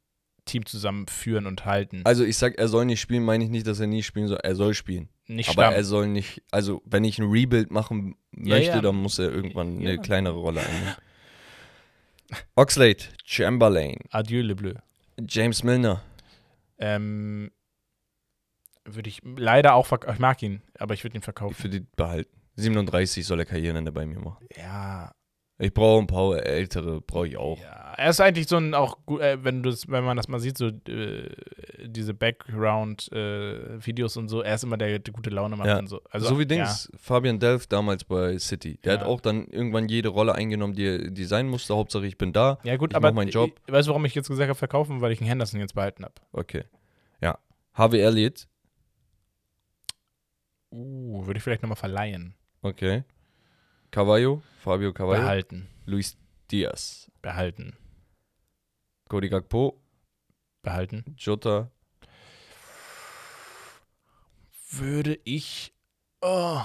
[0.46, 2.02] Team zusammenführen und halten.
[2.06, 4.40] Also ich sag, er soll nicht spielen, meine ich nicht, dass er nie spielen soll.
[4.42, 5.10] Er soll spielen.
[5.28, 5.74] nicht Aber Stamm.
[5.74, 8.82] er soll nicht, also wenn ich ein Rebuild machen Ja, möchte, ja.
[8.82, 10.02] dann muss er irgendwann eine Ja.
[10.02, 10.96] kleinere Rolle einnehmen.
[12.56, 14.74] Oxlade, Chamberlain, Adieu, Le Bleu.
[15.28, 16.02] James Milner.
[16.80, 17.52] Ähm,
[18.86, 20.14] würde ich leider auch verkaufen.
[20.16, 21.56] Ich mag ihn, aber ich würde ihn verkaufen.
[21.56, 22.30] Für die behalten.
[22.58, 24.46] 37 soll er Karriereende bei mir machen.
[24.58, 25.12] Ja,
[25.60, 27.58] Ich brauche ein paar ältere, brauche ich auch.
[27.60, 27.84] ja.
[27.98, 30.56] Er ist eigentlich so ein auch gut, äh, wenn du wenn man das mal sieht,
[30.56, 31.32] so äh,
[31.88, 35.80] diese Background-Videos und so, er ist immer der, der gute Laune macht Ja.
[35.80, 36.00] und so.
[36.12, 36.48] Also, so wie Ja.
[36.48, 38.78] Dings, Fabian Delph damals bei City.
[38.84, 39.00] Der Ja.
[39.00, 41.76] hat auch dann irgendwann jede Rolle eingenommen, die, die sein musste.
[41.76, 42.60] Hauptsache, ich bin da.
[42.64, 43.50] Ja, gut, Ich aber meinen Job.
[43.66, 45.02] Ich, weißt du, warum ich jetzt gesagt habe, verkaufen?
[45.02, 46.14] Weil ich einen Henderson jetzt behalten habe.
[46.34, 46.66] Okay.
[47.20, 47.40] Ja.
[47.74, 48.48] Harvey Elliott.
[50.72, 52.36] Uh, würde ich vielleicht nochmal verleihen.
[52.68, 53.04] Okay.
[53.92, 54.42] Cavallo.
[54.60, 55.22] Fabio Cavallo.
[55.22, 55.70] Behalten.
[55.86, 56.18] Luis
[56.52, 57.10] Diaz.
[57.22, 57.78] Behalten.
[59.08, 59.80] Cody Gakpo.
[60.64, 61.16] Behalten.
[61.18, 61.72] Jota.
[64.70, 65.72] Würde ich.
[66.22, 66.60] Oh.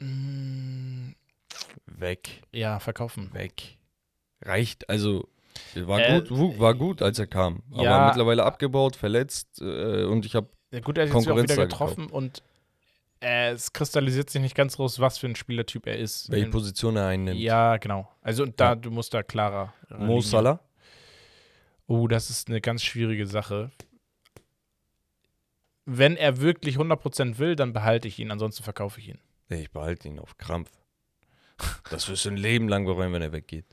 [0.00, 1.12] Mm,
[1.86, 2.42] Weg.
[2.50, 3.32] ja, verkaufen.
[3.32, 3.78] Weg.
[4.40, 4.90] Reicht.
[4.90, 5.28] Also,
[5.76, 7.62] war, Äh, gut, war gut, als er kam.
[7.70, 8.06] Aber ja.
[8.08, 9.60] mittlerweile abgebaut, verletzt.
[9.60, 10.48] Äh, und ich habe.
[10.72, 12.42] Ja, gut, er hat jetzt auch wieder getroffen und äh,
[13.24, 16.30] es kristallisiert sich nicht ganz raus, was für ein Spielertyp er ist.
[16.30, 17.38] Welche Position er einnimmt.
[17.40, 18.08] Ja, genau.
[18.20, 18.74] Also und da, Ja.
[18.74, 19.72] du musst da klarer.
[19.96, 20.60] Mo Salah.
[21.86, 23.70] Oh, das ist eine ganz schwierige Sache.
[25.84, 29.18] wenn er wirklich 100% will, dann behalte ich ihn, ansonsten verkaufe ich ihn.
[29.48, 30.70] Ich behalte ihn auf Krampf.
[31.90, 33.66] Das wirst du ein Leben lang bereuen, wenn er weggeht.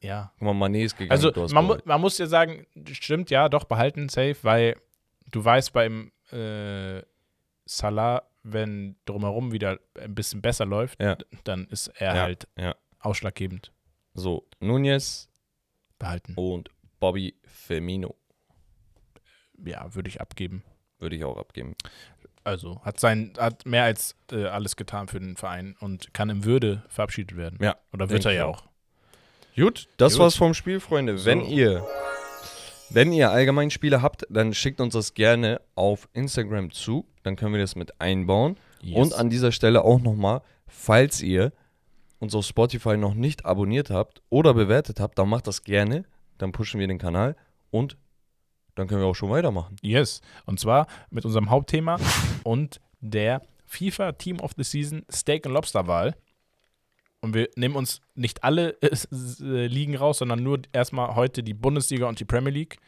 [0.00, 0.32] Ja.
[0.38, 1.10] Guck mal, Mané ist gegangen.
[1.10, 4.76] Also man, mu man muss ja sagen, stimmt, ja, doch, behalten, safe, weil
[5.30, 7.02] du weißt beim äh,
[7.66, 11.16] Salah, wenn drumherum wieder ein bisschen besser läuft, Ja.
[11.44, 12.74] dann ist er Ja, halt ja.
[13.00, 13.72] ausschlaggebend.
[14.14, 15.28] So, Nunez
[15.98, 16.34] Behalten.
[16.36, 16.70] und
[17.00, 18.16] Bobby Firmino
[19.64, 20.62] Ja, würde ich abgeben.
[20.98, 21.74] würde ich auch abgeben.
[22.44, 26.44] Also hat sein, hat mehr als äh, alles getan für den Verein und kann in
[26.44, 27.58] Würde verabschiedet werden.
[27.62, 28.62] Ja, Oder wird er ja auch.
[28.62, 28.68] auch.
[29.54, 30.20] Gut, das Gut.
[30.22, 31.24] war's vom Spiel, Freunde.
[31.24, 31.46] Wenn So.
[31.50, 31.86] ihr
[32.94, 37.54] wenn ihr allgemein Spiele habt, dann schickt uns das gerne auf Instagram zu, dann können
[37.54, 38.56] wir das mit einbauen.
[38.94, 41.52] Und an dieser Stelle auch nochmal, falls ihr
[42.18, 46.04] uns auf Spotify noch nicht abonniert habt oder bewertet habt, dann macht das gerne,
[46.38, 47.36] dann pushen wir den Kanal
[47.70, 47.96] und
[48.74, 49.76] dann können wir auch schon weitermachen.
[49.82, 50.20] Yes.
[50.46, 51.98] Und zwar mit unserem Hauptthema
[52.42, 56.14] und der FIFA Team of the Season Steak and Lobster Wahl.
[57.22, 58.88] Und wir nehmen uns nicht alle äh,
[59.40, 62.78] äh, Ligen raus, sondern nur erstmal heute die Bundesliga und die Premier League.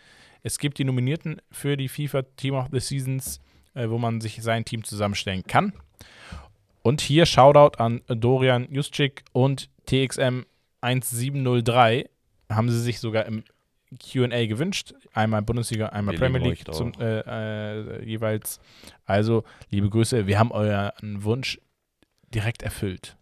[0.43, 3.41] Es gibt die Nominierten für die FIFA Team of the Seasons,
[3.75, 5.73] äh, wo man sich sein Team zusammenstellen kann.
[6.83, 10.43] Und hier Shoutout an Dorian Juszczyk und TXM
[10.81, 12.11] 1703.
[12.51, 13.45] Haben sie sich sogar im
[13.99, 14.95] QA gewünscht.
[15.13, 18.59] Einmal Bundesliga, einmal Wir Premier League zum, äh, äh, jeweils.
[19.07, 21.61] Also, liebe Grüße, wir haben euren Wunsch
[22.35, 23.17] direkt erfüllt.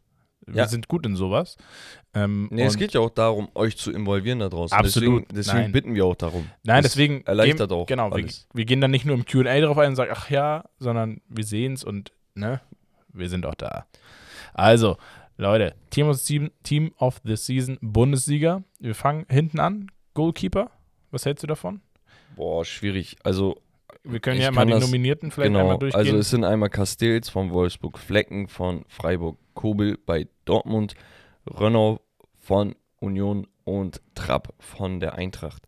[0.46, 0.68] Wir Ja.
[0.68, 1.56] sind gut in sowas.
[2.14, 4.76] Ähm, Nee, es geht ja auch darum, euch zu involvieren da draußen.
[4.76, 6.48] Absolut, Deswegen, deswegen bitten wir auch darum.
[6.64, 8.48] Nein, Das deswegen erleichtert gehen, auch Genau, wir, alles.
[8.52, 11.44] wir gehen dann nicht nur im Q&A drauf ein und sagen, ach ja, sondern wir
[11.44, 12.60] sehen es und ne,
[13.12, 13.86] wir sind auch da.
[14.52, 14.96] Also,
[15.36, 18.62] Leute, Team of, the, Team of the Season Bundesliga.
[18.80, 19.90] Wir fangen hinten an.
[20.14, 20.70] Goalkeeper,
[21.10, 21.80] was hältst du davon?
[22.36, 23.16] Boah, schwierig.
[23.22, 23.56] Also,
[24.04, 25.60] Wir können ja mal die das- Nominierten vielleicht genau.
[25.60, 25.98] einmal durchgehen.
[25.98, 30.94] Also, es sind einmal Castells von Wolfsburg, Flecken von Freiburg, Kobel bei Dortmund,
[31.46, 32.00] Renault
[32.38, 35.62] von Union und Trapp von der Eintracht.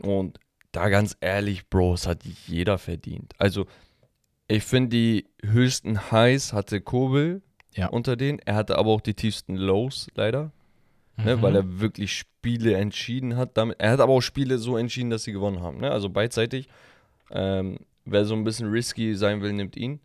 [0.00, 0.38] Und
[0.72, 3.34] da ganz ehrlich, Bro, es hat jeder verdient.
[3.38, 3.66] Also,
[4.48, 7.42] ich finde, die höchsten Highs hatte Kobel
[7.74, 7.88] Ja.
[7.88, 8.38] unter denen.
[8.40, 10.50] Er hatte aber auch die tiefsten Lows, leider.
[11.18, 11.42] ne, Mhm.
[11.42, 13.56] weil er wirklich Spiele entschieden hat.
[13.58, 13.78] Damit.
[13.80, 15.76] Er hat aber auch Spiele so entschieden, dass sie gewonnen haben.
[15.78, 15.90] Ne?
[15.90, 16.68] Also beidseitig.
[17.30, 20.00] Ähm, wer so ein bisschen risky sein will, nimmt ihn.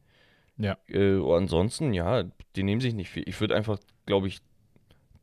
[0.57, 0.77] Ja.
[0.87, 2.23] Äh, ansonsten, ja,
[2.55, 3.23] die nehmen sich nicht viel.
[3.27, 4.39] Ich würde einfach, glaube ich,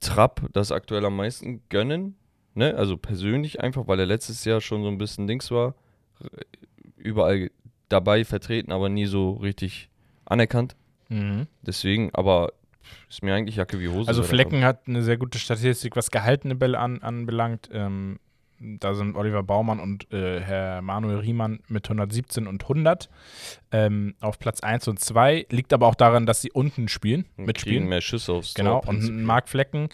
[0.00, 2.16] Trapp das aktuell am meisten gönnen.
[2.54, 2.74] Ne?
[2.74, 5.74] Also persönlich einfach, weil er letztes Jahr schon so ein bisschen Dings war.
[6.96, 7.50] Überall
[7.88, 9.88] dabei vertreten, aber nie so richtig
[10.26, 10.76] anerkannt.
[11.08, 11.46] Mhm.
[11.62, 12.52] Deswegen, aber
[13.08, 14.08] ist mir eigentlich Jacke wie Hose.
[14.08, 17.70] Also Flecken hat eine sehr gute Statistik, was gehaltene Bälle an, anbelangt.
[17.72, 18.18] Ähm,
[18.80, 23.08] da sind Oliver Baumann und äh, Herr Manuel Riemann mit 117 und 100
[23.72, 25.46] ähm, auf Platz 1 und 2.
[25.50, 27.24] Liegt aber auch daran, dass sie unten spielen.
[27.34, 27.88] Kriegen mitspielen.
[27.88, 28.88] mehr Schüsse aufs Genau, Tor.
[28.90, 29.24] und.
[29.24, 29.88] Marc Flecken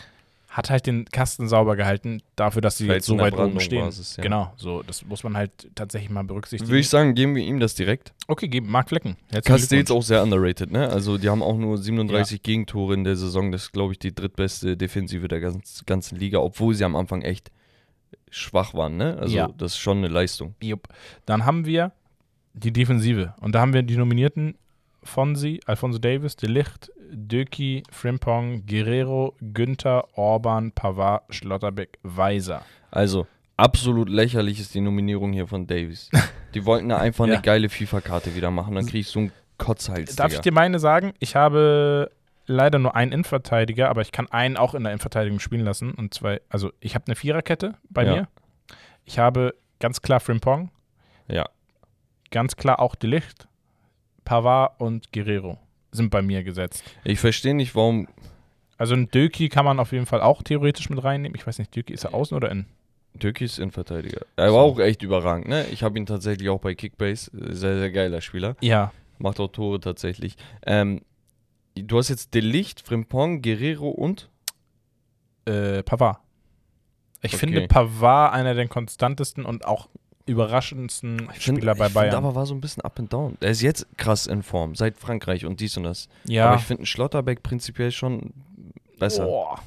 [0.50, 3.84] hat halt den Kasten sauber gehalten, dafür, dass sie jetzt so weit oben stehen.
[3.84, 4.22] Basis, ja.
[4.24, 6.68] Genau, so, das muss man halt tatsächlich mal berücksichtigen.
[6.68, 8.12] Würde ich sagen, geben wir ihm das direkt.
[8.26, 9.16] okay, geben Marc Flecken.
[9.44, 10.88] Castells auch sehr underrated, ne?
[10.88, 13.52] Also die haben auch nur 37 Gegentore in der Saison.
[13.52, 17.22] Das ist, glaube ich, die drittbeste Defensive der ganz, ganzen Liga, obwohl sie am Anfang
[17.22, 17.52] echt
[18.30, 19.16] schwach waren, ne?
[19.18, 19.48] Also Ja.
[19.56, 20.54] das ist schon eine Leistung.
[20.62, 20.88] Jupp.
[21.26, 21.92] Dann haben wir
[22.54, 23.34] die Defensive.
[23.40, 24.56] Und da haben wir die Nominierten
[25.02, 32.62] Fonsi, Alfonso Davis, De Licht, Döki, Frimpong, Guerrero, Günther, Orban, Pavard, Schlotterbeck, Weiser.
[32.90, 36.10] Also absolut lächerlich ist die Nominierung hier von Davies.
[36.54, 37.34] Die wollten da einfach Ja.
[37.34, 38.74] eine geile FIFA-Karte wieder machen.
[38.74, 40.16] Dann kriege ich so einen Kotzhals.
[40.16, 41.12] Darf ich dir meine sagen?
[41.20, 42.10] Ich habe
[42.50, 45.92] leider nur einen Innenverteidiger, aber ich kann einen auch in der Innenverteidigung spielen lassen.
[45.92, 48.12] Und zwei, also ich habe eine Viererkette bei Ja.
[48.14, 48.28] mir.
[49.04, 50.70] Ich habe ganz klar Frimpong,
[51.28, 51.48] Ja.
[52.30, 53.48] ganz klar auch De Licht,
[54.24, 55.58] Pavard und Guerrero
[55.92, 56.84] sind bei mir gesetzt.
[57.04, 58.06] Ich verstehe nicht, warum.
[58.78, 61.36] Also ein Döki kann man auf jeden Fall auch theoretisch mit reinnehmen.
[61.36, 62.66] Ich weiß nicht, Döki ist er außen oder innen?
[63.18, 64.20] Türkei ist Innenverteidiger.
[64.36, 64.58] Er war So.
[64.58, 65.66] auch echt überragend, ne?
[65.72, 67.30] Ich habe ihn tatsächlich auch bei Kickbase.
[67.34, 68.56] Sehr, sehr geiler Spieler.
[68.60, 68.92] Ja.
[69.18, 70.36] Macht auch Tore tatsächlich.
[70.64, 71.02] Ähm,
[71.76, 74.28] du hast jetzt Delicht, Frimpong, Guerrero und
[75.46, 76.18] Äh, Pavard.
[77.22, 77.38] Ich Okay.
[77.38, 79.88] finde Pavard einer der konstantesten und auch
[80.26, 82.12] überraschendsten Spieler bei ich Bayern.
[82.12, 83.36] Find, aber war so ein bisschen up and down.
[83.40, 86.08] Er ist jetzt krass in Form, seit Frankreich und dies und das.
[86.24, 86.46] ja.
[86.46, 88.32] Aber ich finde Schlotterbeck prinzipiell schon
[88.98, 89.24] besser.
[89.26, 89.60] Boah.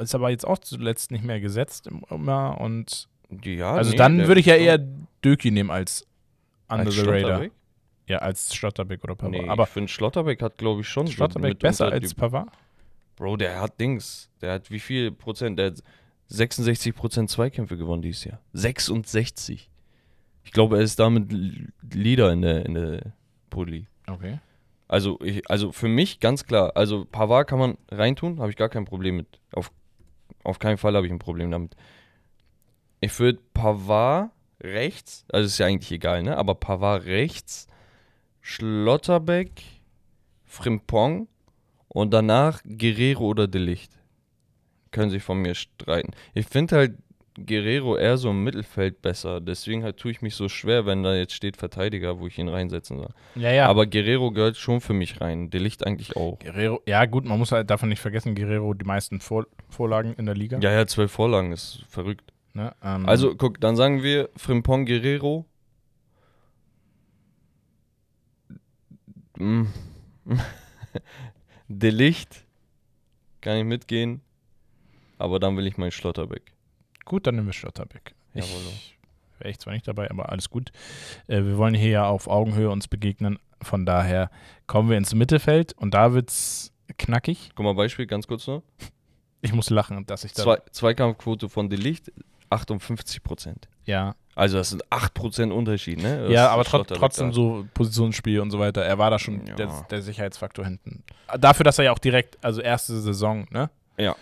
[0.00, 3.08] Ist aber jetzt auch zuletzt nicht mehr gesetzt im- immer und
[3.44, 4.78] Ja, also nee, dann würde ich ja eher
[5.24, 6.06] Döki nehmen als
[6.68, 7.46] Under als the Radar.
[8.10, 9.40] Ja, als Schlotterbeck oder Pavard.
[9.40, 12.48] Nee, aber ich finde Schlotterbeck hat, glaube ich, schon Schlotterbeck besser als Pavard?
[13.14, 14.28] Bro, der hat Dings.
[14.40, 15.60] Der hat wie viel Prozent?
[15.60, 15.80] Der hat
[16.26, 18.40] 66 Prozent Zweikämpfe gewonnen dieses Jahr.
[18.52, 19.70] 66.
[20.42, 21.30] Ich glaube, er ist damit
[21.94, 23.12] Leader in der, in der
[23.48, 23.86] Pulli.
[24.08, 24.40] Okay.
[24.88, 28.70] Also, ich, also für mich ganz klar, also Pavard kann man reintun, habe ich gar
[28.70, 29.38] kein Problem mit.
[29.52, 29.70] Auf,
[30.42, 31.76] auf keinen Fall habe ich ein Problem damit.
[33.00, 34.30] Ich würde Pavard
[34.60, 36.36] rechts, also ist ja eigentlich egal, ne?
[36.36, 37.68] Aber Pavard rechts,
[38.40, 39.62] Schlotterbeck,
[40.44, 41.28] Frimpong
[41.88, 43.92] und danach Guerrero oder Delicht.
[44.90, 46.12] Können sich von mir streiten.
[46.34, 46.94] Ich finde halt
[47.46, 49.40] Guerrero eher so im Mittelfeld besser.
[49.40, 52.48] Deswegen halt tue ich mich so schwer, wenn da jetzt steht Verteidiger, wo ich ihn
[52.48, 53.10] reinsetzen soll.
[53.36, 53.66] Ja, ja.
[53.68, 55.48] Aber Guerrero gehört schon für mich rein.
[55.50, 56.38] Delicht eigentlich auch.
[56.40, 60.26] Guerrero, ja gut, man muss halt davon nicht vergessen, Guerrero die meisten Vor Vorlagen in
[60.26, 60.58] der Liga.
[60.60, 62.32] Ja, ja, zwölf Vorlagen ist verrückt.
[62.52, 62.74] Ne?
[62.82, 65.46] Ähm, Also, guck, dann sagen wir Frimpong Guerrero.
[69.40, 69.66] Mm.
[71.68, 72.44] Delicht.
[73.40, 74.20] Kann ich mitgehen.
[75.18, 76.52] Aber dann will ich meinen Schlotterbeck.
[77.04, 78.14] gut, dann nehmen wir Schlotterbeck.
[78.34, 78.48] Jawohl.
[78.74, 78.96] Ich
[79.40, 80.70] wäre ich zwar nicht dabei, aber alles gut.
[81.26, 83.38] Äh, wir wollen hier ja auf Augenhöhe uns begegnen.
[83.62, 84.30] Von daher
[84.66, 87.50] kommen wir ins Mittelfeld und da wird's knackig.
[87.54, 88.62] Guck mal, Beispiel ganz kurz noch.
[89.42, 90.42] Ich muss lachen, dass ich da.
[90.42, 92.12] Zwei, Zweikampfquote von Delicht
[92.50, 93.68] 58 Prozent.
[93.84, 96.22] Ja, Also das sind 8 Prozent Unterschied, ne?
[96.24, 98.82] Das ja aber trot trotzdem so Positionsspiel und so weiter.
[98.82, 99.54] Er war da schon Ja.
[99.54, 101.02] der, der Sicherheitsfaktor hinten.
[101.38, 103.70] Dafür, dass er ja auch direkt, also erste Saison, ne?
[103.98, 104.14] Ja.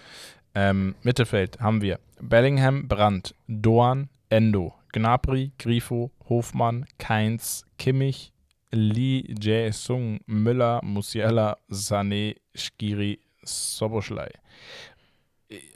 [0.54, 8.32] Ähm, Mittelfeld haben wir Bellingham, Brandt, Doan, Endo, Gnabry, Grifo, Hofmann, Keins, Kimmich,
[8.70, 14.30] Lee, Jae-Sung, Müller, Musiala, Sané, Skiri, Soboschlei.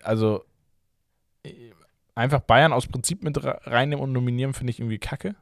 [0.03, 0.45] Also
[2.15, 5.35] einfach Bayern aus Prinzip mit re- reinnehmen und nominieren, finde ich irgendwie kacke.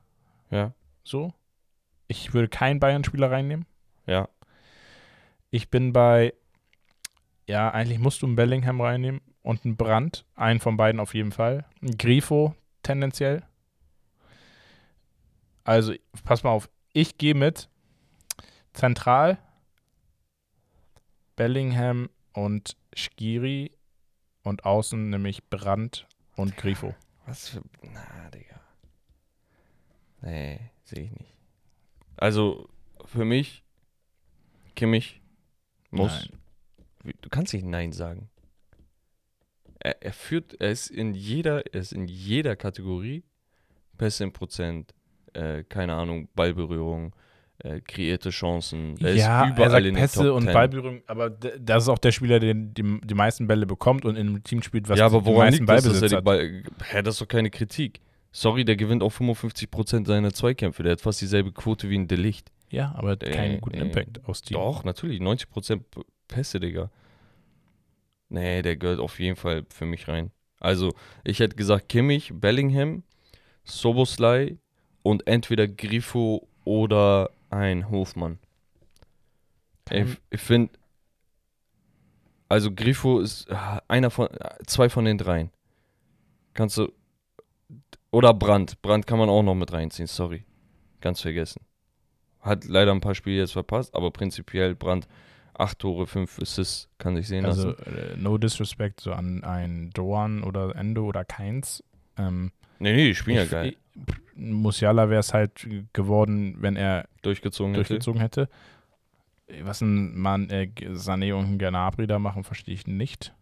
[0.51, 0.73] Ja,
[1.05, 1.33] So.
[2.09, 3.67] Ich würde keinen Bayern-Spieler reinnehmen.
[4.07, 4.29] ja.
[5.53, 6.33] Ich bin bei,
[7.49, 10.25] ja, eigentlich musst du einen Bellingham reinnehmen und einen Brandt.
[10.37, 11.65] Einen von beiden auf jeden Fall.
[11.83, 12.55] Ein Grifo
[12.85, 13.43] tendenziell.
[15.65, 15.93] Also,
[16.25, 16.71] pass mal auf.
[16.93, 17.69] Ich gehe mit
[18.73, 19.39] zentral
[21.37, 23.73] Bellingham und Skiri
[24.45, 26.07] und außen nämlich Brandt
[26.41, 26.95] und Grifo.
[27.27, 27.63] Was für.
[27.83, 28.61] Na, Digga.
[30.23, 31.37] Nee, sehe ich nicht.
[32.17, 32.69] Also,
[33.05, 33.65] für mich,
[34.75, 35.21] Kimmich
[35.91, 36.29] muss.
[37.03, 37.15] Nein.
[37.23, 38.29] Du kannst nicht Nein sagen.
[39.79, 43.25] Er, er führt, er ist in jeder, er ist in jeder Kategorie
[43.97, 44.95] Pässe im Prozent,
[45.33, 47.15] äh, keine Ahnung, Ballberührung,
[47.63, 48.97] äh, kreierte Chancen.
[49.01, 50.53] Er ja, ist überall er Pässe und 10.
[50.53, 54.29] Ballberührung, aber das ist auch der Spieler, der die, die meisten Bälle bekommt und in
[54.29, 56.25] einem Team spielt, was ja, aber die meisten liegt das, dass er die hat.
[56.25, 58.01] Ball, Hä, das ist doch keine Kritik.
[58.33, 60.83] Sorry, der gewinnt auch 55% seiner Zweikämpfe.
[60.85, 62.51] Der hat fast dieselbe Quote wie ein Delicht.
[62.71, 64.55] Ja, aber hat keinen Äh, guten äh, Impact aus Team.
[64.57, 65.21] Doch, natürlich.
[65.21, 66.91] 90% P- Pässe, Digga.
[68.29, 70.31] Nee, der gehört auf jeden Fall für mich rein.
[70.61, 70.93] Also,
[71.25, 73.03] ich hätte gesagt Kimmich, Bellingham,
[73.65, 74.57] Soboslai
[75.03, 78.39] und entweder Grifo oder ein Hofmann.
[79.91, 80.73] Ich, ich finde,
[82.49, 85.51] also Grifo ist ah, einer von, äh, zwei von den dreien.
[86.55, 86.93] Kannst du,
[88.11, 88.81] oder Brandt.
[88.83, 90.45] Brandt kann man auch noch mit reinziehen, sorry.
[91.01, 91.63] Ganz vergessen.
[92.41, 95.07] Hat leider ein paar Spiele jetzt verpasst, aber prinzipiell Brandt,
[95.55, 97.97] acht Tore, fünf Assists, kann sich sehen Also, lassen.
[97.97, 101.85] äh, no disrespect so an einen Doan oder Endo oder Keins.
[102.17, 103.77] Ähm, Nee, nee, die spielen ja geil.
[104.35, 107.89] Musiala wäre es halt geworden, wenn er Durchgezogen hätte.
[107.89, 108.49] durchgezogen hätte.
[109.63, 113.35] Was ein Mann, äh, Sané und ein Gnabry da machen, verstehe ich nicht.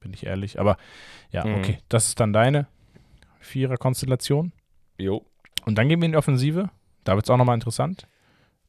[0.00, 0.58] Bin ich ehrlich.
[0.58, 0.76] Aber
[1.30, 1.54] ja, Mhm.
[1.56, 1.78] okay.
[1.88, 2.66] Das ist dann deine
[3.40, 4.52] Vierer-Konstellation.
[4.98, 5.24] Jo.
[5.64, 6.70] Und dann gehen wir in die Offensive.
[7.04, 8.08] Da wird es auch nochmal interessant.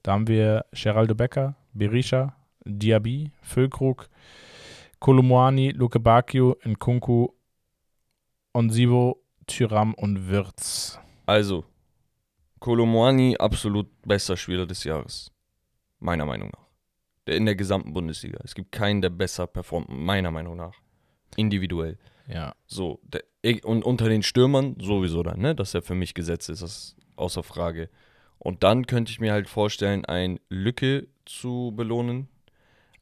[0.04, 4.10] Da haben wir Geraldo Becker, Berisha, Diaby, Füllkrug,
[5.00, 7.30] Kolumwani, Luke Bacchio, Nkunku,
[8.54, 11.00] Onsivo, Tyram und Wirtz.
[11.26, 11.66] Also,
[12.60, 15.32] Kolomwani absolut bester Spieler des Jahres.
[16.00, 16.68] Meiner Meinung nach.
[17.28, 18.40] Der in der gesamten Bundesliga.
[18.44, 20.74] Es gibt keinen, der besser performt, meiner Meinung nach.
[21.36, 21.98] Individuell.
[22.28, 23.24] Ja, So, der,
[23.66, 25.56] und unter den Stürmern sowieso dann, ne?
[25.56, 27.90] Dass er für mich gesetzt ist, das ist außer Frage.
[28.40, 32.28] Und dann könnte ich mir halt vorstellen, ein Lücke zu belohnen.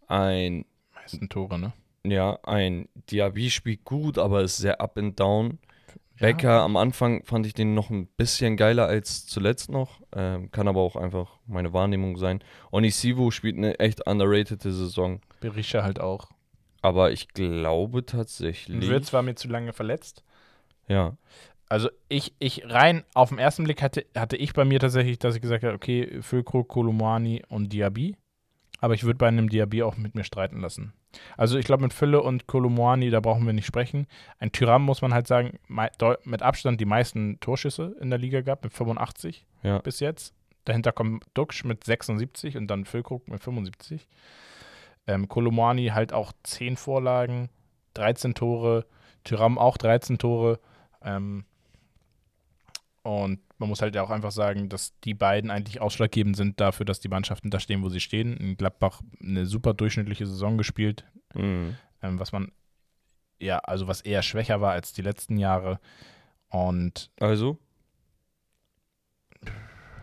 [0.08, 1.74] Ein, meisten Tore, ne?
[2.04, 5.60] ja, ein Diaby spielt gut, aber ist sehr up and down.
[6.22, 10.02] Becker am Anfang fand ich den noch ein bisschen geiler als zuletzt noch.
[10.16, 12.44] Ähm, kann aber auch einfach meine Wahrnehmung sein.
[12.72, 15.22] Onisivo spielt eine echt underrated Saison.
[15.40, 16.30] Berisha halt auch.
[16.82, 18.88] Aber ich glaube tatsächlich.
[18.90, 20.24] Wirtz war mir zu lange verletzt.
[20.88, 21.18] Ja.
[21.70, 25.36] Also ich, ich rein auf den ersten Blick hatte, hatte ich bei mir tatsächlich, dass
[25.36, 28.18] ich gesagt habe, okay, Füllkrug, Kolumani und Diaby.
[28.82, 30.92] Aber ich würde bei einem Diaby auch mit mir streiten lassen.
[31.38, 34.08] Also ich glaube, mit Fülle und Kolomoani, da brauchen wir nicht sprechen.
[34.40, 38.64] Ein Tyram muss man halt sagen, mit Abstand die meisten Torschüsse in der Liga gab,
[38.64, 39.78] mit 85 ja.
[39.78, 40.34] bis jetzt.
[40.66, 44.08] Dahinter kommt Duxch mit 76 und dann Füllkrug mit 75.
[45.08, 47.50] Ähm, Kolomoani halt auch 10 Vorlagen,
[47.94, 48.86] 13 Tore,
[49.24, 50.60] Tyram auch 13 Tore.
[51.04, 51.46] Ähm,
[53.04, 57.00] und man muss halt auch einfach sagen, dass die beiden eigentlich ausschlaggebend sind dafür, dass
[57.00, 58.38] die Mannschaften da stehen, wo sie stehen.
[58.38, 61.78] In Gladbach eine super durchschnittliche Saison gespielt, mhm.
[62.02, 62.52] ähm, was man,
[63.40, 65.80] ja, also was eher schwächer war als die letzten Jahre.
[66.50, 67.58] Und also?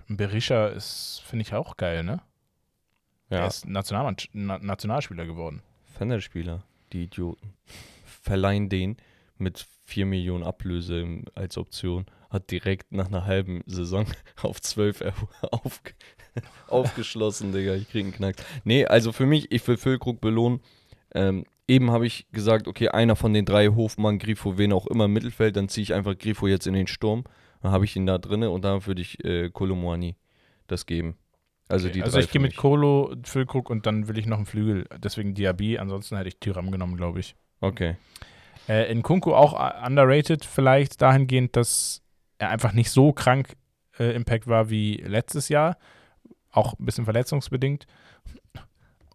[0.09, 2.21] Berisha ist, finde ich, auch geil, ne?
[3.31, 3.41] Ja.
[3.41, 5.63] Er ist National Na Nationalspieler geworden.
[5.85, 7.55] Fennerspieler, die Idioten.
[8.05, 8.97] Verleihen den
[9.37, 14.07] mit 4 Millionen Ablöse als Option hat direkt nach einer halben Saison
[14.43, 15.03] auf 12
[15.51, 15.81] auf,
[16.69, 17.75] aufgeschlossen, Digga.
[17.75, 18.37] Ich krieg einen Knack.
[18.65, 20.61] Nee, also für mich, ich will Füllkrug belohnen.
[21.15, 25.07] Ähm, eben habe ich gesagt, okay, einer von den drei, Hofmann, Grifo, wen auch immer
[25.07, 27.25] im Mittelfeld, dann ziehe ich einfach Grifo jetzt in den Sturm.
[27.63, 30.17] Dann habe ich ihn da drinne und dann würde ich äh, Kolomoani
[30.67, 31.17] das geben.
[31.69, 34.47] Also okay, die Also ich gehe mit Kolo, Füllkrug und dann will ich noch einen
[34.47, 34.87] Flügel.
[34.99, 35.79] Deswegen Diaby.
[35.79, 37.37] Ansonsten hätte ich Tyram genommen, glaube ich.
[37.61, 37.97] Okay.
[38.69, 39.53] Äh, in Kunku auch
[39.85, 42.03] underrated vielleicht dahingehend, dass
[42.39, 43.57] einfach nicht so krank
[43.99, 45.77] äh, Impact war wie letztes Jahr.
[46.51, 47.87] Auch ein bisschen verletzungsbedingt.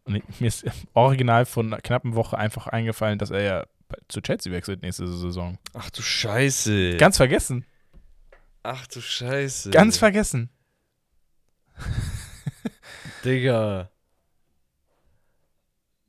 [0.03, 3.65] Und mir ist original von einer knappen Woche einfach eingefallen, dass er ja
[4.07, 5.57] zu Chelsea wechselt nächste Saison.
[5.73, 6.97] Ach du Scheiße.
[6.97, 7.65] Ganz vergessen.
[8.63, 9.71] Ach du Scheiße.
[9.71, 10.49] Ganz vergessen.
[13.25, 13.89] Digga.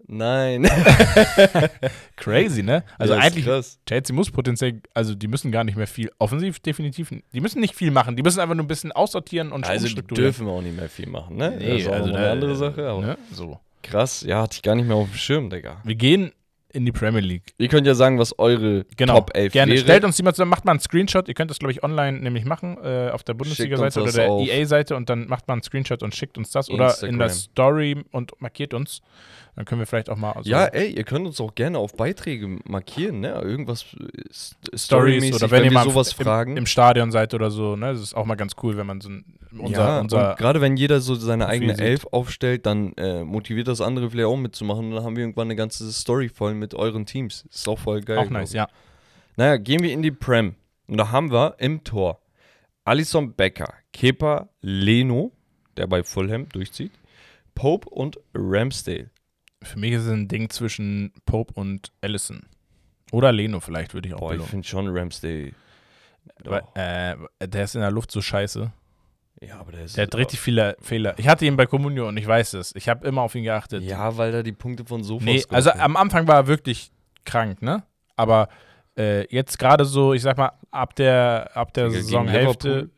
[0.06, 0.68] Nein.
[2.16, 2.84] Crazy, ne?
[2.98, 3.78] Also ja, eigentlich, krass.
[3.86, 7.74] Chelsea muss potenziell, also die müssen gar nicht mehr viel, offensiv definitiv, die müssen nicht
[7.74, 10.62] viel machen, die müssen einfach nur ein bisschen aussortieren und Also die dürfen wir auch
[10.62, 11.56] nicht mehr viel machen, ne?
[11.58, 13.18] Nee, das ist also eine andere Sache, aber ne?
[13.32, 13.58] so.
[13.82, 15.80] krass, ja, hatte ich gar nicht mehr auf dem Schirm, Digga.
[15.84, 16.32] Wir gehen
[16.74, 17.54] in die Premier League.
[17.56, 19.72] Ihr könnt ja sagen, was eure genau, Top 11 gerne.
[19.72, 19.84] wäre.
[19.84, 21.28] Stellt uns die mal zusammen, macht mal einen Screenshot.
[21.28, 24.96] Ihr könnt das, glaube ich, online nämlich machen, äh, auf der Bundesliga-Seite oder der EA-Seite
[24.96, 26.98] und dann macht man einen Screenshot und schickt uns das Instagram.
[26.98, 29.02] oder in der Story und markiert uns.
[29.56, 30.34] Dann können wir vielleicht auch mal.
[30.42, 33.40] So ja, ey, ihr könnt uns auch gerne auf Beiträge markieren, ne?
[33.40, 33.86] Irgendwas
[34.74, 36.56] Stories oder wenn, wenn ihr mal sowas im, fragen.
[36.56, 37.92] im Stadion seid oder so, ne?
[37.92, 39.24] Das ist auch mal ganz cool, wenn man so ein,
[39.56, 43.80] unser, ja, unser gerade wenn jeder so seine eigene Elf aufstellt, dann äh, motiviert das
[43.80, 47.06] andere vielleicht auch mitzumachen und dann haben wir irgendwann eine ganze Story voll mit euren
[47.06, 47.46] Teams.
[47.48, 48.18] Ist auch voll geil.
[48.18, 48.68] Auch nice, ja.
[49.36, 50.56] Naja, gehen wir in die Prem.
[50.88, 52.20] Und da haben wir im Tor
[52.84, 55.32] Alison Becker, Kepa Leno,
[55.76, 56.92] der bei Fulham durchzieht,
[57.54, 59.10] Pope und Ramsdale.
[59.64, 62.46] Für mich ist es ein Ding zwischen Pope und Allison.
[63.12, 64.44] Oder Leno vielleicht, würde ich auch Boah, belohnen.
[64.44, 64.94] ich finde schon.
[66.44, 68.72] Weil, äh, der ist in der Luft so scheiße.
[69.42, 69.96] Ja, aber der ist.
[69.96, 71.14] Der hat richtig viele Fehler.
[71.18, 72.74] Ich hatte ihn bei Comunio und ich weiß es.
[72.74, 73.82] Ich habe immer auf ihn geachtet.
[73.82, 76.90] Ja, weil da die Punkte von Sofos Nee, also am Anfang war er wirklich
[77.24, 77.82] krank, ne?
[78.16, 78.48] Aber
[78.96, 82.90] äh, jetzt gerade so, ich sag mal, ab der, ab der Saisonhälfte.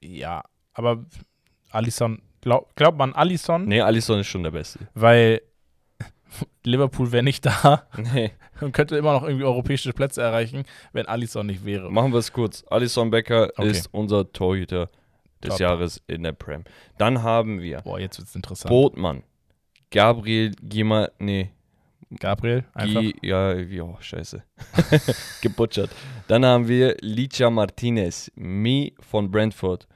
[0.00, 0.42] Ja,
[0.74, 1.04] aber
[1.70, 3.64] Alisson, glaub, glaubt man Alisson?
[3.66, 4.80] Nee, Alisson ist schon der Beste.
[4.94, 5.40] Weil
[6.64, 8.32] Liverpool wäre nicht da Nee.
[8.60, 11.90] und könnte immer noch irgendwie europäische Plätze erreichen, wenn Alisson nicht wäre.
[11.90, 12.64] Machen wir es kurz.
[12.70, 13.70] Alisson Becker Okay.
[13.70, 14.90] ist unser Torhüter
[15.42, 15.60] des Top.
[15.60, 16.64] Jahres in der Prem.
[16.98, 18.68] Dann haben wir Boah, jetzt wird's interessant.
[18.70, 19.22] Botmann,
[19.90, 21.50] Gabriel Gima, nee,
[22.20, 23.00] Gabriel, einfach.
[23.00, 24.42] Gi, ja, wie, oh, scheiße.
[25.42, 25.90] Gebutschert.
[26.28, 29.86] Dann haben wir Licha Martinez, Mi von Brentford,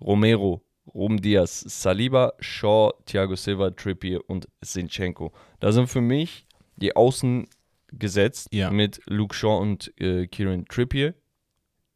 [0.00, 0.62] Romero,
[0.96, 5.30] Rum Diaz, Saliba, Shaw, Thiago Silva, Trippier und Sinchenko.
[5.60, 6.46] Da sind für mich
[6.76, 7.46] die Außen
[7.92, 8.70] gesetzt Ja.
[8.70, 11.14] mit Luke Shaw und äh, Kieran Trippier.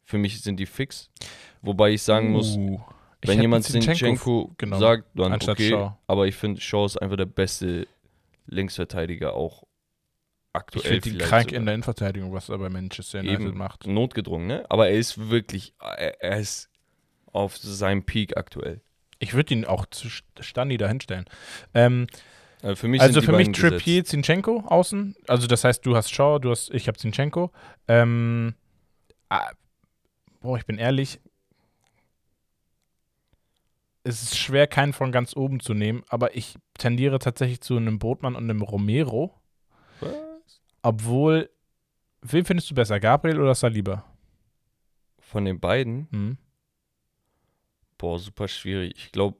[0.04, 1.08] Für mich sind die fix.
[1.62, 2.78] Wobei ich sagen muss, Uh,
[3.22, 5.70] ich wenn jemand Sinchenko genommen, sagt, dann okay.
[5.70, 5.92] Shaw.
[6.06, 7.86] Aber ich finde, Shaw ist einfach der beste
[8.46, 9.68] Linksverteidiger auch Ich
[10.52, 11.00] aktuell.
[11.00, 11.58] finde ihn krank sogar.
[11.58, 13.56] in der Innenverteidigung, was er bei Manchester United Eben.
[13.58, 13.86] macht.
[13.86, 14.66] Notgedrungen, ne?
[14.68, 16.68] Aber er ist wirklich, er, er ist
[17.32, 18.80] auf seinem Peak aktuell.
[19.20, 20.08] Ich würde ihn auch zu
[20.40, 21.26] Stani dahinstellen.
[21.74, 22.06] Ähm,
[22.62, 25.14] Also für mich also für mich Trippier, Zinchenko außen.
[25.28, 27.52] Also das heißt, du hast Shaw, du hast, ich habe Zinchenko.
[27.86, 28.54] Ähm,
[29.28, 29.50] ah,
[30.40, 31.20] boah, ich bin ehrlich.
[34.02, 37.98] Es ist schwer, keinen von ganz oben zu nehmen, aber ich tendiere tatsächlich zu einem
[37.98, 39.38] Botmann und einem Romero.
[40.00, 40.62] gesetzt.
[40.82, 41.50] Obwohl,
[42.22, 44.04] wen findest du besser, Gabriel oder Saliba?
[45.18, 46.38] Von den beiden, Hm?
[48.00, 48.94] Boah, super schwierig.
[48.96, 49.36] Ich glaube,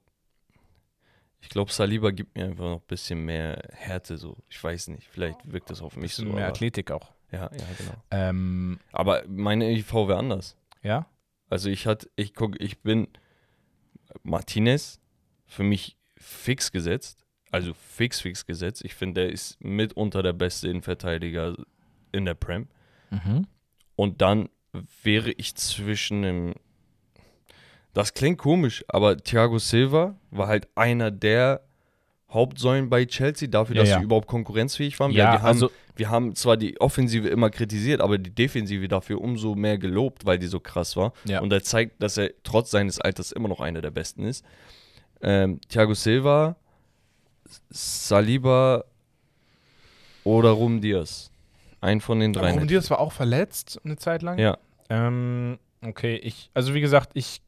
[1.40, 4.36] ich glaube, Saliba gibt mir einfach noch ein bisschen mehr Härte, so.
[4.50, 6.24] Ich weiß nicht, vielleicht wirkt das auf mich so.
[6.24, 7.10] Mehr aber- Athletik auch.
[7.32, 7.94] Ja, ja, genau.
[8.10, 10.56] Ähm, Aber meine IV wäre anders.
[10.82, 11.06] ja?
[11.48, 13.08] Also ich hatte, ich guck, ich bin
[14.22, 15.00] Martinez
[15.46, 18.84] für mich fix gesetzt, also fix, fix gesetzt.
[18.84, 21.56] Ich finde, der ist mitunter der beste Innenverteidiger
[22.12, 22.68] in der Prem.
[23.10, 23.46] Mhm.
[23.96, 24.48] Und dann
[25.02, 26.54] wäre ich zwischen dem.
[27.92, 31.62] Das klingt komisch, aber Thiago Silva war halt einer der
[32.30, 33.98] Hauptsäulen bei Chelsea, dafür, Ja, dass ja.
[33.98, 35.10] sie überhaupt konkurrenzfähig waren.
[35.10, 39.20] Ja, die haben, also wir haben zwar die Offensive immer kritisiert, aber die Defensive dafür
[39.20, 41.12] umso mehr gelobt, weil die so krass war.
[41.24, 41.40] Ja.
[41.40, 44.44] Und er zeigt, dass er trotz seines Alters immer noch einer der besten ist.
[45.20, 46.54] Ähm, Thiago Silva,
[47.70, 48.84] Saliba
[50.22, 51.30] oder Rum Diaz.
[51.80, 52.56] Ein von den drei.
[52.56, 54.38] Dir das war auch verletzt eine Zeit lang?
[54.38, 54.58] Ja.
[54.88, 57.40] Ähm, okay, ich, also wie gesagt, ich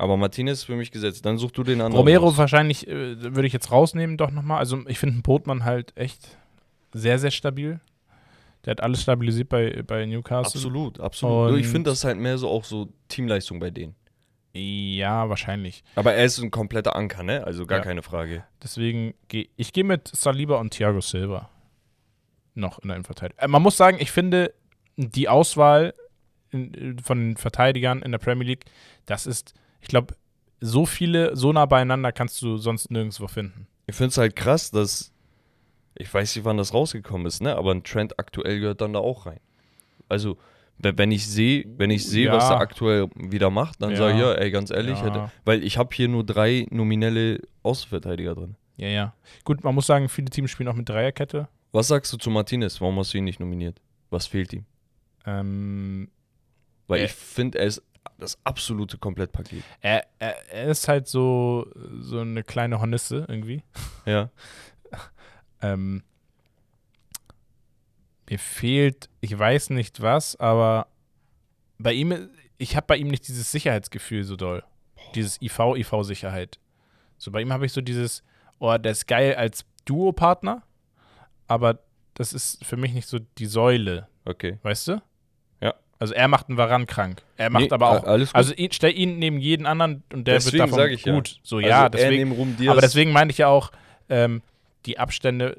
[0.00, 1.26] Aber Martinez ist für mich gesetzt.
[1.26, 1.98] Dann such du den anderen.
[1.98, 2.38] Romero raus.
[2.38, 4.58] wahrscheinlich äh, würde ich jetzt rausnehmen, doch nochmal.
[4.58, 6.38] Also ich finde Botmann halt echt
[6.92, 7.80] sehr, sehr stabil.
[8.64, 10.58] Der hat alles stabilisiert bei, bei Newcastle.
[10.58, 11.50] Absolut, absolut.
[11.50, 13.94] Nur ich Und- finde das halt mehr so auch so Teamleistung bei denen.
[14.54, 15.84] Ja, wahrscheinlich.
[15.94, 17.44] Aber er ist ein kompletter Anker, ne?
[17.44, 17.84] Also gar Ja.
[17.84, 18.44] keine Frage.
[18.62, 21.50] Deswegen gehe ich gehe mit Saliba und Thiago Silva
[22.54, 23.42] noch in der Innenverteidigung.
[23.44, 24.52] Äh, man muss sagen, ich finde
[24.96, 25.94] die Auswahl
[26.50, 28.64] in, von den Verteidigern in der Premier League,
[29.06, 30.14] das ist, ich glaube,
[30.60, 33.66] so viele, so nah beieinander kannst du sonst nirgendwo finden.
[33.86, 35.12] Ich finde es halt krass, dass.
[35.96, 37.56] Ich weiß nicht, wann das rausgekommen ist, ne?
[37.56, 39.40] Aber ein Trend aktuell gehört dann da auch rein.
[40.08, 40.38] Also,
[40.78, 42.54] we- wenn ich sehe, wenn ich sehe, was Ja.
[42.56, 43.96] er aktuell wieder macht, dann Ja.
[43.96, 45.04] sage ich ja, ey, ganz ehrlich, Ja.
[45.06, 48.54] hätte, weil ich habe hier nur drei nominelle Außenverteidiger drin.
[48.76, 49.14] Ja, ja.
[49.44, 51.48] Gut, man muss sagen, viele Teams spielen auch mit Dreierkette.
[51.72, 52.80] Was sagst du zu Martinez?
[52.80, 53.80] Warum hast du ihn nicht nominiert?
[54.10, 54.64] Was fehlt ihm?
[55.26, 56.08] Ähm,
[56.86, 57.04] Weil Äh.
[57.06, 57.82] ich finde, er ist
[58.20, 59.64] das absolute Komplettpaket.
[59.80, 61.66] er, er, er ist halt so,
[62.00, 63.62] so eine kleine Hornisse irgendwie.
[64.06, 64.30] Ja.
[65.62, 66.02] Ähm,
[68.30, 70.86] mir fehlt, ich weiß nicht was, aber
[71.78, 74.62] bei ihm, ich habe bei ihm nicht dieses Sicherheitsgefühl so doll.
[75.14, 76.58] Dieses IV-IV-Sicherheit.
[77.18, 78.22] So bei ihm habe ich so dieses,
[78.58, 80.62] oh, der ist geil als Duopartner,
[81.46, 81.80] aber
[82.14, 84.58] das ist für mich nicht so die Säule, Okay.
[84.62, 85.02] weißt du?
[86.00, 86.02] Ja.
[86.02, 87.22] Also er macht einen Varan krank.
[87.36, 88.36] Er macht Nee, aber auch, alles gut.
[88.36, 91.14] also ihn, stell ihn neben jeden anderen und der Deswegen wird davon ich ja.
[91.14, 91.38] gut.
[91.42, 92.68] So also ja, deswegen.
[92.68, 93.70] Aber deswegen meine ich ja auch,
[94.08, 94.40] ähm,
[94.86, 95.58] die Abstände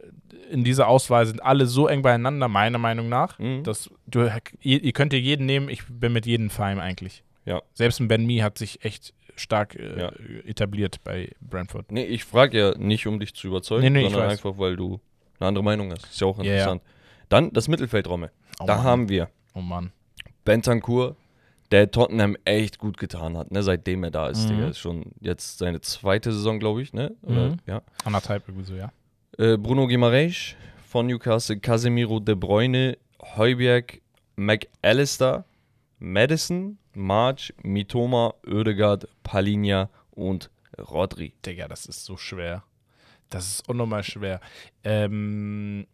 [0.49, 3.37] in dieser Auswahl sind alle so eng beieinander, meiner Meinung nach.
[3.39, 3.63] Mhm.
[3.63, 4.29] Dass du,
[4.61, 7.23] ihr, ihr könnt dir jeden nehmen, ich bin mit jedem fein eigentlich.
[7.45, 7.61] Ja.
[7.73, 10.11] Selbst ein Ben Mee hat sich echt stark äh, Ja.
[10.45, 11.91] etabliert bei Brentford.
[11.91, 14.75] Nee, ich frage ja nicht, um dich zu überzeugen, Nee, nee, ich sondern einfach, weil
[14.75, 14.99] du
[15.39, 16.05] eine andere Meinung hast.
[16.05, 16.51] Ist ja auch Ja, ja.
[16.53, 16.81] interessant.
[17.29, 18.31] Dann das Mittelfeldraume.
[18.59, 18.83] Oh da Mann.
[18.83, 19.91] haben wir Oh Mann.
[20.45, 21.15] Bentancur,
[21.71, 24.45] der Tottenham echt gut getan hat, ne, seitdem er da ist.
[24.49, 24.55] Mhm.
[24.55, 24.67] Digga.
[24.69, 27.15] Ist schon jetzt seine zweite Saison, glaube ich, ne?
[27.21, 27.57] Oder, Mhm.
[27.65, 27.81] ja.
[28.03, 28.91] Anderthalb irgendwie so, ja.
[29.37, 30.55] Äh, Bruno Guimaraes
[30.87, 32.97] von Newcastle, Casemiro De Bruyne,
[33.37, 34.01] Heuberg,
[34.35, 35.45] McAllister,
[35.99, 41.33] Madison, March, Mitoma, Oedegaard, Palinha und Rodri.
[41.45, 42.63] Digga, das ist so schwer.
[43.29, 44.41] Das ist unnormal schwer.
[44.83, 45.87] Ähm,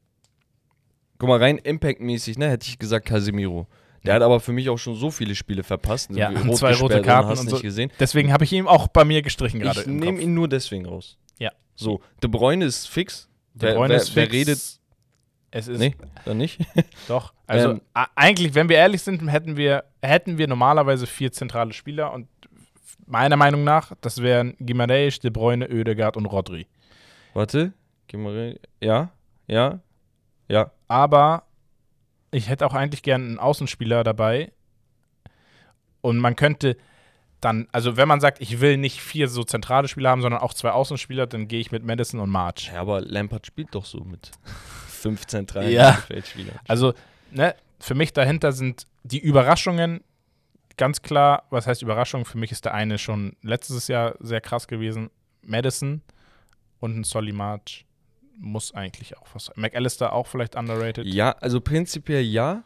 [1.19, 3.68] Guck mal, rein impactmäßig, ne, hätte ich gesagt Casemiro.
[4.07, 6.09] Der hat aber für mich auch schon so viele Spiele verpasst.
[6.11, 7.61] Ja, Irgendwie zwei rote Karten hast und nicht so.
[7.61, 7.91] gesehen.
[7.99, 9.81] deswegen habe ich ihn auch bei mir gestrichen gerade.
[9.81, 11.17] Ich nehme ihn nur deswegen raus.
[11.39, 11.51] Ja.
[11.75, 13.29] So, De Bruyne ist fix.
[13.53, 14.34] De wer, Bruyne wer, ist wer fix.
[14.35, 14.59] redet?
[15.51, 16.59] Es ist Nee, dann nicht.
[17.07, 17.34] Doch.
[17.47, 17.81] Also Ähm,
[18.15, 22.27] eigentlich, wenn wir ehrlich sind, hätten wir, hätten wir normalerweise vier zentrale Spieler und
[23.05, 26.67] meiner Meinung nach, das wären Gimareis, De Bruyne, Oedegaard und Rodri.
[27.34, 27.71] Warte.
[28.13, 28.59] Rein.
[28.81, 29.09] Ja,
[29.47, 29.79] ja,
[30.49, 30.71] ja.
[30.89, 31.43] Aber
[32.31, 34.51] ich hätte auch eigentlich gern einen Außenspieler dabei.
[36.01, 36.77] Und man könnte
[37.41, 40.53] dann, also wenn man sagt, ich will nicht vier so zentrale Spieler haben, sondern auch
[40.53, 42.71] zwei Außenspieler, dann gehe ich mit Madison und March.
[42.73, 44.31] Ja, aber Lampard spielt doch so mit
[44.87, 45.91] fünf zentralen Ja.
[45.91, 46.59] Mittelfeldspielern.
[46.67, 46.93] Also,
[47.31, 50.03] ne, für mich dahinter sind die Überraschungen
[50.77, 51.43] ganz klar.
[51.49, 52.25] Was heißt Überraschung?
[52.25, 55.09] Für mich ist der eine schon letztes Jahr sehr krass gewesen.
[55.43, 56.01] Madison
[56.79, 57.85] und ein Solly March
[58.39, 59.55] muss eigentlich auch was sein.
[59.57, 61.05] McAllister auch vielleicht underrated.
[61.05, 62.64] Ja, also prinzipiell ja.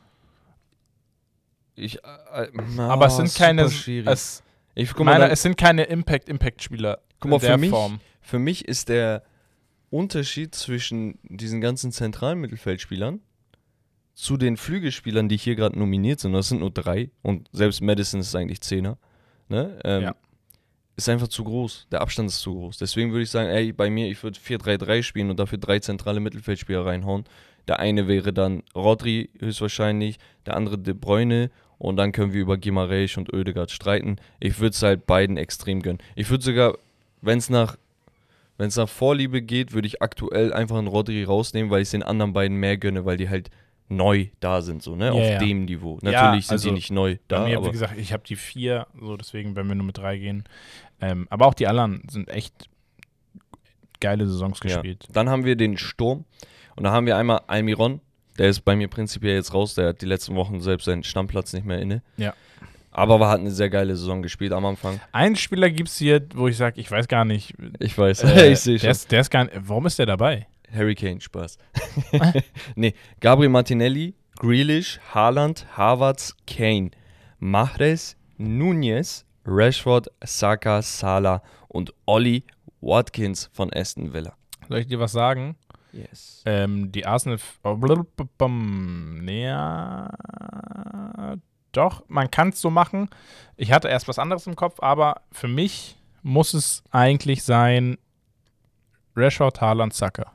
[1.76, 4.44] Ich, äh, äh, aber es oh, sind keine, es,
[4.76, 8.00] ich, guck mal, meiner, es sind keine Impact-Impact-Spieler Guck mal, in für mich- Form.
[8.22, 9.24] für mich ist der
[9.90, 13.22] Unterschied zwischen diesen ganzen zentralen Mittelfeldspielern
[14.14, 18.20] zu den Flügelspielern, die hier gerade nominiert sind, das sind nur drei und selbst Madison
[18.20, 18.98] ist eigentlich Zehner,
[19.48, 19.80] ne?
[19.84, 20.16] ähm, Ja.
[21.02, 21.88] Ist einfach zu groß.
[21.92, 22.78] Der Abstand ist zu groß.
[22.78, 26.20] Deswegen würde ich sagen, ey, bei mir, ich würde 4-3-3 spielen und dafür drei zentrale
[26.20, 27.26] Mittelfeldspieler reinhauen.
[27.68, 32.58] Der eine wäre dann Rodri höchstwahrscheinlich, der andere De Bruyne und dann können wir über
[32.58, 34.18] Gimareis und Oedegaard streiten.
[34.40, 36.00] Ich würde es halt beiden extrem gönnen.
[36.16, 36.78] Ich würde sogar,
[37.22, 37.78] wenn es nach
[38.58, 41.92] wenn es nach Vorliebe geht, würde ich aktuell einfach einen Rodri rausnehmen, weil ich es
[41.92, 43.50] den anderen beiden mehr gönne, weil die halt
[43.92, 45.08] neu da sind, so, ne?
[45.08, 45.38] Ja, Auf ja.
[45.40, 46.00] dem Niveau.
[46.02, 48.24] Ja, Natürlich sind also die nicht neu da, Bei mir, aber wie gesagt, ich habe
[48.26, 50.44] die vier, so deswegen werden wir nur mit drei gehen.
[51.02, 52.70] Ähm, aber auch die anderen sind echt
[54.00, 54.76] geile Saisons Ja.
[54.76, 55.08] gespielt.
[55.12, 56.26] Dann haben wir den Sturm.
[56.76, 58.02] Und da haben wir einmal Almiron.
[58.38, 59.76] Der ist bei mir prinzipiell jetzt raus.
[59.76, 62.02] Der hat die letzten Wochen selbst seinen Stammplatz nicht mehr inne.
[62.18, 62.34] Ja.
[62.92, 65.00] Aber war, hat eine sehr geile Saison gespielt am Anfang.
[65.12, 67.54] Einen Spieler gibt es hier, wo ich sage, ich weiß gar nicht.
[67.80, 68.90] Ich weiß, äh, ich sehe Der schon.
[68.92, 70.48] ist, der ist gar nicht, warum ist der dabei?
[70.74, 71.58] Harry Kane, Spaß.
[72.76, 76.92] nee, Gabriel Martinelli, Grealish, Haaland, Havertz, Kane,
[77.40, 82.44] Mahrez, Nunez, Rashford, Saka, Salah und Ollie
[82.82, 84.34] Watkins von Aston Villa.
[84.68, 85.56] Soll ich dir was sagen?
[85.94, 86.42] Yes.
[86.46, 87.40] Ähm, die Arsenal.
[87.64, 87.78] Oh.
[89.22, 90.10] Naja.
[91.72, 93.10] Doch, man kann es so machen.
[93.56, 97.98] Ich hatte erst was anderes im Kopf, aber für mich muss es eigentlich sein
[99.16, 100.32] Rashford, Haaland, Saka.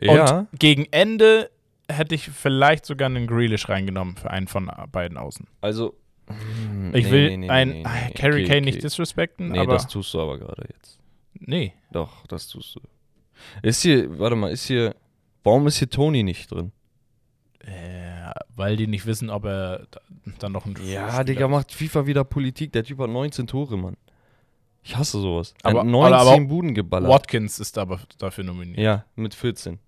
[0.00, 1.50] Ja, Und gegen Ende
[1.88, 5.46] hätte ich vielleicht sogar einen Grealish reingenommen für einen von beiden Außen.
[5.60, 5.94] also.
[6.92, 8.60] Ich nee, will nee, ein nee, ah, Carry okay, Kane okay.
[8.62, 10.98] nicht disrespekten, Nee, aber das tust du aber gerade jetzt.
[11.34, 11.72] nee.
[11.92, 12.80] Doch, das tust du.
[13.62, 14.94] Ist hier, warte mal, ist hier,
[15.44, 16.72] warum ist hier Tony nicht drin?
[17.60, 20.00] Äh, weil die nicht wissen, ob er da-
[20.38, 22.72] dann noch ein Ja, Spieler Digga, macht FIFA wieder Politik.
[22.72, 23.96] Der Typ hat 19 Tore, Mann.
[24.82, 25.54] Ich hasse sowas.
[25.62, 27.10] Er Aber- hat 19 aber- aber Buden geballert.
[27.10, 28.78] Watkins ist aber dafür nominiert.
[28.78, 29.78] Ja, mit 14.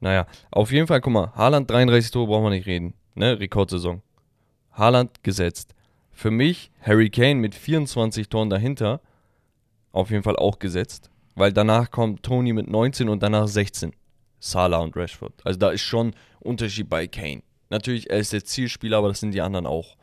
[0.00, 2.94] Naja, auf jeden Fall, guck mal, Haaland 33 Tore brauchen wir nicht reden.
[3.14, 4.02] Ne, Rekordsaison.
[4.74, 5.74] Haaland gesetzt.
[6.12, 9.00] Für mich Harry Kane mit 24 Toren dahinter
[9.92, 13.92] auf jeden Fall auch gesetzt, weil danach kommt Tony mit 19 und danach 16.
[14.40, 15.32] Salah und Rashford.
[15.44, 17.42] Also da ist schon Unterschied bei Kane.
[17.70, 19.96] Natürlich, er ist der Zielspieler, aber das sind die anderen auch.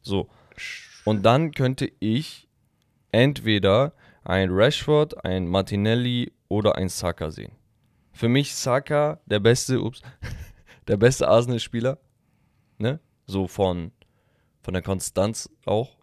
[0.00, 0.28] So.
[1.04, 2.48] Und dann könnte ich
[3.12, 3.92] entweder
[4.24, 7.52] ein Rashford, ein Martinelli oder ein Saka sehen.
[8.12, 10.00] Für mich Saka der beste, ups,
[10.88, 11.98] der beste Arsenal-Spieler.
[12.78, 13.00] Ne?
[13.26, 13.92] So von,
[14.64, 15.96] von der Konstanz auch.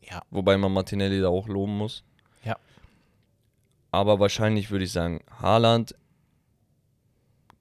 [0.00, 0.22] Ja.
[0.30, 2.02] Wobei man Martinelli da auch loben muss.
[2.44, 2.56] Ja.
[3.90, 5.94] Aber wahrscheinlich würde ich sagen, Haaland,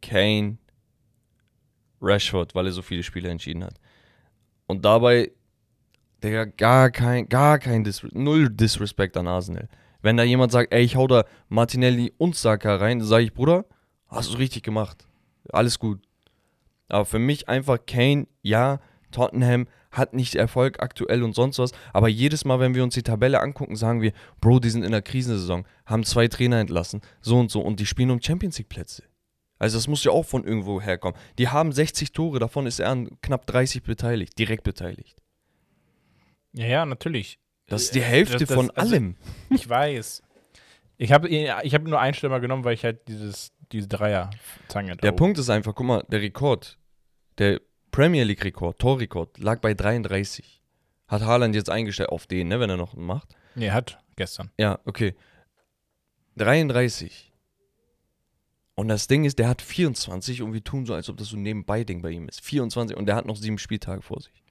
[0.02, 0.57] Kane,
[2.02, 3.76] Rashford, weil er so viele Spiele entschieden hat.
[4.68, 5.32] Und dabei,
[6.23, 9.68] Digga, gar kein, gar kein Dis null Disrespect an Arsenal.
[10.02, 13.34] Wenn da jemand sagt, ey, ich hau da Martinelli und Saka rein, dann sage ich,
[13.34, 13.65] Bruder,
[14.07, 15.06] hast du richtig gemacht.
[15.52, 16.02] Alles gut.
[16.88, 18.80] Aber für mich einfach Kane, ja,
[19.11, 19.68] Tottenham
[19.98, 21.72] hat nicht Erfolg aktuell und sonst was.
[21.94, 24.12] Aber jedes Mal, wenn wir uns die Tabelle angucken, sagen wir,
[24.42, 27.86] Bro, die sind in der Krisensaison, haben zwei Trainer entlassen, so und so, und die
[27.86, 29.04] spielen um Champions League Plätze.
[29.58, 31.18] Also das muss ja auch von irgendwo herkommen.
[31.38, 35.18] Die haben 60 Tore, davon ist er an knapp 30 beteiligt, direkt beteiligt.
[36.54, 37.40] Ja, ja, natürlich.
[37.68, 39.16] Das ist die Äh, Hälfte das- das- von also- allem.
[39.50, 40.22] Ich weiß.
[40.98, 45.12] Ich habe ich hab nur einen Stürmer genommen, weil ich halt dieses, diese Dreier-Zange Der
[45.12, 46.78] Punkt ist einfach, guck mal, der Rekord,
[47.38, 47.60] der
[47.96, 50.62] Premier League-Rekord, Torrekord, lag bei 33.
[51.08, 53.38] Hat Haaland jetzt eingestellt auf den, ne, wenn er noch einen macht.
[53.56, 54.52] Nee, hat gestern.
[54.60, 55.16] Ja, okay.
[56.36, 57.32] 33.
[58.76, 61.38] Und das Ding ist, der hat 24 und wir tun so, als ob das so
[61.38, 62.42] ein Nebenbei-Ding bei ihm ist.
[62.42, 64.44] 24 und der hat noch sieben Spieltage vor sich.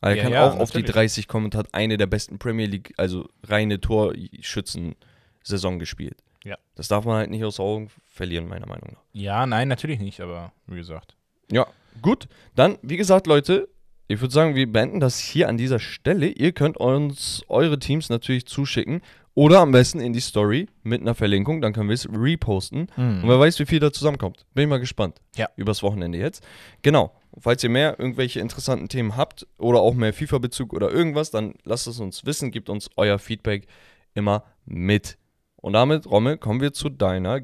[0.00, 0.94] Also er Ja, kann ja, auch auf die natürlich.
[0.96, 6.24] 30 kommen und hat eine der besten Premier League, also reine Torschützen-Saison gespielt.
[6.42, 6.58] Ja.
[6.74, 9.04] Das darf man halt nicht aus Augen verlieren, meiner Meinung nach.
[9.12, 11.14] Ja, nein, natürlich nicht, aber wie gesagt.
[11.52, 11.68] Ja,
[12.02, 12.28] gut.
[12.54, 13.68] Dann, wie gesagt, Leute,
[14.06, 16.26] ich würde sagen, wir beenden das hier an dieser Stelle.
[16.28, 19.00] Ihr könnt uns eure Teams natürlich zuschicken
[19.34, 22.86] oder am besten in die Story mit einer Verlinkung, dann können wir es reposten.
[22.96, 24.46] Und wer weiß, wie viel da zusammenkommt.
[24.54, 25.20] Bin ich mal gespannt.
[25.36, 25.48] Ja.
[25.56, 26.44] Übers Wochenende jetzt.
[26.82, 27.12] Genau.
[27.36, 31.88] Falls ihr mehr irgendwelche interessanten Themen habt oder auch mehr FIFA-Bezug oder irgendwas, dann lasst
[31.88, 33.66] es uns wissen, gebt uns euer Feedback
[34.14, 35.18] immer mit.
[35.56, 37.40] Und damit, Rommel, kommen wir zu deiner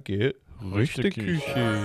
[0.60, 1.80] Gerüchteküche.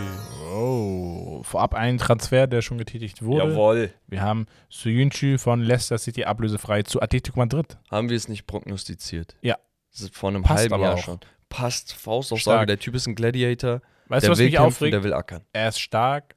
[0.53, 3.49] Oh, vorab ein Transfer, der schon getätigt wurde.
[3.49, 3.93] Jawohl.
[4.07, 7.77] Wir haben Suyunchu von Leicester City ablösefrei zu Atletico Madrid.
[7.89, 9.35] Haben wir es nicht prognostiziert?
[9.41, 9.57] Ja.
[9.91, 10.99] Das ist vor einem Passt halben aber Jahr auch.
[10.99, 11.19] schon.
[11.49, 13.81] Passt, Faustaussage, der Typ ist ein Gladiator.
[14.07, 14.93] Weißt der du, was will mich kämpfen, aufregt?
[14.93, 15.41] der will ackern.
[15.53, 16.35] er ist stark.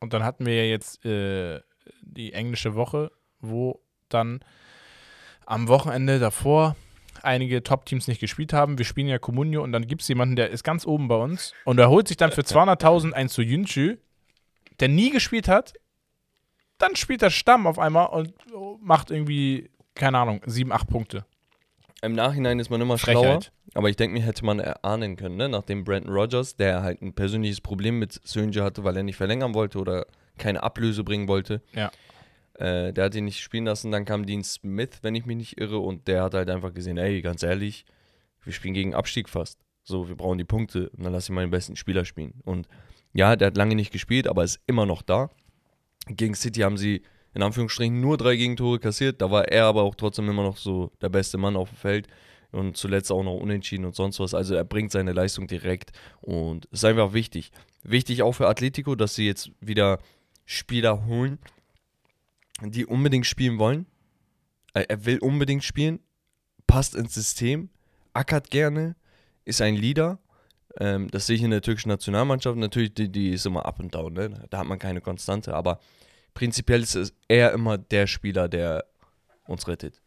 [0.00, 1.60] Und dann hatten wir ja jetzt äh,
[2.02, 3.10] die englische Woche,
[3.40, 4.40] wo dann
[5.46, 6.76] am Wochenende davor
[7.24, 8.78] einige Top-Teams nicht gespielt haben.
[8.78, 11.52] Wir spielen ja Comunio und dann gibt es jemanden, der ist ganz oben bei uns
[11.64, 13.96] und er holt sich dann für 200.000 ein Soyuncu,
[14.80, 15.74] der nie gespielt hat.
[16.78, 18.34] Dann spielt er Stamm auf einmal und
[18.80, 21.24] macht irgendwie, keine Ahnung, 7, 8 Punkte.
[22.02, 23.22] Im Nachhinein ist man immer schlauer.
[23.22, 23.52] Frechheit.
[23.74, 25.48] Aber ich denke mir, hätte man erahnen können, ne?
[25.48, 29.54] nachdem Brandon Rogers, der halt ein persönliches Problem mit Sönje hatte, weil er nicht verlängern
[29.54, 30.06] wollte oder
[30.36, 31.62] keine Ablöse bringen wollte.
[31.72, 31.90] Ja.
[32.54, 33.90] Äh, der hat ihn nicht spielen lassen.
[33.90, 36.98] Dann kam Dean Smith, wenn ich mich nicht irre, und der hat halt einfach gesehen,
[36.98, 37.84] ey, ganz ehrlich,
[38.42, 39.58] wir spielen gegen Abstieg fast.
[39.82, 42.40] So, wir brauchen die Punkte und dann lass ich meinen besten Spieler spielen.
[42.44, 42.68] Und
[43.12, 45.30] ja, der hat lange nicht gespielt, aber ist immer noch da.
[46.06, 47.02] Gegen City haben sie
[47.34, 49.20] in Anführungsstrichen nur drei Gegentore kassiert.
[49.20, 52.08] Da war er aber auch trotzdem immer noch so der beste Mann auf dem Feld.
[52.54, 54.32] und zuletzt auch noch unentschieden und sonst was.
[54.32, 57.50] Also er bringt seine Leistung direkt und ist einfach wichtig.
[57.82, 59.98] Wichtig auch für Atletico, dass sie jetzt wieder
[60.46, 61.38] Spieler holen,
[62.62, 63.86] die unbedingt spielen wollen.
[64.74, 66.00] Äh, Er will unbedingt spielen,
[66.66, 67.68] passt ins System,
[68.12, 68.96] ackert gerne,
[69.44, 70.18] ist ein Leader.
[70.78, 72.56] Ähm, das sehe ich in der türkischen Nationalmannschaft.
[72.56, 74.46] Natürlich, die, die ist immer up und down, ne?
[74.50, 75.78] da hat man keine Konstante, aber
[76.32, 78.84] prinzipiell ist er immer der Spieler, der
[79.46, 80.00] uns rettet.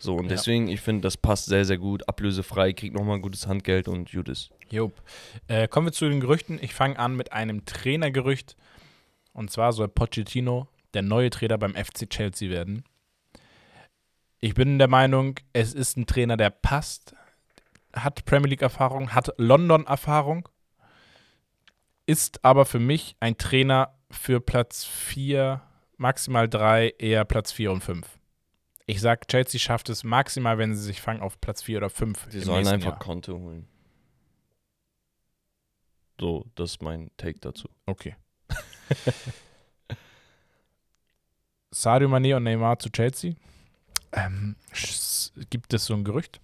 [0.00, 0.30] So, und Ja.
[0.30, 2.08] deswegen, ich finde, das passt sehr, sehr gut.
[2.08, 4.50] Ablösefrei, kriegt nochmal ein gutes Handgeld und Judas.
[4.70, 5.02] Job.
[5.48, 6.58] Äh, kommen wir zu den Gerüchten.
[6.62, 8.54] Ich fange an mit einem Trainergerücht.
[9.32, 12.84] Und zwar soll Pochettino der neue Trainer beim FC Chelsea werden.
[14.40, 17.14] Ich bin der Meinung, es ist ein Trainer, der passt,
[17.92, 20.48] hat Premier League-Erfahrung, hat London-Erfahrung,
[22.06, 25.60] ist aber für mich ein Trainer für Platz 4,
[25.96, 28.18] maximal 3, eher Platz 4 und 5.
[28.86, 32.28] Ich sag, Chelsea schafft es maximal, wenn sie sich fangen, auf Platz 4 oder 5.
[32.30, 32.98] Die im sollen einfach Jahr.
[32.98, 33.68] Konto holen.
[36.20, 37.68] So, das ist mein Take dazu.
[37.86, 38.16] Okay.
[41.70, 43.34] Sadio Mané und Neymar zu Chelsea.
[44.12, 44.56] Ähm,
[45.50, 46.40] gibt es so ein Gerücht?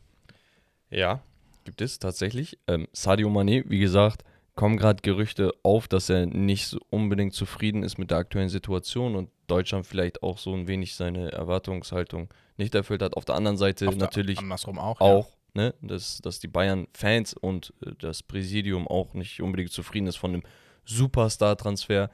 [0.91, 1.21] Ja,
[1.65, 2.59] gibt es tatsächlich.
[2.67, 4.23] Ähm, Sadio Mané, wie gesagt,
[4.55, 9.17] kommen gerade Gerüchte auf, dass er nicht so unbedingt zufrieden ist mit der aktuellen Situation
[9.17, 13.17] und Deutschland vielleicht auch so ein wenig seine Erwartungshaltung nicht erfüllt hat.
[13.17, 15.01] Auf der anderen Seite der- natürlich andersrum auch.
[15.01, 20.17] auch, ne, dass, dass die Bayern-Fans und äh, das Präsidium auch nicht unbedingt zufrieden ist
[20.17, 20.43] von dem
[20.85, 22.11] Superstar-Transfer.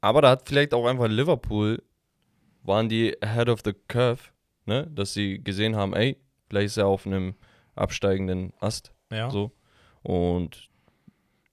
[0.00, 1.82] Aber da hat vielleicht auch einfach Liverpool,
[2.70, 4.20] waren die ahead of the curve,
[4.64, 6.16] ne, dass sie gesehen haben, ey,
[6.48, 7.34] vielleicht ist er auf einem
[7.74, 9.28] absteigenden Ast, Ja.
[9.30, 9.52] so.
[10.02, 10.70] Und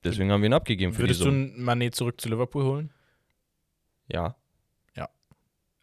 [0.05, 1.53] deswegen haben wir ihn abgegeben für Würdest die du Summe.
[1.73, 2.93] einen Mané zurück zu Liverpool holen?
[4.07, 4.35] Ja.
[4.95, 5.09] Ja.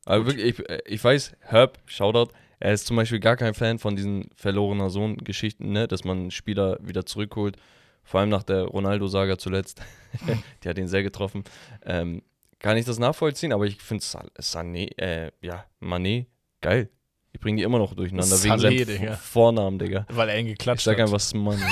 [0.06, 0.36] Aber Gut.
[0.36, 4.30] wirklich, ich, ich weiß, Herb, Shoutout, er ist zum Beispiel gar kein Fan von diesen
[4.34, 5.86] verlorener Sohn-Geschichten, ne?
[5.88, 7.56] dass man Spieler wieder zurückholt.
[8.02, 9.82] Vor allem nach der Ronaldo-Saga zuletzt.
[10.64, 11.44] Die hat ihn sehr getroffen.
[11.84, 12.22] Ähm,
[12.64, 16.24] kann ich das nachvollziehen, aber ich finde Sané, äh, ja, Mané,
[16.62, 16.88] geil.
[17.32, 19.16] Ich bringe die immer noch durcheinander wegen Saleh, seinem Digga.
[19.16, 20.06] Vornamen, Digga.
[20.08, 21.02] Weil er ihn Ich geklatscht sag hat.
[21.12, 21.68] einfach Mané.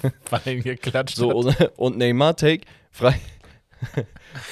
[0.30, 1.60] Weil er ihn geklatscht So, hat.
[1.60, 3.18] und, und Neymar Take, frage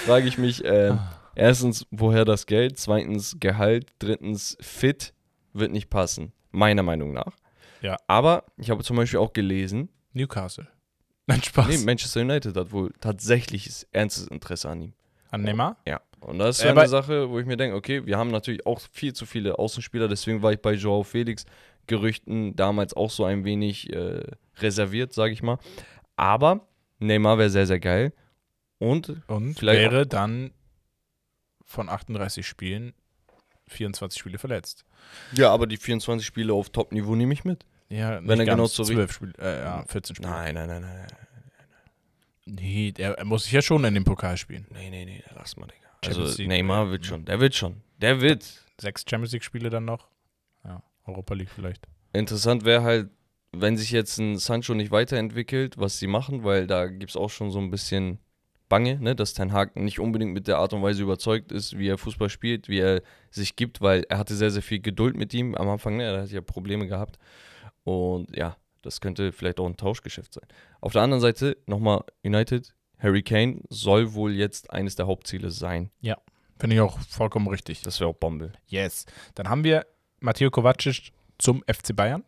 [0.06, 1.20] frag ich mich, Ah.
[1.36, 2.78] erstens, woher das Geld?
[2.78, 3.86] Zweitens, Gehalt.
[4.00, 5.14] Drittens, fit
[5.52, 6.32] wird nicht passen.
[6.50, 7.36] Meiner Meinung nach.
[7.82, 7.96] Ja.
[8.08, 10.66] Aber ich habe zum Beispiel auch gelesen, Newcastle.
[11.28, 11.68] Nein, Spaß.
[11.68, 14.92] nee, Manchester United hat wohl tatsächliches ernstes Interesse an ihm.
[15.36, 15.76] An Neymar?
[15.86, 16.00] Ja.
[16.20, 18.80] Und das ist Ja, eine Sache, wo ich mir denke, okay, wir haben natürlich auch
[18.92, 21.44] viel zu viele Außenspieler, deswegen war ich bei Joao Felix
[21.86, 24.22] Gerüchten damals auch so ein wenig äh,
[24.58, 25.58] reserviert, sage ich mal.
[26.16, 26.66] Aber
[26.98, 28.12] Neymar wäre sehr, sehr geil.
[28.78, 30.50] Und Und wäre dann
[31.64, 32.92] von 38 Spielen
[33.68, 34.84] 24 Spiele verletzt.
[35.32, 37.64] ja, aber die 24 Spiele auf Top-Niveau nehme ich mit.
[37.88, 40.30] Ja, Wenn er genau so 12 Spiele, äh, ja, 14 Spiele.
[40.30, 41.06] Nein, nein, nein, nein.
[42.46, 44.66] Nee, der, er muss sich ja schon in dem Pokal spielen.
[44.70, 45.88] Nee, nee, nee, lass mal, Digga.
[46.04, 47.82] Champions Also League, Neymar äh, wird schon, der wird schon.
[47.98, 48.44] Der wird.
[48.80, 50.08] Sechs Champions League-Spiele dann noch.
[50.64, 51.88] Ja, Europa League vielleicht.
[52.12, 53.10] Interessant wäre halt,
[53.52, 57.30] wenn sich jetzt ein Sancho nicht weiterentwickelt, was sie machen, weil da gibt es auch
[57.30, 58.18] schon so ein bisschen
[58.68, 61.88] Bange, ne, dass Ten Hag nicht unbedingt mit der Art und Weise überzeugt ist, wie
[61.88, 65.32] er Fußball spielt, wie er sich gibt, weil er hatte sehr, sehr viel Geduld mit
[65.34, 67.18] ihm am Anfang, ne, er hat ja Probleme gehabt.
[67.84, 68.56] Und ja,
[68.86, 70.46] das könnte vielleicht auch ein Tauschgeschäft sein.
[70.80, 75.90] Auf der anderen Seite nochmal United, Harry Kane soll wohl jetzt eines der Hauptziele sein.
[76.58, 77.82] Finde ich auch vollkommen richtig.
[77.82, 78.52] Das wäre auch Bombe.
[78.68, 79.04] Yes.
[79.34, 79.86] Dann haben wir
[80.20, 82.24] Matteo Kovacic zum FC Bayern.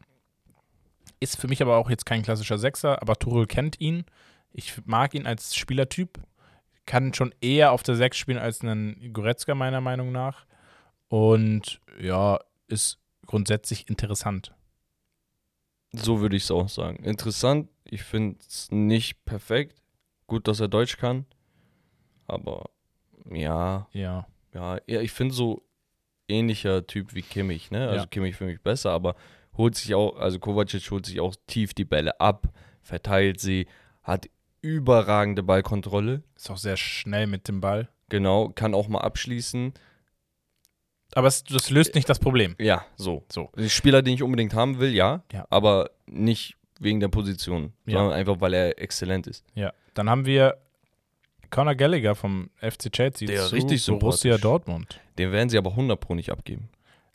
[1.21, 4.05] Ist für mich aber auch jetzt kein klassischer Sechser, aber Tuchel kennt ihn.
[4.53, 6.21] Ich mag ihn als Spielertyp.
[6.87, 10.47] Kann schon eher auf der Sechs spielen als einen Goretzka, meiner Meinung nach.
[11.09, 14.55] Und ja, ist grundsätzlich interessant.
[15.93, 17.03] So würde ich es auch sagen.
[17.05, 17.69] Interessant.
[17.85, 19.83] Ich finde es nicht perfekt.
[20.27, 21.25] Gut, dass er Deutsch kann.
[22.27, 22.71] Aber
[23.31, 24.27] ja, Ja.
[24.53, 25.63] ja, ja ich finde so
[26.29, 27.89] ähnlicher Typ wie Kimmich, ne?
[27.89, 28.07] Also Ja.
[28.07, 29.17] Kimmich für mich besser, aber
[29.57, 32.49] holt sich auch, also Kovacic holt sich auch tief die Bälle ab,
[32.83, 33.67] verteilt sie,
[34.03, 34.29] hat
[34.61, 36.23] überragende Ballkontrolle.
[36.37, 37.89] Ist auch sehr schnell mit dem Ball.
[38.11, 39.73] Genau, kann auch mal abschließen.
[41.15, 42.55] Aber es, das löst nicht das Problem.
[42.59, 43.25] Ja, so.
[43.33, 43.51] So.
[43.57, 45.47] Die Spieler, den ich unbedingt haben will, ja, Ja.
[45.51, 47.99] aber nicht wegen der Position, Ja.
[47.99, 49.45] sondern einfach, weil er exzellent ist.
[49.55, 49.73] Ja.
[49.95, 50.59] Dann haben wir
[51.51, 54.43] Conor Gallagher vom FC Chelsea Der zu richtig Borussia sympathisch.
[54.43, 55.01] Dortmund.
[55.19, 56.69] Den werden sie aber 100 Pro nicht abgeben.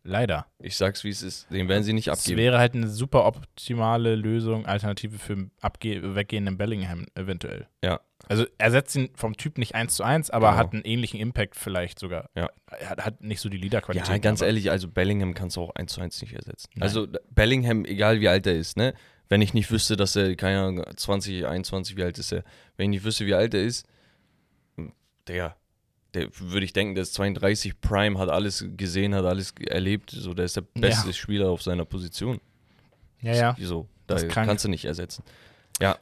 [0.05, 0.47] Leider.
[0.59, 1.49] Ich sag's, wie es ist.
[1.49, 2.37] Den werden sie nicht Es abgeben.
[2.37, 7.67] wäre halt eine super optimale Lösung, Alternative für abge weggehenden Bellingham eventuell.
[7.81, 10.57] Ja, Also er setzt ihn vom Typ nicht eins zu eins, aber Genau.
[10.59, 12.29] hat einen ähnlichen Impact vielleicht sogar.
[12.35, 12.49] Ja.
[12.67, 14.07] Er hat, hat nicht so die Leaderqualität.
[14.07, 16.69] Ja, ganz ehrlich, also Bellingham kannst du auch eins zu eins nicht ersetzen.
[16.75, 16.83] Nein.
[16.83, 18.93] Also Bellingham, egal wie alt er ist, ne?
[19.29, 22.43] Wenn ich nicht wüsste, dass er, keine Ahnung, 20, 21, wie alt ist er?
[22.77, 23.85] Wenn ich nicht wüsste, wie alt er ist,
[25.27, 25.55] der,
[26.13, 30.33] der würde ich denken, der ist 32, Prime, hat alles gesehen, hat alles erlebt, so,
[30.33, 31.13] der ist der beste Ja.
[31.13, 32.39] Spieler auf seiner Position.
[33.21, 33.55] Ja, ja.
[33.59, 35.23] So, da kannst du nicht ersetzen.
[35.81, 35.97] Ja,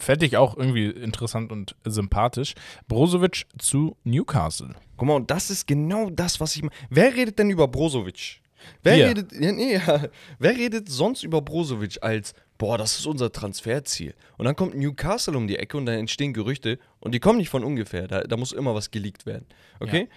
[0.00, 2.54] Fände ich auch irgendwie interessant und sympathisch.
[2.88, 4.74] Brozovic zu Newcastle.
[4.96, 6.62] Guck mal, und das ist genau das, was ich.
[6.88, 8.40] Wer redet denn über Brozovic?
[8.82, 9.08] Wer Wir.
[9.08, 10.08] redet, ja, nee, ja.
[10.38, 14.14] Wer redet sonst über Brozovic als, boah, das ist unser Transferziel?
[14.36, 17.48] Und dann kommt Newcastle um die Ecke und dann entstehen Gerüchte und die kommen nicht
[17.48, 18.08] von ungefähr.
[18.08, 19.46] Da, da muss immer was geleakt werden.
[19.80, 20.08] Okay?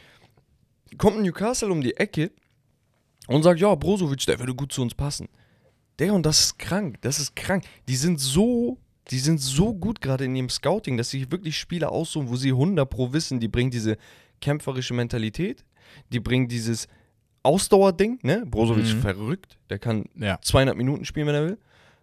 [0.98, 2.32] Kommt Newcastle um die Ecke
[3.28, 5.28] und sagt, ja, Brozovic, der würde gut zu uns passen.
[6.00, 6.98] Der und das ist krank.
[7.02, 7.64] Das ist krank.
[7.88, 8.78] Die sind so,
[9.12, 12.50] die sind so gut gerade in ihrem Scouting, dass sie wirklich Spieler aussuchen, wo sie
[12.52, 13.98] 100 pro wissen, die bringen diese
[14.42, 15.64] kämpferische Mentalität,
[16.12, 16.88] die bringen dieses
[17.44, 18.46] Ausdauerding, ne?
[18.46, 19.02] Brozovic Mhm.
[19.02, 20.40] verrückt, der kann Ja.
[20.42, 21.58] 200 Minuten spielen, wenn er will.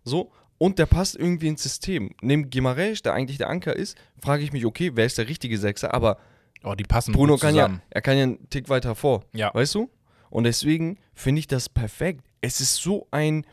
[0.05, 0.31] So.
[0.59, 2.11] Und der passt irgendwie ins System.
[2.21, 5.57] Neben Gimaresch, der eigentlich der Anker ist, frage ich mich, okay, wer ist der richtige
[5.59, 5.95] Sechser?
[5.95, 6.19] Aber
[6.63, 9.25] Oh, die passen Bruno kann ja, er kann ja einen Tick weiter vor.
[9.33, 9.51] Ja.
[9.55, 9.89] Weißt du?
[10.29, 12.23] Und deswegen finde ich das perfekt.
[12.43, 13.47] Es ist so ein,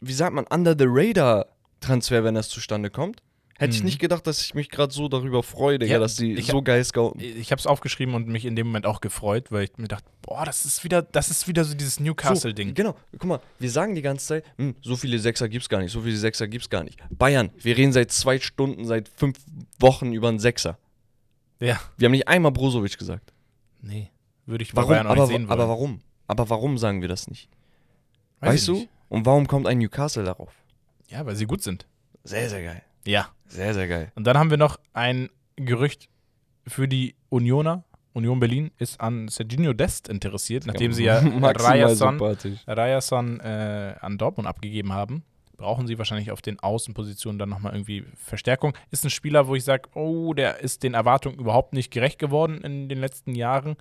[0.00, 1.46] wie sagt man, under the radar
[1.80, 3.22] Transfer, wenn das zustande kommt.
[3.58, 3.86] Hätte ich Mhm.
[3.86, 6.58] nicht gedacht, dass ich mich gerade so darüber freue, Digga, Ja, dass die ich so
[6.58, 7.20] hab- geil scouten.
[7.20, 10.08] Ich habe es aufgeschrieben und mich in dem Moment auch gefreut, weil ich mir dachte,
[10.22, 12.68] boah, das ist wieder, das ist wieder so dieses Newcastle-Ding.
[12.68, 15.80] So, genau, guck mal, wir sagen die ganze Zeit, hm, so viele Sechser gibt's gar
[15.82, 16.98] nicht, so viele Sechser gibt's gar nicht.
[17.10, 19.36] Bayern, wir reden seit zwei Stunden, seit fünf
[19.78, 20.78] Wochen über einen Sechser.
[21.60, 21.78] Ja.
[21.98, 23.34] Wir haben nicht einmal Brozovic gesagt.
[23.82, 24.08] Nee,
[24.46, 24.90] würde ich bei Warum?
[24.90, 25.60] Bayern auch Aber, nicht sehen wollen.
[25.60, 26.00] aber warum?
[26.28, 27.50] Aber warum sagen wir das nicht?
[28.40, 28.72] Weiß weißt ich du?
[28.72, 28.88] nicht.
[29.10, 30.54] Und warum kommt ein Newcastle darauf?
[31.10, 31.86] Ja, weil sie gut sind.
[32.24, 32.82] Sehr, sehr geil.
[33.04, 33.28] Ja.
[33.46, 34.12] Sehr, sehr geil.
[34.14, 36.08] Und dann haben wir noch ein Gerücht
[36.66, 37.84] für die Unioner.
[38.12, 41.20] Union Berlin ist an Serginho Dest interessiert, nachdem sie ja.
[42.66, 45.22] Rayason äh, an Dortmund abgegeben haben.
[45.56, 48.72] Brauchen sie wahrscheinlich auf den Außenpositionen dann nochmal irgendwie Verstärkung.
[48.90, 52.62] Ist ein Spieler, wo ich sage, oh, der ist den Erwartungen überhaupt nicht gerecht geworden
[52.62, 53.76] in den letzten Jahren.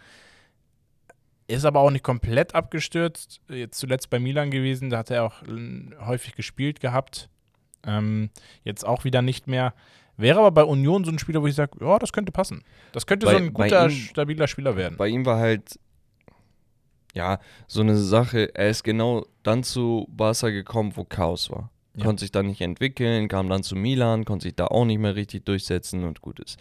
[1.50, 3.42] Ist aber auch nicht komplett abgestürzt.
[3.50, 7.28] Jetzt zuletzt bei Milan gewesen, da hat er auch äh, häufig gespielt gehabt.
[7.86, 8.30] Ähm,
[8.64, 9.74] jetzt auch wieder nicht mehr.
[10.16, 12.64] Wäre aber bei Union so ein Spieler, wo ich sage, ja, das könnte passen.
[12.92, 14.96] Das könnte Bei- so ein guter, ihm- stabiler Spieler werden.
[14.98, 15.80] Bei ihm war halt,
[17.16, 21.72] ja, so eine Sache, er ist genau dann zu Barca gekommen, wo Chaos war.
[21.96, 22.06] Ja.
[22.06, 25.16] Konnte sich da nicht entwickeln, kam dann zu Milan, konnte sich da auch nicht mehr
[25.16, 26.60] richtig durchsetzen und gut ist.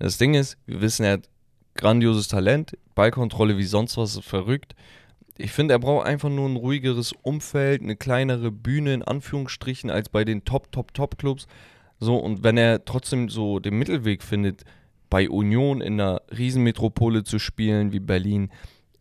[0.00, 1.28] Das Ding ist, wir wissen, er hat
[1.74, 4.74] grandioses Talent, Ballkontrolle wie sonst was, ist verrückt.
[5.36, 10.08] Ich finde, er braucht einfach nur ein ruhigeres Umfeld, eine kleinere Bühne in Anführungsstrichen als
[10.08, 11.46] bei den Top, Top, Top-Clubs.
[11.98, 14.62] So, und wenn er trotzdem so den Mittelweg findet,
[15.10, 18.50] bei Union in einer Riesenmetropole zu spielen wie Berlin,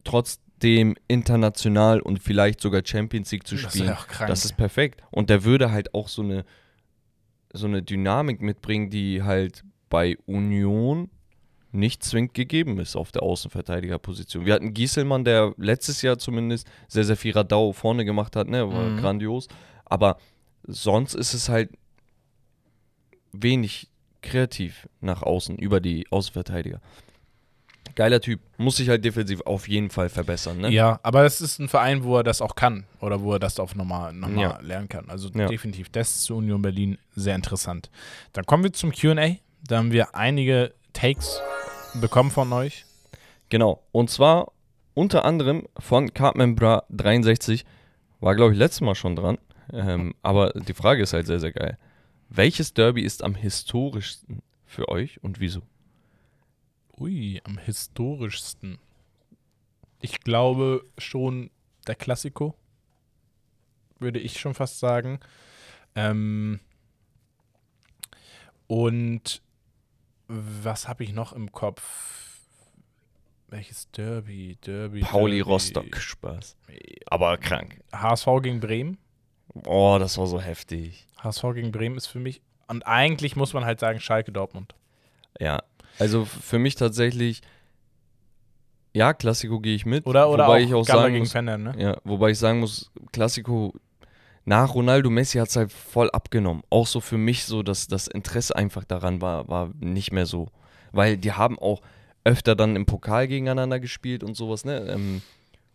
[0.04, 4.28] trotzdem international und vielleicht sogar Champions League zu Das spielen, auch krank.
[4.30, 5.02] das ist perfekt.
[5.12, 6.46] Und der würde halt auch so eine,
[7.54, 11.10] so eine Dynamik mitbringen, die halt bei Union
[11.74, 14.46] nicht zwingend gegeben ist auf der Außenverteidigerposition.
[14.46, 18.72] Wir hatten Gieselmann, der letztes Jahr zumindest sehr, sehr viel Radau vorne gemacht hat, ne,
[18.72, 18.98] war Mhm.
[18.98, 19.48] grandios.
[19.86, 20.18] Aber
[20.68, 21.72] sonst ist es halt
[23.32, 23.90] wenig
[24.22, 26.80] kreativ nach außen, über die Außenverteidiger.
[27.96, 30.70] Geiler Typ, muss sich halt defensiv auf jeden Fall verbessern, ne?
[30.72, 33.60] Ja, aber es ist ein Verein, wo er das auch kann oder wo er das
[33.60, 34.60] auf nochmal noch mal Ja.
[34.62, 35.10] lernen kann.
[35.10, 35.48] Also Ja.
[35.48, 37.92] definitiv das zu Union Berlin sehr interessant.
[38.32, 39.36] Dann kommen wir zum QA.
[39.68, 41.40] Da haben wir einige Takes
[41.96, 42.86] bekommen von euch.
[43.50, 43.84] Genau.
[43.92, 44.52] Und zwar
[44.94, 47.66] unter anderem von Cartman Bra 63.
[48.20, 49.38] War, glaube ich, letztes Mal schon dran.
[49.72, 51.78] Ähm, aber die Frage ist halt sehr, sehr geil.
[52.30, 55.62] Welches Derby ist am historischsten für euch und wieso?
[56.98, 58.80] Ui, am historischsten.
[60.02, 61.50] Ich glaube schon
[61.88, 62.56] der Klassiko,
[64.00, 65.20] würde ich schon fast sagen.
[65.96, 66.60] Ähm,
[68.68, 69.42] und
[70.34, 72.40] was habe ich noch im Kopf?
[73.48, 74.58] Welches Derby?
[74.66, 75.02] Derby.
[75.02, 75.52] Pauli Derby.
[75.52, 75.96] Rostock.
[75.96, 76.58] Spaß.
[77.06, 77.82] Aber krank.
[77.94, 78.98] HSV gegen Bremen.
[79.68, 81.08] Oh, das war so heftig.
[81.22, 82.42] HSV gegen Bremen ist für mich.
[82.68, 84.74] Und eigentlich muss man halt sagen, Schalke Dortmund.
[85.40, 85.62] Ja.
[86.00, 87.42] Also für mich tatsächlich,
[88.94, 90.08] ja, Klassiko gehe ich mit.
[90.08, 91.76] Oder, oder wobei auch, ich auch Gala sagen gegen muss, Fener, ne?
[91.78, 93.76] Ja, wobei ich sagen muss, Klassiko
[94.46, 96.64] nach Ronaldo Messi hat es halt voll abgenommen.
[96.70, 100.50] Auch so für mich so, dass das Interesse einfach daran war, war nicht mehr so.
[100.92, 101.82] Weil die haben auch
[102.26, 104.80] öfter dann im Pokal gegeneinander gespielt und sowas, ne?
[104.90, 105.22] Ähm,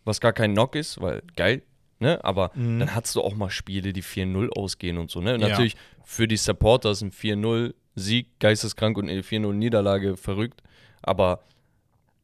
[0.05, 1.61] was gar kein Knock ist, weil geil,
[1.99, 2.23] ne?
[2.23, 2.79] Aber Mhm.
[2.79, 5.31] dann hattest du auch mal Spiele, die 4-0 ausgehen und so, ne?
[5.33, 5.37] Ja.
[5.37, 10.63] Natürlich für die Supporters ein 4-0 Sieg geisteskrank und eine 4-0 Niederlage verrückt.
[11.01, 11.41] Aber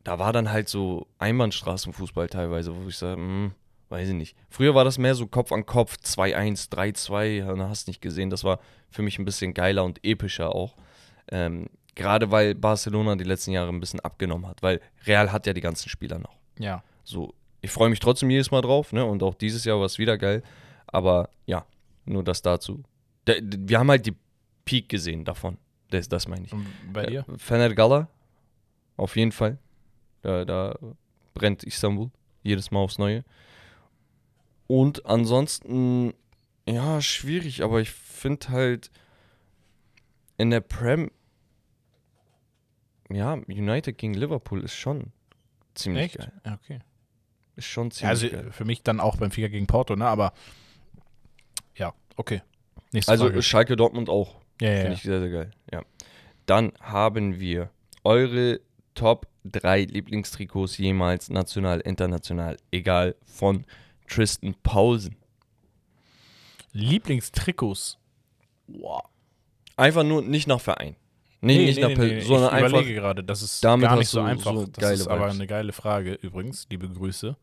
[0.04, 3.52] da war dann halt so Einbahnstraßenfußball teilweise, wo ich sage, hm,
[3.90, 4.36] weiß ich nicht.
[4.50, 8.30] Früher war das mehr so Kopf an Kopf, 2-1, 3-2, dann hast nicht gesehen.
[8.30, 8.60] Das war
[8.90, 10.76] für mich ein bisschen geiler und epischer auch.
[11.32, 15.54] Ähm, Gerade weil Barcelona die letzten Jahre ein bisschen abgenommen hat, weil Real hat ja
[15.54, 16.36] die ganzen Spieler noch.
[16.60, 16.84] Ja.
[17.06, 19.06] So, ich freue mich trotzdem jedes Mal drauf, ne?
[19.06, 20.44] Und auch dieses Jahr war es wieder geil.
[20.88, 21.66] Aber ja,
[22.04, 22.84] nur das dazu.
[23.28, 24.16] Der, wir haben halt die
[24.66, 25.58] Peak gesehen davon.
[25.90, 26.54] Das, das meine ich.
[26.54, 27.26] Und bei dir?
[27.38, 28.10] Fener Gala,
[28.98, 29.58] auf jeden Fall.
[30.22, 30.78] Da, da
[31.34, 32.12] brennt Istanbul
[32.44, 33.24] jedes Mal aufs Neue.
[34.68, 36.14] Und ansonsten,
[36.68, 38.90] ja, schwierig, aber ich finde halt
[40.38, 41.12] in der Prem,
[43.10, 45.12] ja, United gegen Liverpool ist schon
[45.76, 46.18] ziemlich Echt?
[46.18, 46.32] geil.
[46.46, 46.80] Ja, okay.
[47.56, 48.52] Ist schon Ja, ziemlich also geil.
[48.52, 50.08] für mich dann auch Benfica gegen Porto, ne?
[50.08, 50.34] Aber
[51.76, 52.42] ja, okay.
[52.92, 53.42] Nächste Also Frage.
[53.44, 54.36] Schalke Dortmund auch.
[54.62, 54.94] ja, ja, Finde ja.
[54.94, 55.52] ich sehr, sehr geil.
[55.72, 55.84] Ja.
[56.48, 57.70] Dann haben wir
[58.04, 58.60] eure
[58.94, 63.66] Top 3 Lieblingstrikots jemals, national, international, egal, von
[64.08, 65.16] Tristan Paulsen.
[66.74, 67.98] Lieblingstrikots.
[68.68, 69.04] Wow.
[69.78, 70.96] Einfach nur nicht nach Verein.
[71.42, 72.70] Nee, nicht nach Per- sondern ich einfach.
[72.70, 74.54] überlege gerade, das ist damit gar nicht so du einfach.
[74.54, 75.36] so das ist aber Vibes.
[75.36, 76.66] eine geile Frage übrigens.
[76.70, 77.38] Liebe Grüße.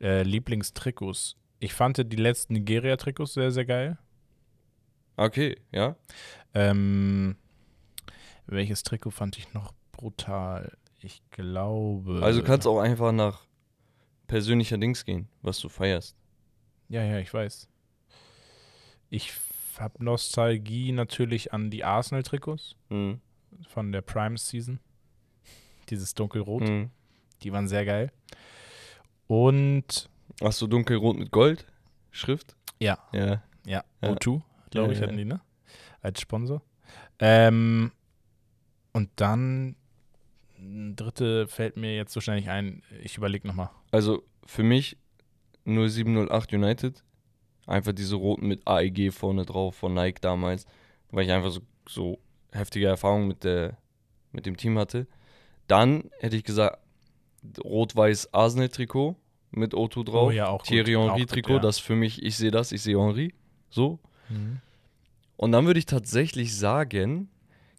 [0.00, 1.36] Äh, Lieblingstrikots.
[1.58, 3.98] Ich fand die letzten Nigeria-Trikots sehr, sehr geil.
[5.16, 5.96] Okay, ja.
[6.54, 7.36] Ähm,
[8.46, 10.76] welches Trikot fand ich noch brutal?
[11.00, 12.20] Ich glaube.
[12.22, 13.42] Also kannst auch einfach nach
[14.28, 16.16] persönlicher Dings gehen, was du feierst.
[16.88, 17.68] Ja, ja, ich weiß.
[19.10, 19.32] Ich
[19.78, 23.20] habe Nostalgie natürlich an die Arsenal-Trikots Mhm.
[23.68, 24.78] von der Prime-Season.
[25.90, 26.62] Dieses dunkelrot.
[26.62, 26.90] Mhm.
[27.42, 28.12] Die waren sehr geil.
[29.26, 30.08] Und
[30.42, 31.66] Hast du dunkelrot mit Gold?
[32.10, 32.54] Schrift?
[32.80, 33.42] ja, Ja.
[33.66, 34.10] ja, Ja.
[34.12, 35.06] O2, glaube Ja, ich, ja.
[35.06, 35.40] hatten die, ne?
[36.00, 36.62] Als Sponsor.
[37.18, 37.90] Ähm,
[38.92, 39.74] und dann
[40.96, 42.82] dritte fällt mir jetzt so schnell nicht ein.
[43.02, 43.70] Ich überlege nochmal.
[43.90, 44.96] Also für mich
[45.64, 47.04] 0708 United.
[47.66, 50.64] Einfach diese roten mit AEG vorne drauf von Nike damals,
[51.10, 52.18] weil ich einfach so, so
[52.50, 53.76] heftige Erfahrungen mit, der,
[54.32, 55.06] mit dem Team hatte.
[55.66, 56.78] Dann hätte ich gesagt,
[57.62, 59.16] rot-weiß Arsenal-Trikot
[59.50, 60.28] mit O2 drauf.
[60.28, 60.62] Oh ja, auch.
[60.62, 61.58] Thierry Auch Henry gut, Trikot, ja.
[61.58, 63.34] das für mich, ich sehe das, ich sehe Henry.
[63.68, 63.98] So.
[64.30, 64.60] Mhm.
[65.36, 67.28] Und dann würde ich tatsächlich sagen,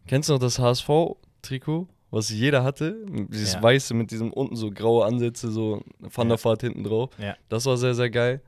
[0.06, 3.04] kennst du noch das HSV-Trikot, was jeder hatte?
[3.28, 3.62] Dieses Ja.
[3.62, 6.42] weiße mit diesem unten so graue Ansätze, so Van der.
[6.42, 7.10] Vaart hinten drauf.
[7.18, 7.36] Ja.
[7.48, 8.40] Das war sehr, sehr geil.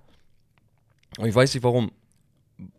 [1.18, 1.92] Und ich weiß nicht warum.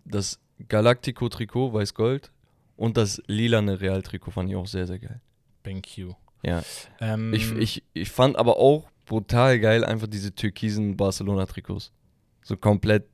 [0.05, 2.31] Das Galactico-Trikot, weiß-gold,
[2.75, 5.21] und das lilane Real-Trikot fand ich auch sehr, sehr geil.
[5.63, 6.13] Thank you.
[6.43, 6.63] Ja.
[6.99, 11.91] Ähm, Ich, ich, ich fand aber auch brutal geil einfach diese türkisen Barcelona-Trikots.
[12.41, 13.05] So komplett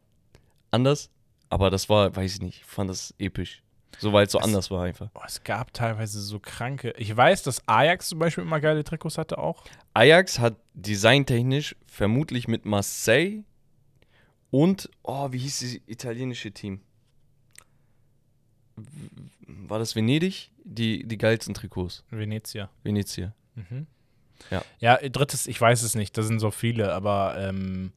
[0.71, 1.09] anders.
[1.49, 3.63] Aber das war, weiß ich nicht, ich fand das episch.
[3.97, 5.09] So weil es so Es- anders war einfach.
[5.15, 6.93] oh, es gab teilweise so kranke.
[6.97, 9.65] Ich weiß, dass Ajax zum Beispiel immer geile Trikots hatte auch.
[9.93, 13.43] Ajax hat designtechnisch vermutlich mit Marseille
[14.51, 16.81] und, oh, wie hieß das italienische Team?
[19.47, 20.51] War das Venedig?
[20.63, 22.03] Die, die geilsten Trikots.
[22.11, 22.69] Venezia.
[22.83, 23.33] Venezia.
[23.55, 23.87] Mhm.
[24.51, 24.63] Ja.
[24.79, 26.17] Ja, drittes, ich weiß es nicht.
[26.17, 27.91] Das sind so viele, aber ähm,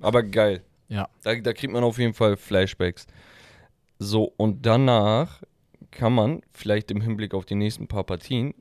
[0.00, 0.62] Aber geil.
[0.88, 1.08] Ja.
[1.22, 3.06] Da, da kriegt man auf jeden Fall Flashbacks.
[4.02, 5.42] So, und danach
[5.90, 8.54] kann man vielleicht im Hinblick auf die nächsten paar Partien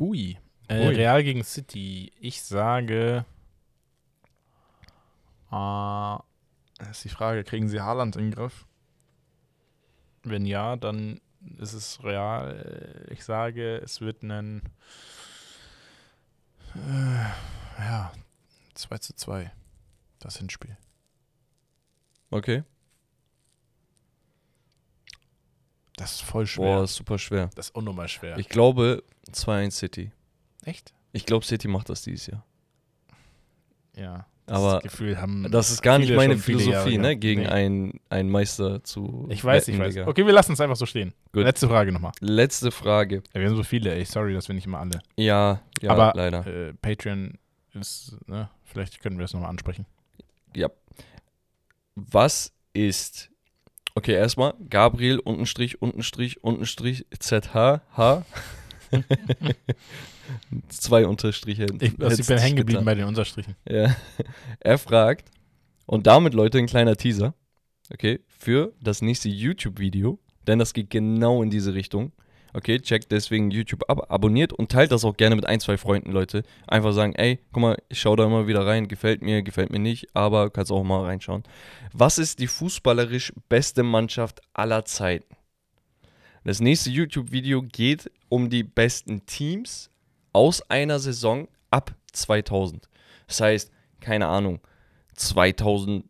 [0.00, 0.36] hui.
[0.68, 0.88] Äh.
[0.88, 2.10] Real gegen City.
[2.18, 3.24] Ich sage.
[5.52, 6.16] Äh,
[6.78, 8.66] das ist die Frage, kriegen sie Haaland in den Griff?
[10.22, 11.20] Wenn ja, dann
[11.58, 13.06] ist es real.
[13.10, 14.62] Ich sage, es wird ein
[16.74, 18.12] äh, ja,
[18.74, 19.50] 2 zu 2.
[20.18, 20.76] Das Hinspiel.
[22.30, 22.62] Okay.
[25.96, 26.76] Das ist voll schwer.
[26.76, 27.50] Boah, ist super schwer.
[27.54, 28.38] Das ist unnormal schwer.
[28.38, 29.02] Ich glaube
[29.32, 30.12] 2-1 City.
[30.64, 30.94] Echt?
[31.12, 32.44] Ich glaube, City macht das dieses Jahr.
[33.94, 34.26] Ja.
[34.50, 35.50] Aber das Gefühl haben.
[35.50, 37.16] Das ist gar nicht meine Philosophie, Jahre ne?
[37.16, 37.46] Gegen Nee.
[37.48, 39.26] einen, einen Meister zu.
[39.30, 39.94] Ich weiß, ich wetten, weiß.
[39.94, 40.06] Digga.
[40.08, 41.12] Okay, wir lassen es einfach so stehen.
[41.32, 41.44] Gut.
[41.44, 42.12] Letzte Frage nochmal.
[42.20, 43.22] Letzte Frage.
[43.32, 44.04] Ja, wir haben so viele, ey.
[44.04, 45.00] Sorry, dass wir nicht immer alle.
[45.16, 46.46] Ja, ja, Aber leider.
[46.46, 47.38] Äh, Patreon
[47.74, 48.50] ist, ne?
[48.64, 49.86] Vielleicht können wir das nochmal ansprechen.
[50.56, 50.68] Ja.
[51.94, 53.30] Was ist.
[53.94, 58.24] Okay, erstmal Gabriel, Untenstrich, Untenstrich, Untenstrich, ZHH.
[60.68, 61.66] Zwei Unterstriche.
[61.80, 63.56] Ich, also ich bin hängen geblieben bei den Unterstrichen.
[63.68, 63.94] Ja.
[64.60, 65.30] Er fragt,
[65.86, 67.34] und damit, Leute, ein kleiner Teaser,
[67.92, 72.12] okay, für das nächste YouTube-Video, denn das geht genau in diese Richtung.
[72.52, 76.10] Okay, checkt deswegen YouTube ab, abonniert und teilt das auch gerne mit ein, zwei Freunden,
[76.10, 76.42] Leute.
[76.66, 79.78] Einfach sagen, ey, guck mal, ich schaue da immer wieder rein, gefällt mir, gefällt mir
[79.78, 81.44] nicht, aber kannst auch mal reinschauen.
[81.92, 85.36] Was ist die fußballerisch beste Mannschaft aller Zeiten?
[86.44, 89.90] Das nächste YouTube-Video geht um die besten Teams
[90.32, 92.88] aus einer Saison ab 2000.
[93.26, 93.70] Das heißt,
[94.00, 94.60] keine Ahnung,
[95.16, 96.08] 2010,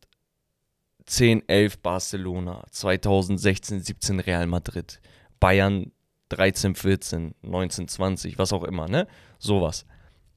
[1.48, 5.01] 11 Barcelona, 2016, 17 Real Madrid,
[5.40, 5.90] Bayern
[6.28, 9.09] 13, 14, 19, 20, was auch immer, ne?
[9.38, 9.84] Sowas.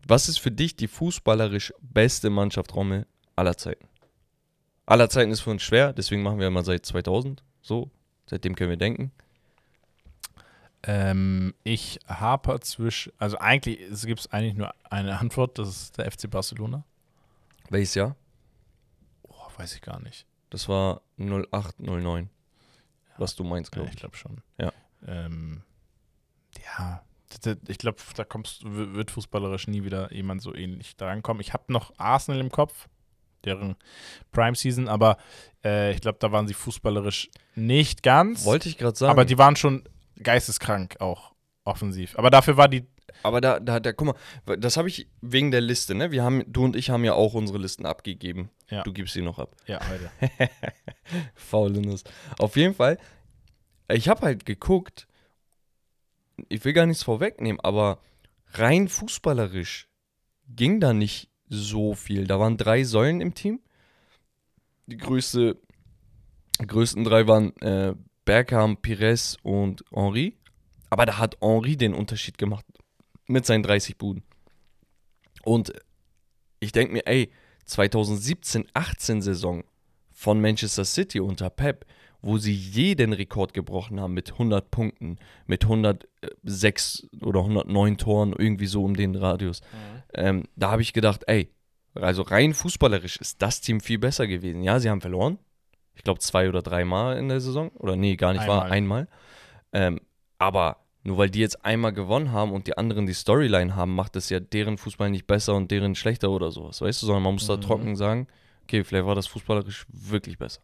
[0.08, 3.06] Was ist für dich die fußballerisch beste Mannschaft, Rommel,
[3.36, 3.88] aller Zeiten?
[4.86, 7.92] Aller Zeiten ist für uns schwer, deswegen machen wir mal seit 2000, so.
[8.26, 9.12] Seitdem können wir denken.
[10.86, 16.12] Ähm, ich haper zwischen, also eigentlich gibt es eigentlich nur eine Antwort, das ist der
[16.12, 16.84] FC Barcelona.
[17.70, 18.16] Welches Jahr?
[19.24, 20.26] Oh, weiß ich gar nicht.
[20.50, 22.30] Das war 0809.
[23.18, 24.00] Was du meinst, Ja, glaube ich ich.
[24.00, 24.42] glaube schon.
[24.60, 24.72] Ja.
[25.08, 25.64] Ähm,
[26.76, 27.02] ja,
[27.68, 31.42] ich glaube, da kommst, wird fußballerisch nie wieder jemand so ähnlich da rankommen.
[31.42, 32.88] Ich habe noch Arsenal im Kopf,
[33.46, 33.76] deren
[34.32, 35.18] Prime Season, aber
[35.64, 38.46] äh, ich glaube, da waren sie fußballerisch nicht ganz.
[38.46, 39.12] Wollte ich gerade sagen.
[39.12, 39.84] aber die waren schon
[40.22, 41.34] geisteskrank auch
[41.64, 42.18] offensiv.
[42.18, 42.86] Aber dafür war die.
[43.22, 44.16] Aber da, da, da, guck
[44.46, 46.12] mal, das habe ich wegen der Liste, ne?
[46.12, 48.50] Wir haben, du und ich haben ja auch unsere Listen abgegeben.
[48.70, 48.84] Ja.
[48.84, 49.56] Du gibst sie noch ab.
[49.68, 50.10] Ja, heute.
[51.36, 52.04] Faule Nuss.
[52.40, 52.98] Auf jeden Fall,
[53.90, 55.08] ich habe halt geguckt,
[56.50, 58.00] ich will gar nichts vorwegnehmen, aber
[58.54, 59.88] rein fußballerisch
[60.48, 62.26] ging da nicht so viel.
[62.28, 63.62] Da waren drei Säulen im Team.
[64.88, 65.58] Die größte,
[66.60, 67.96] die größten drei waren äh,
[68.26, 70.38] Bergham, Pires und Henri.
[70.90, 72.66] Aber da hat Henri den Unterschied gemacht
[73.28, 74.24] mit seinen 30 Buden.
[75.44, 75.74] Und
[76.60, 77.32] ich denke mir, ey,
[77.68, 79.64] 2017-18 Saison
[80.12, 81.86] von Manchester City unter Pep,
[82.22, 88.68] wo sie jeden Rekord gebrochen haben mit 100 Punkten, mit 106 oder 109 Toren, irgendwie
[88.68, 89.62] so um den Radius.
[90.14, 91.50] Ähm, da habe ich gedacht, ey,
[91.96, 94.64] also rein fußballerisch ist das Team viel besser gewesen.
[94.64, 95.38] Ja, sie haben verloren.
[95.96, 97.70] Ich glaube zwei oder dreimal in der Saison.
[97.76, 98.72] Oder nee, gar nicht war Einmal.
[98.72, 99.08] einmal.
[99.74, 100.00] Ähm,
[100.40, 104.16] aber nur weil die jetzt einmal gewonnen haben und die anderen die Storyline haben, macht
[104.16, 106.82] das ja deren Fußball nicht besser und deren schlechter oder sowas.
[106.82, 107.62] Weißt du, sondern man muss da Mhm.
[107.62, 108.28] trocken sagen,
[108.64, 110.62] okay, vielleicht war das fußballerisch wirklich besser.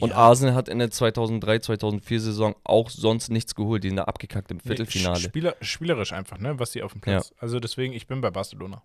[0.00, 0.16] Und Ja.
[0.16, 3.84] Arsenal hat in der 2003, 2004 Saison auch sonst nichts geholt.
[3.84, 5.16] Die sind da abgekackt im Nee, Viertelfinale.
[5.18, 7.32] sch- Spieler, spielerisch einfach, ne, was sie auf dem Platz.
[7.38, 8.82] Also deswegen, ich bin bei Barcelona.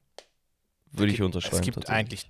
[0.92, 1.56] Würde ich unterschreiben.
[1.56, 2.30] Es gibt eigentlich.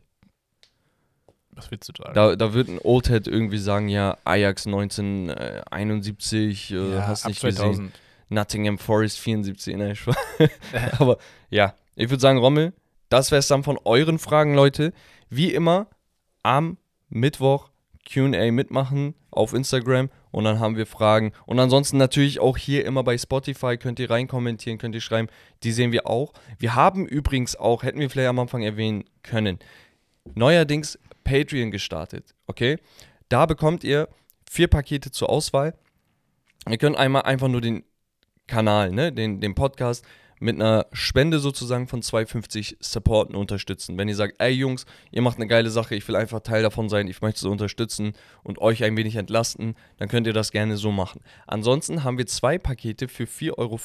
[1.54, 2.14] Was willst du sagen?
[2.14, 7.58] Da, da wird ein Oldhead irgendwie sagen, ja, Ajax 1971, äh, ja, hast nicht gesehen.
[7.58, 7.92] 2000.
[8.30, 10.06] Nottingham Forest 74, ne, ich
[11.00, 11.18] Aber
[11.50, 12.74] ja, ich würde sagen, Rommel,
[13.10, 14.94] das wäre es dann von euren Fragen, Leute.
[15.30, 15.88] Wie immer
[16.44, 16.78] am
[17.10, 17.70] Mittwoch
[18.10, 21.34] QA mitmachen auf Instagram und dann haben wir Fragen.
[21.46, 25.28] Und ansonsten natürlich auch hier immer bei Spotify könnt ihr reinkommentieren, könnt ihr schreiben.
[25.64, 26.34] Die sehen wir auch.
[26.58, 29.60] Wir haben übrigens auch, hätten wir vielleicht am Anfang erwähnen können,
[30.36, 32.36] neuerdings Patreon gestartet.
[32.48, 32.78] Okay?
[33.30, 34.10] Da bekommt ihr
[34.50, 35.74] vier Pakete zur Auswahl.
[36.70, 37.84] Ihr könnt einmal einfach nur den
[38.48, 40.06] Kanal, ne, den, den Podcast
[40.42, 43.98] mit einer Spende sozusagen von 2,50 supporten, unterstützen.
[43.98, 46.90] Wenn ihr sagt, ey Jungs, ihr macht eine geile Sache, ich will einfach Teil davon
[46.90, 50.78] sein, ich möchte so unterstützen und euch ein wenig entlasten, dann könnt ihr das gerne
[50.78, 51.22] so machen.
[51.46, 53.80] Ansonsten haben wir zwei Pakete für 4,50 Euro,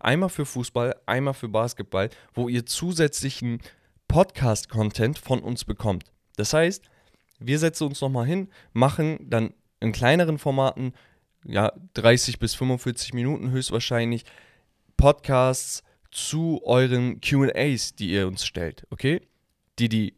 [0.00, 3.60] einmal für Fußball, einmal für Basketball, wo ihr zusätzlichen
[4.08, 6.11] Podcast-Content von uns bekommt.
[6.36, 6.84] Das heißt,
[7.38, 10.94] wir setzen uns nochmal hin, machen dann in kleineren Formaten,
[11.44, 14.24] ja, 30 bis 45 Minuten höchstwahrscheinlich,
[14.96, 19.20] Podcasts zu euren QAs, die ihr uns stellt, okay?
[19.78, 20.14] Die die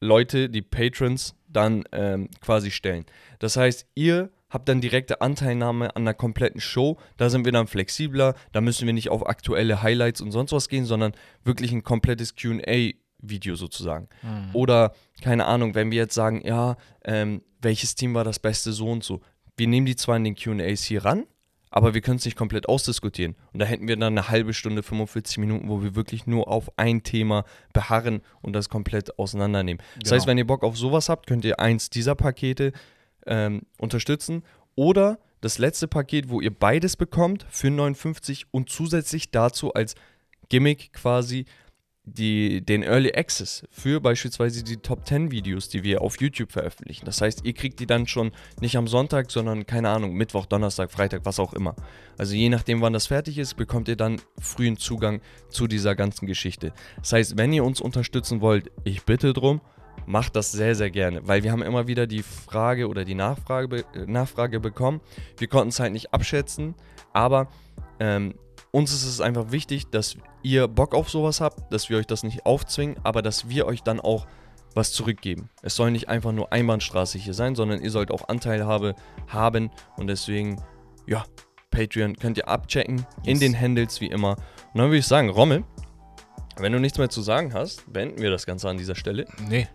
[0.00, 3.06] Leute, die Patrons dann ähm, quasi stellen.
[3.38, 6.98] Das heißt, ihr habt dann direkte Anteilnahme an der kompletten Show.
[7.16, 8.34] Da sind wir dann flexibler.
[8.52, 11.12] Da müssen wir nicht auf aktuelle Highlights und sonst was gehen, sondern
[11.44, 14.08] wirklich ein komplettes QA-Video sozusagen.
[14.22, 14.50] Mhm.
[14.54, 14.92] Oder,
[15.22, 19.02] keine Ahnung, wenn wir jetzt sagen, ja, ähm, welches Team war das beste so und
[19.04, 19.20] so.
[19.56, 21.24] Wir nehmen die zwar in den QAs hier ran,
[21.70, 23.34] aber wir können es nicht komplett ausdiskutieren.
[23.52, 26.70] Und da hätten wir dann eine halbe Stunde, 45 Minuten, wo wir wirklich nur auf
[26.76, 29.82] ein Thema beharren und das komplett auseinandernehmen.
[30.02, 30.30] Das heißt, Genau.
[30.30, 32.72] wenn ihr Bock auf sowas habt, könnt ihr eins dieser Pakete
[33.26, 34.42] ähm, unterstützen.
[34.74, 39.94] Oder das letzte Paket, wo ihr beides bekommt für 59 und zusätzlich dazu als
[40.48, 41.46] Gimmick quasi
[42.06, 47.04] die, den Early Access für beispielsweise die Top 10 Videos, die wir auf YouTube veröffentlichen.
[47.04, 48.30] Das heißt, ihr kriegt die dann schon
[48.60, 51.74] nicht am Sonntag, sondern keine Ahnung, Mittwoch, Donnerstag, Freitag, was auch immer.
[52.16, 56.26] Also je nachdem, wann das fertig ist, bekommt ihr dann frühen Zugang zu dieser ganzen
[56.26, 56.72] Geschichte.
[56.98, 59.60] Das heißt, wenn ihr uns unterstützen wollt, ich bitte drum,
[60.06, 63.84] macht das sehr, sehr gerne, weil wir haben immer wieder die Frage oder die Nachfrage,
[63.94, 65.00] äh, Nachfrage bekommen.
[65.38, 66.74] Wir konnten es halt nicht abschätzen,
[67.12, 67.48] aber
[67.98, 68.34] Ähm,
[68.76, 72.22] uns ist es einfach wichtig, dass ihr Bock auf sowas habt, dass wir euch das
[72.22, 74.26] nicht aufzwingen, aber dass wir euch dann auch
[74.74, 75.48] was zurückgeben.
[75.62, 78.94] Es soll nicht einfach nur Einbahnstraße hier sein, sondern ihr sollt auch Anteilhabe
[79.28, 80.62] haben und deswegen,
[81.06, 81.24] ja,
[81.70, 83.38] Patreon könnt ihr abchecken in Yes.
[83.40, 84.32] den Handles wie immer.
[84.74, 85.64] Und dann würde ich sagen, Rommel,
[86.58, 89.24] wenn du nichts mehr zu sagen hast, beenden wir das Ganze an dieser Stelle.
[89.48, 89.68] Nee.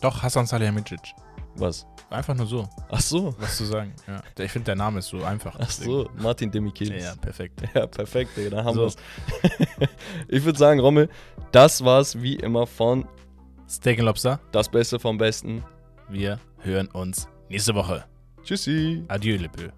[0.00, 1.12] Doch, Hassan Salihamidzic.
[1.56, 1.86] Was?
[2.08, 3.34] Einfach nur so, Ach so.
[3.38, 3.92] was zu sagen.
[4.06, 4.22] Ja.
[4.44, 5.56] Ich finde, der Name ist so einfach.
[5.58, 7.02] Ach so, Martin Demichelis.
[7.02, 7.62] Ja, perfekt.
[7.74, 8.82] Ja, perfekt, Digga, da haben So.
[8.82, 8.96] wir's.
[10.28, 11.08] ich würde sagen, Rommel,
[11.52, 13.06] das war's wie immer von
[13.68, 14.38] Steak and Lobster.
[14.52, 15.64] Das Beste vom Besten.
[16.08, 18.04] Wir hören uns nächste Woche.
[18.44, 19.02] Tschüssi.
[19.08, 19.70] Adieu, peu.